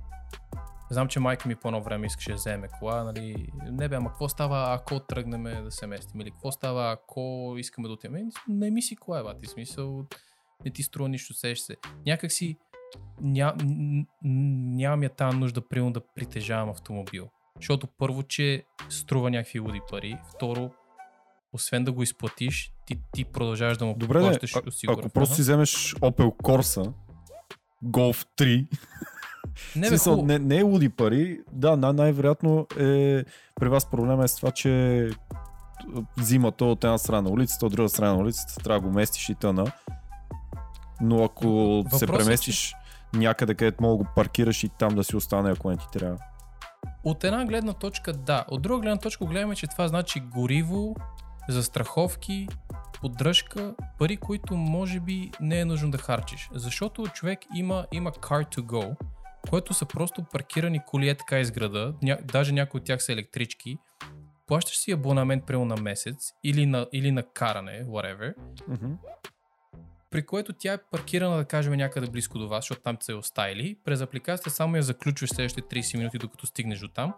[0.91, 4.09] Знам, че майка ми по едно време искаше да вземе кола, нали, не бе, ама
[4.09, 8.29] какво става ако тръгнем да се местим, или какво става ако искаме да отидем, Е,
[8.49, 10.05] не ми си кола, бати, смисъл,
[10.65, 11.77] не ти струва нищо, сеш се.
[12.07, 12.57] Някак си
[13.21, 13.55] ня,
[14.23, 17.29] нямам я тази нужда, примерно, да притежавам автомобил.
[17.57, 20.71] Защото първо, че струва някакви луди пари, второ,
[21.59, 24.99] освен да го изплатиш, ти, ти продължаваш да му Добре, плащаш а, осигурен.
[25.01, 26.93] ако просто си вземеш Opel Corsa,
[27.85, 28.67] Golf 3,
[29.77, 30.27] Не, бе, хубаво.
[30.27, 31.41] не, не е луди пари.
[31.53, 33.25] Да, най- най-вероятно е
[33.61, 35.11] при вас проблема е с това, че
[36.17, 38.95] взима то от една страна на улицата, от друга страна на улицата, трябва да го
[38.95, 39.73] местиш и тъна.
[41.01, 42.75] Но ако се Въпросът е, преместиш
[43.15, 46.19] някъде, където мога да го паркираш и там да си остане, ако не ти трябва.
[47.05, 50.97] От една гледна точка да, от друга гледна точка гледаме, че това значи гориво,
[51.49, 52.49] застраховки,
[53.01, 56.49] поддръжка, пари, които може би не е нужно да харчиш.
[56.53, 58.97] Защото човек има, има car to go,
[59.51, 63.13] което са просто паркирани коли е така из града, ня, даже някои от тях са
[63.13, 63.79] електрички,
[64.47, 68.35] плащаш си абонамент прямо на месец или на, или на каране, whatever,
[68.69, 68.93] Мгм.
[70.11, 73.15] при което тя е паркирана, да кажем, някъде близко до вас, защото там се е
[73.15, 73.77] оставили.
[73.85, 77.15] През апликацията само я заключваш следващите 30 минути, докато стигнеш до там.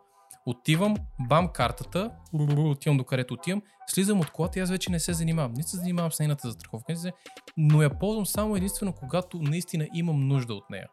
[0.46, 2.10] Отивам, бам картата,
[2.58, 5.52] отивам до където отивам, слизам от колата и аз вече не се занимавам.
[5.52, 7.12] Не се занимавам с нейната застраховка, не се-
[7.56, 10.86] но я ползвам само единствено когато наистина имам нужда от нея.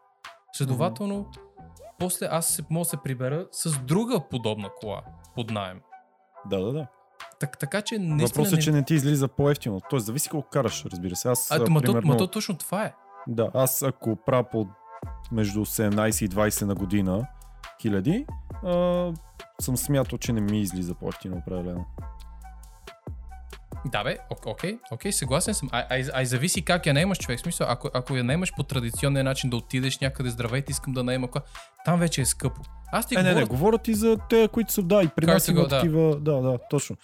[0.53, 1.25] Следователно,
[1.99, 5.01] после аз се, мога да се прибера с друга подобна кола
[5.35, 5.79] под найем.
[6.45, 6.87] Да, да, да.
[7.39, 8.27] Так, така че наистина...
[8.27, 8.61] Въпросът е, не...
[8.61, 9.81] че не ти излиза по-ефтино.
[9.89, 11.29] Тоест, зависи колко караш, разбира се.
[11.29, 12.93] Аз, А, ма, то, примерно, ма то точно това е.
[13.27, 14.67] Да, аз ако правя по
[15.31, 17.27] между 17 и 20 на година
[17.81, 18.25] хиляди,
[19.61, 21.85] съм смятал, че не ми излиза по-ефтино определено.
[23.85, 25.69] Да бе, ок- окей, окей, съгласен съм.
[25.71, 27.39] А, а, а и зависи как я наемаш човек.
[27.39, 31.03] В Смисъл, ако, ако я наемаш по традиционния начин да отидеш някъде здравейте, искам да
[31.03, 31.43] наема кола,
[31.85, 32.61] там вече е скъпо.
[32.91, 35.25] Аз ти Е, не, говоря, не, говоря ти за те, които са, да, и при
[35.25, 35.67] нас има да.
[35.67, 36.95] такива, да, да, точно.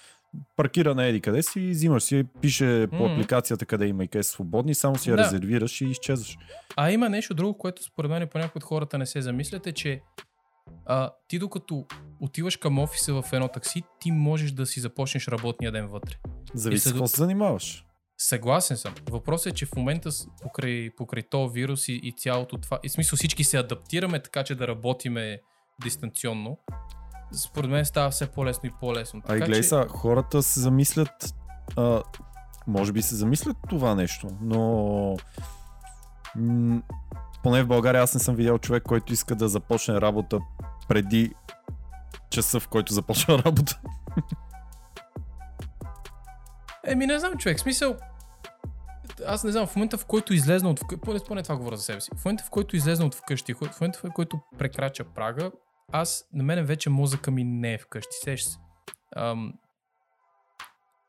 [0.56, 3.14] Паркира на еди къде си, взимаш си, пише по Мгм.
[3.14, 5.24] апликацията къде има и къде са свободни, само си я Да.
[5.24, 6.38] резервираш и изчезваш.
[6.76, 10.02] а има нещо друго, което според мен по някои от хората не се замисляте, че
[10.86, 11.86] а, ти докато
[12.20, 16.16] отиваш към офиса в едно такси, ти можеш да си започнеш работния ден вътре.
[16.54, 17.86] Зависи след- какво се занимаваш.
[18.18, 18.96] Съгласен съм.
[19.10, 20.10] Въпросът е, че в момента
[20.42, 24.44] покрай, покрай този вирус и, и цялото това, и в смисъл всички се адаптираме така,
[24.44, 25.40] че да работиме
[25.84, 26.58] дистанционно,
[27.44, 29.20] според мен става все по-лесно и по-лесно.
[29.20, 31.36] А и Така гледай че- са, хората се замислят,
[31.78, 32.04] а,
[32.68, 34.62] може би се замислят това нещо, но
[36.36, 36.82] м-
[37.44, 40.40] поне в България аз не съм видял човек, който иска да започне работа
[40.88, 41.34] преди
[42.30, 43.80] часа, в който започва работа.
[46.86, 47.60] Еми, не знам, човек.
[47.60, 47.98] Смисъл,
[49.26, 51.84] аз не знам, в момента в който излезна от вкъщи, поне, поне това говоря за
[51.84, 55.52] себе си, в момента в който излезна от вкъщи, в момента в който прекрача прага,
[55.92, 58.58] аз, на мен вече мозъка ми не е вкъщи, сеш се.
[59.16, 59.54] Ам,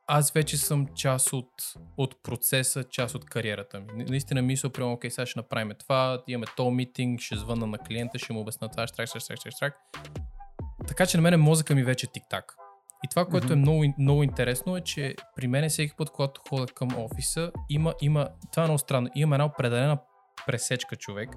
[0.07, 1.51] аз вече съм част от,
[1.97, 3.87] от процеса, част от кариерата ми.
[3.95, 7.79] На- Наистина мисля, прямо, окей, сега ще направим това, имаме то митинг, ще звънна на
[7.79, 9.79] клиента, ще му обясна това, штрак, штрак, штрак, штрак, штрак.
[10.89, 12.55] Така че на мен мозъка ми вече е тик-так.
[13.05, 13.61] И това, което е Мгм.
[13.61, 18.29] много, много интересно е, че при мен всеки път, когато ходя към офиса, има, има,
[18.53, 19.99] това е много странно, има една определена
[20.47, 21.31] пресечка човек,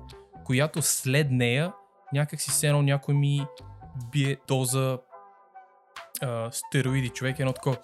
[0.45, 1.73] която след нея
[2.13, 3.45] някак си сено някой ми
[4.11, 4.99] бие доза
[6.21, 7.77] а, стероиди, човек, едно такова.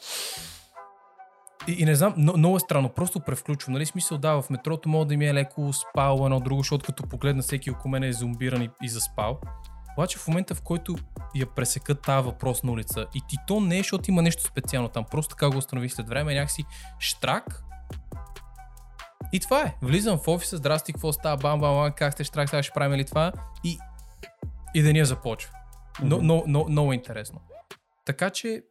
[1.68, 4.90] И, и не знам, но, много е странно, просто превключвам, нали, смисъл, да, в метрото
[4.90, 8.14] мога да ми е леко спал едно друго, защото като погледна всеки около мен е
[8.14, 9.40] зомбиран и, и заспал.
[9.98, 10.96] Обаче в момента, в който
[11.36, 14.90] я пресекат тази въпрос на улица и ти то не е, защото има нещо специално
[14.90, 16.64] там, просто така го установих след време, някакси
[17.00, 17.64] штрак.
[19.34, 19.76] И това е.
[19.82, 22.98] Влизам в офиса, здрасти, какво става, бам, бам, бам, как сте, штрак, сега ще правим
[22.98, 23.32] ли това?
[23.64, 23.78] И,
[24.74, 25.52] и деня започва.
[26.02, 27.42] Но, но, но, много интересно.
[28.06, 28.64] Така че,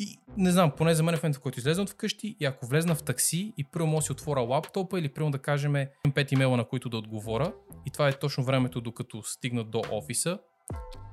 [0.00, 2.66] и, не знам, поне за мен в момента, в който излезнем от вкъщи и ако
[2.66, 6.32] влезна в такси и първо да си отворя лаптопа или първо да кажем имам 5
[6.32, 7.52] имейла, на които да отговоря
[7.86, 10.38] и това е точно времето докато стигна до офиса.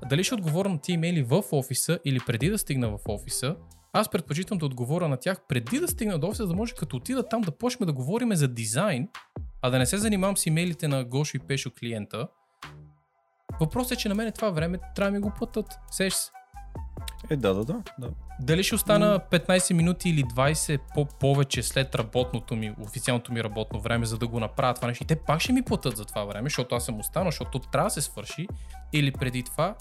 [0.08, 3.56] Дали ще отговоря на тия имейли в офиса или преди да стигна в офиса,
[3.92, 6.96] аз предпочитам да отговоря на тях преди да стигна до офиса, за да може като
[6.96, 9.08] отида там да почнем да говорим за дизайн,
[9.62, 12.28] а да не се занимавам с имейлите на Гошо и Пешо клиента.
[13.60, 15.66] Въпросът е, че на мен това време трябва да ми го платят.
[15.90, 16.30] Сеш се.
[17.30, 17.82] Е, да, да, да.
[17.98, 18.10] да.
[18.40, 23.80] Дали ще остана 15 минути или 20 по- повече след работното ми, официалното ми работно
[23.80, 25.04] време, за да го направя това нещо.
[25.04, 27.86] И те пак ще ми платят за това време, защото аз съм останал, защото трябва
[27.86, 28.48] да се свърши.
[28.92, 29.74] Или преди това.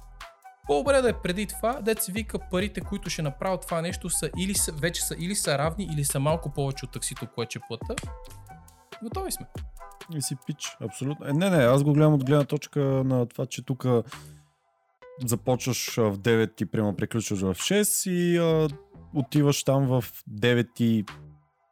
[0.68, 4.30] По-добре да е преди това, дет се вика парите, които ще направят това нещо са
[4.38, 7.60] или са, вече са или са равни, или са малко повече от таксито, което ще
[7.68, 7.96] плата.
[9.04, 9.46] Готови сме.
[10.16, 11.28] И си пич, абсолютно.
[11.28, 13.86] Е, не, не, аз го гледам от гледна точка на това, че тук
[15.26, 18.68] започваш в 9 и прямо приключваш в 6 и а,
[19.16, 21.06] отиваш там в 9 и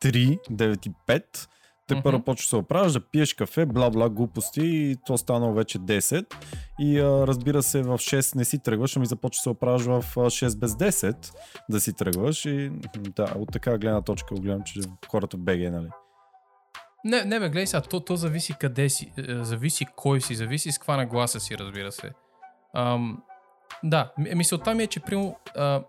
[0.01, 1.47] 3, 9 и 5.
[1.87, 6.33] Те първо почваш се оправиш, да пиеш кафе, бла-бла, глупости и то станало вече 10.
[6.79, 9.89] И а, разбира се, в 6 не си тръгваш, ами започваш да се оправиш в
[10.17, 11.35] а, 6 без 10
[11.69, 12.45] да си тръгваш.
[12.45, 15.89] И да, от така гледна точка го гледам, че хората в БГ, нали?
[17.05, 20.71] Не, не бе, гледай сега, то, то зависи къде си, е, зависи кой си, зависи
[20.71, 22.11] с каква нагласа си, разбира се.
[22.73, 23.23] Ам,
[23.83, 25.01] да, мисълта ми е, че.
[25.55, 25.83] А,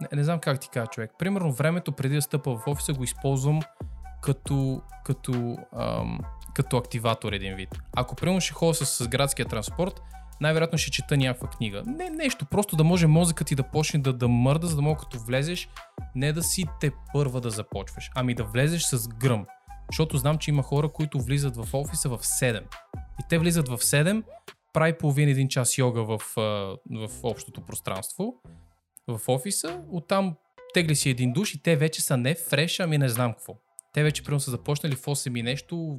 [0.00, 1.10] не, не знам как ти кажа, човек.
[1.18, 3.60] Примерно времето преди да стъпа в офиса го използвам
[4.22, 6.18] като, като, ам,
[6.54, 7.68] като активатор един вид.
[7.96, 10.02] Ако примерно ще ходя с, с градския транспорт,
[10.40, 11.82] най-вероятно ще чета някаква книга.
[11.86, 15.00] Не нещо, просто да може мозъкът ти да почне да, да мърда, за да мога
[15.00, 15.68] като влезеш,
[16.14, 19.46] не да си те първа да започваш, ами да влезеш с гръм.
[19.90, 22.60] Защото знам, че има хора, които влизат в офиса в 7.
[23.20, 24.22] И те влизат в 7,
[24.74, 26.18] прави половин един час йога в,
[26.90, 28.34] в общото пространство,
[29.08, 30.36] в офиса, оттам
[30.74, 33.54] тегли си един душ и те вече са не фреш, ами не знам какво.
[33.92, 35.98] Те вече примерно са започнали в 8 и нещо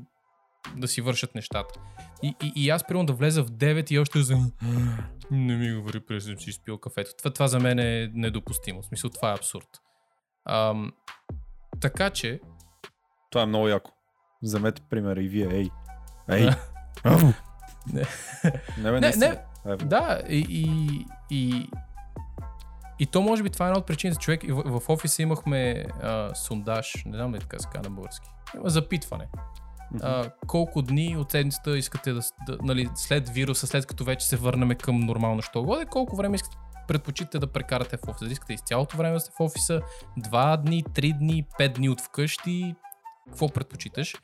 [0.75, 1.79] да си вършат нещата.
[2.23, 4.37] И, и, и аз примерно да влеза в 9 и още за...
[5.31, 7.11] Не ми говори, преди съм си изпил кафето.
[7.17, 8.81] Това, това за мен е недопустимо.
[8.81, 9.67] В смисъл, това е абсурд.
[10.49, 10.91] Ам,
[11.81, 12.39] така че,
[13.31, 13.91] Това е много яко.
[14.43, 15.47] Вземете пример и вие.
[15.51, 15.69] Ей.
[16.29, 16.49] Ей.
[17.93, 18.05] Не.
[18.77, 19.41] Не, бе, Не, не.
[19.75, 21.69] Да, и, и, и,
[22.99, 24.19] и то може би това е една от причините.
[24.19, 28.29] Човек, в, в офиса имахме а, сондаж, не знам ли така се на български.
[28.63, 29.27] Запитване.
[30.01, 34.37] А, колко дни от седмицата искате да, да нали, след вируса, след като вече се
[34.37, 36.57] върнем към нормално що годе, колко време искате
[36.87, 38.25] предпочитате да прекарате в офиса?
[38.25, 39.81] Дали Искате из цялото време да сте в офиса,
[40.17, 42.75] два дни, три дни, пет дни от вкъщи,
[43.27, 44.15] какво предпочиташ?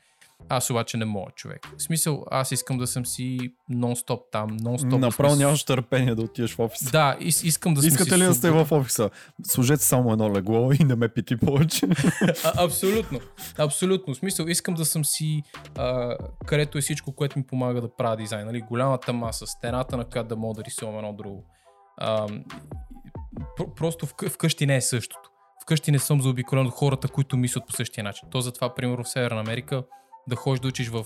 [0.48, 1.60] Аз обаче не мога, човек.
[1.78, 3.38] В смисъл, аз искам да съм си
[3.70, 4.98] нон-стоп там, нон-стоп.
[4.98, 6.90] Направо нямаш търпение да отидеш в офиса.
[6.90, 9.10] Да, ис- искам да съм Искате ли да сте в офиса?
[9.46, 11.86] Служете само едно легло и не ме пити повече.
[12.44, 13.20] А, абсолютно.
[13.58, 14.14] Абсолютно.
[14.14, 15.42] В смисъл, искам да съм си
[15.76, 16.16] а,
[16.46, 18.46] където е всичко, което ми помага да правя дизайн.
[18.46, 18.60] Нали?
[18.60, 21.44] Голямата маса, стената, на която да мога да рисувам едно друго.
[21.96, 22.26] А,
[23.58, 25.28] пр- просто вкъ- вкъщи не е същото.
[25.62, 28.28] Вкъщи не съм заобиколен от хората, които мислят по същия начин.
[28.30, 29.82] То затова, примерно в Северна Америка,
[30.28, 31.04] да ходиш да учиш в,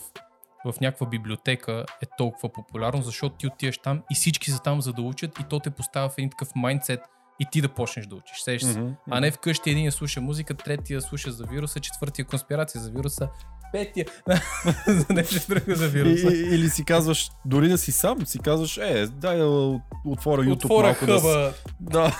[0.66, 4.92] в някаква библиотека е толкова популярно, защото ти отиваш там и всички са там за
[4.92, 7.00] да учат и то те поставя в един такъв майндсет
[7.40, 8.40] и ти да почнеш да учиш.
[8.40, 8.80] Сеш се.
[8.80, 8.92] Мгм.
[9.10, 13.28] А не вкъщи един слуша музика, третия слуша за вируса, четвъртия конспирация за вируса,
[13.72, 14.06] петия
[14.86, 16.34] за нещо друго за вируса.
[16.34, 20.64] и, или си казваш, дори да си сам, си казваш, е, дай да отворя YouTube
[20.64, 21.20] Отворя малко да...
[21.20, 22.12] хъба, Да,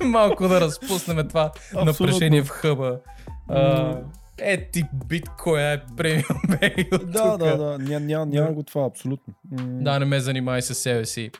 [0.04, 3.00] малко да разпуснем това напрежение в хъба.
[3.48, 3.98] А,
[4.38, 7.38] е ти биткоин е премиум бей от да, тука.
[7.38, 9.34] да, да, няма, няма, няма го това, абсолютно.
[9.50, 11.30] М, Да, не ме занимай със себе си.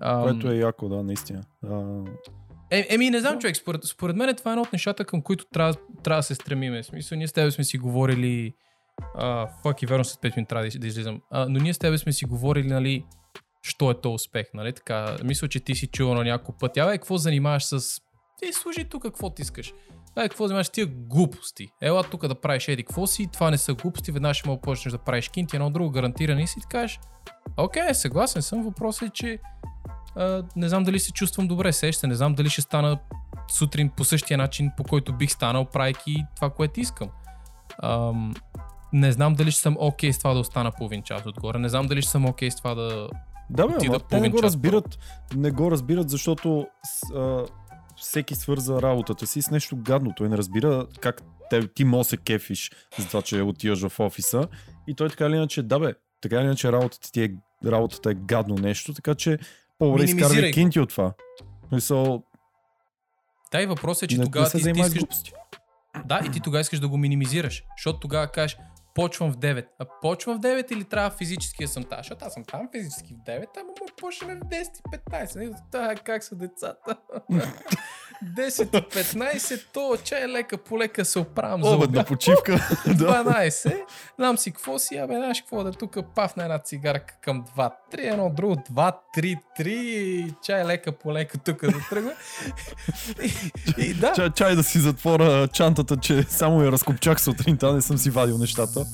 [0.00, 1.42] Ам, Което е яко, да, наистина.
[1.70, 2.00] А,
[2.70, 5.44] Е, еми, не знам, човек, според, според мен това е едно от нещата, към които
[5.52, 6.82] трябва, трябва да се стремиме.
[6.82, 8.52] В смисъл, ние с тебе сме си говорили...
[9.14, 11.20] А, фак и верно след 5 минути трябва да излизам.
[11.30, 13.04] А, но ние с тебе сме си говорили, нали,
[13.62, 14.72] що е то успех, нали?
[14.72, 16.80] Така, мисля, че ти си чувал на няколко пъти.
[16.80, 18.00] Абе, какво занимаваш с...
[18.38, 19.74] Ти служи тук, какво ти искаш.
[20.16, 21.68] Ай, какво вземаш тия глупости?
[21.82, 24.62] Ела тук да правиш еди какво си, това не са глупости, веднъж ще мога да
[24.62, 27.00] почнеш да правиш кинти, едно друго гарантиране си и ти кажеш,
[27.56, 29.38] окей, съгласен съм, въпросът е, че
[30.16, 32.98] а, не знам дали се чувствам добре, сеща, не знам дали ще стана
[33.52, 37.08] сутрин по същия начин, по който бих станал, правейки това, което искам.
[37.82, 38.34] Ам,
[38.92, 41.86] не знам дали ще съм окей с това да остана половин час отгоре, не знам
[41.86, 43.08] дали ще съм окей с това да...
[43.50, 44.98] Да, бе, ама те не го разбират,
[45.36, 46.66] не го разбират, защото
[47.14, 47.44] а,
[47.96, 50.12] всеки свърза работата си с нещо гадно.
[50.16, 54.48] Той не разбира как те, ти може се кефиш за това, че отиваш в офиса.
[54.86, 57.34] И той така или иначе, да бе, така или иначе работата ти е,
[57.66, 59.38] работата е гадно нещо, така че
[59.78, 61.12] по-добре изкарвай кинти от това.
[61.72, 62.22] Мисъл,
[63.52, 65.32] Да, и въпросът е, че не, тогава не ти, ти искаш глупости.
[66.04, 68.56] Да, и ти тогава искаш да го минимизираш, защото тогава кажеш,
[68.96, 69.66] почвам в 9.
[69.78, 71.98] А почвам в 9 или трябва физически да съм там?
[71.98, 75.36] Защото аз съм там физически в 9, ама му почнем в 10 и 15.
[75.36, 75.52] Нали?
[75.70, 76.96] Та, как са децата?
[78.24, 82.08] 10 и 15, то чай лека по лека се оправям за Обедна обяд.
[82.08, 82.52] почивка.
[82.86, 83.24] да.
[83.24, 83.82] 12,
[84.18, 88.12] знам си какво си, абе, знаеш какво да тук пафна една цигарка към 2, 3,
[88.12, 92.12] едно друго, 2, 3, 3, чай лека по лека тук да тръгва.
[93.22, 93.32] и,
[93.82, 97.98] и да, Чай, чай да си затворя чантата, че само я разкопчах сутринта, не съм
[97.98, 98.84] си вадил нещата.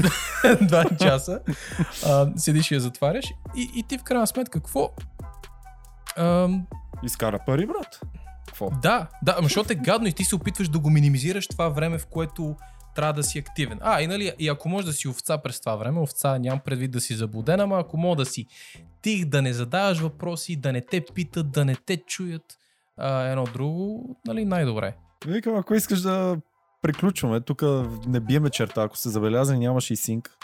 [0.60, 1.40] два часа,
[2.06, 3.24] а, седиш и я затваряш
[3.56, 4.90] и, и ти в крайна сметка какво?
[6.16, 6.66] Ам,
[7.02, 8.00] Изкара пари, брат.
[8.52, 8.70] Какво?
[8.82, 12.06] да, да, защото е гадно и ти се опитваш да го минимизираш това време, в
[12.06, 12.56] което
[12.94, 13.78] трябва да си активен.
[13.82, 16.90] А, и, нали, и ако можеш да си овца през това време, овца нямам предвид
[16.90, 18.46] да си заблуден, ама ако мога да си
[19.02, 22.58] тих, да не задаваш въпроси, да не те питат, да не те чуят,
[22.96, 24.94] а, едно друго, нали, най-добре.
[25.26, 26.36] Викам, ако искаш да
[26.82, 27.62] приключваме, тук
[28.06, 30.36] не биеме черта, ако се забелязали, нямаше и синк.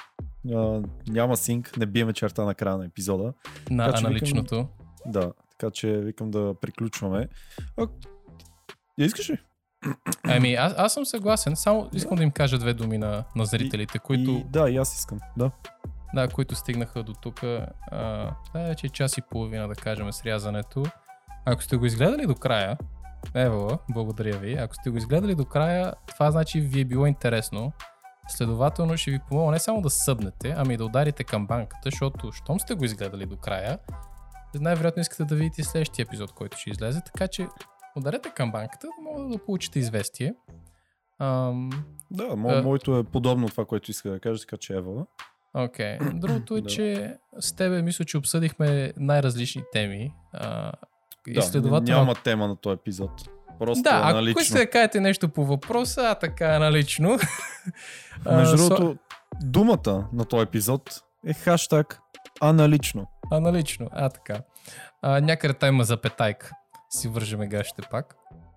[0.55, 3.33] А, няма синк, не биеме черта на края на епизода.
[3.71, 4.67] На Така че викам- аналичното.
[5.07, 7.29] Да, така че викам да приключваме.
[7.79, 7.87] А,
[8.99, 9.39] искаш ли?
[10.25, 13.99] Ами, аз, аз съм съгласен, само искам да им кажа две думи на, на зрителите,
[13.99, 14.31] които...
[14.31, 15.19] И, да, и аз искам.
[15.37, 15.51] Да.
[16.15, 17.43] Да, които стигнаха до тук.
[17.43, 17.67] Е
[18.55, 20.85] вече час и половина, да кажем, срязането.
[21.45, 22.79] Ако сте го изгледали до края,
[23.35, 24.55] ево, благодаря ви.
[24.55, 27.73] Ако сте го изгледали до края, това значи ви е било интересно.
[28.29, 32.61] Следователно ще ви помогна не само да събнете, ами да ударите към банката, защото щом
[32.61, 33.79] сте го изгледали до края,
[34.55, 37.49] най-вероятно искате да видите следващия епизод, който ще излезе, така че
[37.97, 40.35] ударете към банката, да мога да получите известие.
[41.19, 41.71] Ам,
[42.11, 45.07] Да, мо, А- моето е подобно това, което иска да кажа, така че ева.
[45.55, 45.99] Окей.
[45.99, 46.13] Okay.
[46.21, 50.15] Другото е, че с тебе мисля, че обсъдихме най-различни теми.
[50.33, 50.73] А,
[51.29, 52.01] Да, следователно...
[52.01, 53.11] няма тема на този епизод.
[53.59, 54.41] Просто Да, е ако аналично.
[54.43, 57.19] искате да кажете нещо по въпроса, а така аналично.
[58.25, 58.97] а, Между другото,
[59.43, 62.01] думата на този епизод е хаштаг
[62.41, 63.07] аналично.
[63.31, 64.41] Аналично, а така.
[65.03, 66.51] А, някъде там има запетайка.
[66.91, 68.15] Си вържеме гащите пак.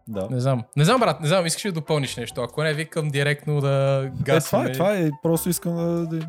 [0.07, 0.27] Да.
[0.29, 0.63] Не знам.
[0.77, 2.41] Не знам, брат, не знам, искаш ли да допълниш нещо?
[2.41, 4.49] Ако не, викам директно да Е, гасим.
[4.49, 6.19] това, е, това е, просто искам да,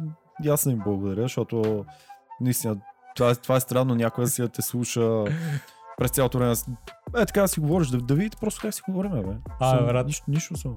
[0.41, 1.85] да аз да им благодаря, защото
[2.41, 2.77] наистина
[3.17, 5.25] това, е- това е странно някой да си да те слуша
[5.99, 6.55] през цялото време.
[7.17, 9.37] Е, така да си говориш, да, да видите просто как си говорим, бе.
[9.61, 10.07] А, Съм- брат.
[10.07, 10.77] Нищо, нищо само.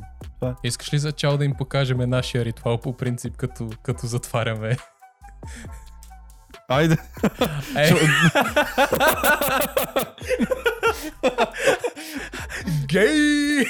[0.63, 4.77] Искаш ли за чао да им покажем нашия ритуал по принцип, като, като затваряме?
[6.67, 6.97] Айде.
[7.77, 7.91] Е.
[12.87, 13.65] Гей!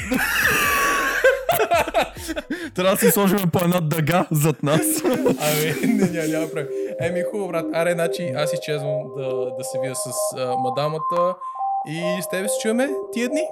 [2.76, 4.82] Трябва да си сложим по една дъга зад нас.
[5.06, 6.68] Ами, не, няма, няма проблем.
[7.02, 7.66] Еми, хубаво, брат.
[7.74, 11.36] Аре, значи аз изчезвам да, да се видя с а, мадамата
[11.88, 13.44] и с тебе се чуваме тия дни.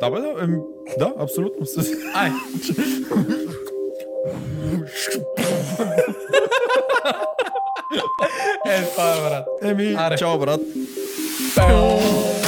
[0.00, 0.58] да, бе, да, еми,
[0.98, 1.66] да, абсолютно.
[2.14, 2.30] Ай!
[8.66, 9.46] е, това е, брат.
[9.62, 10.16] Еми, Аре.
[10.16, 10.60] чао, брат.
[11.54, 12.43] Пеу!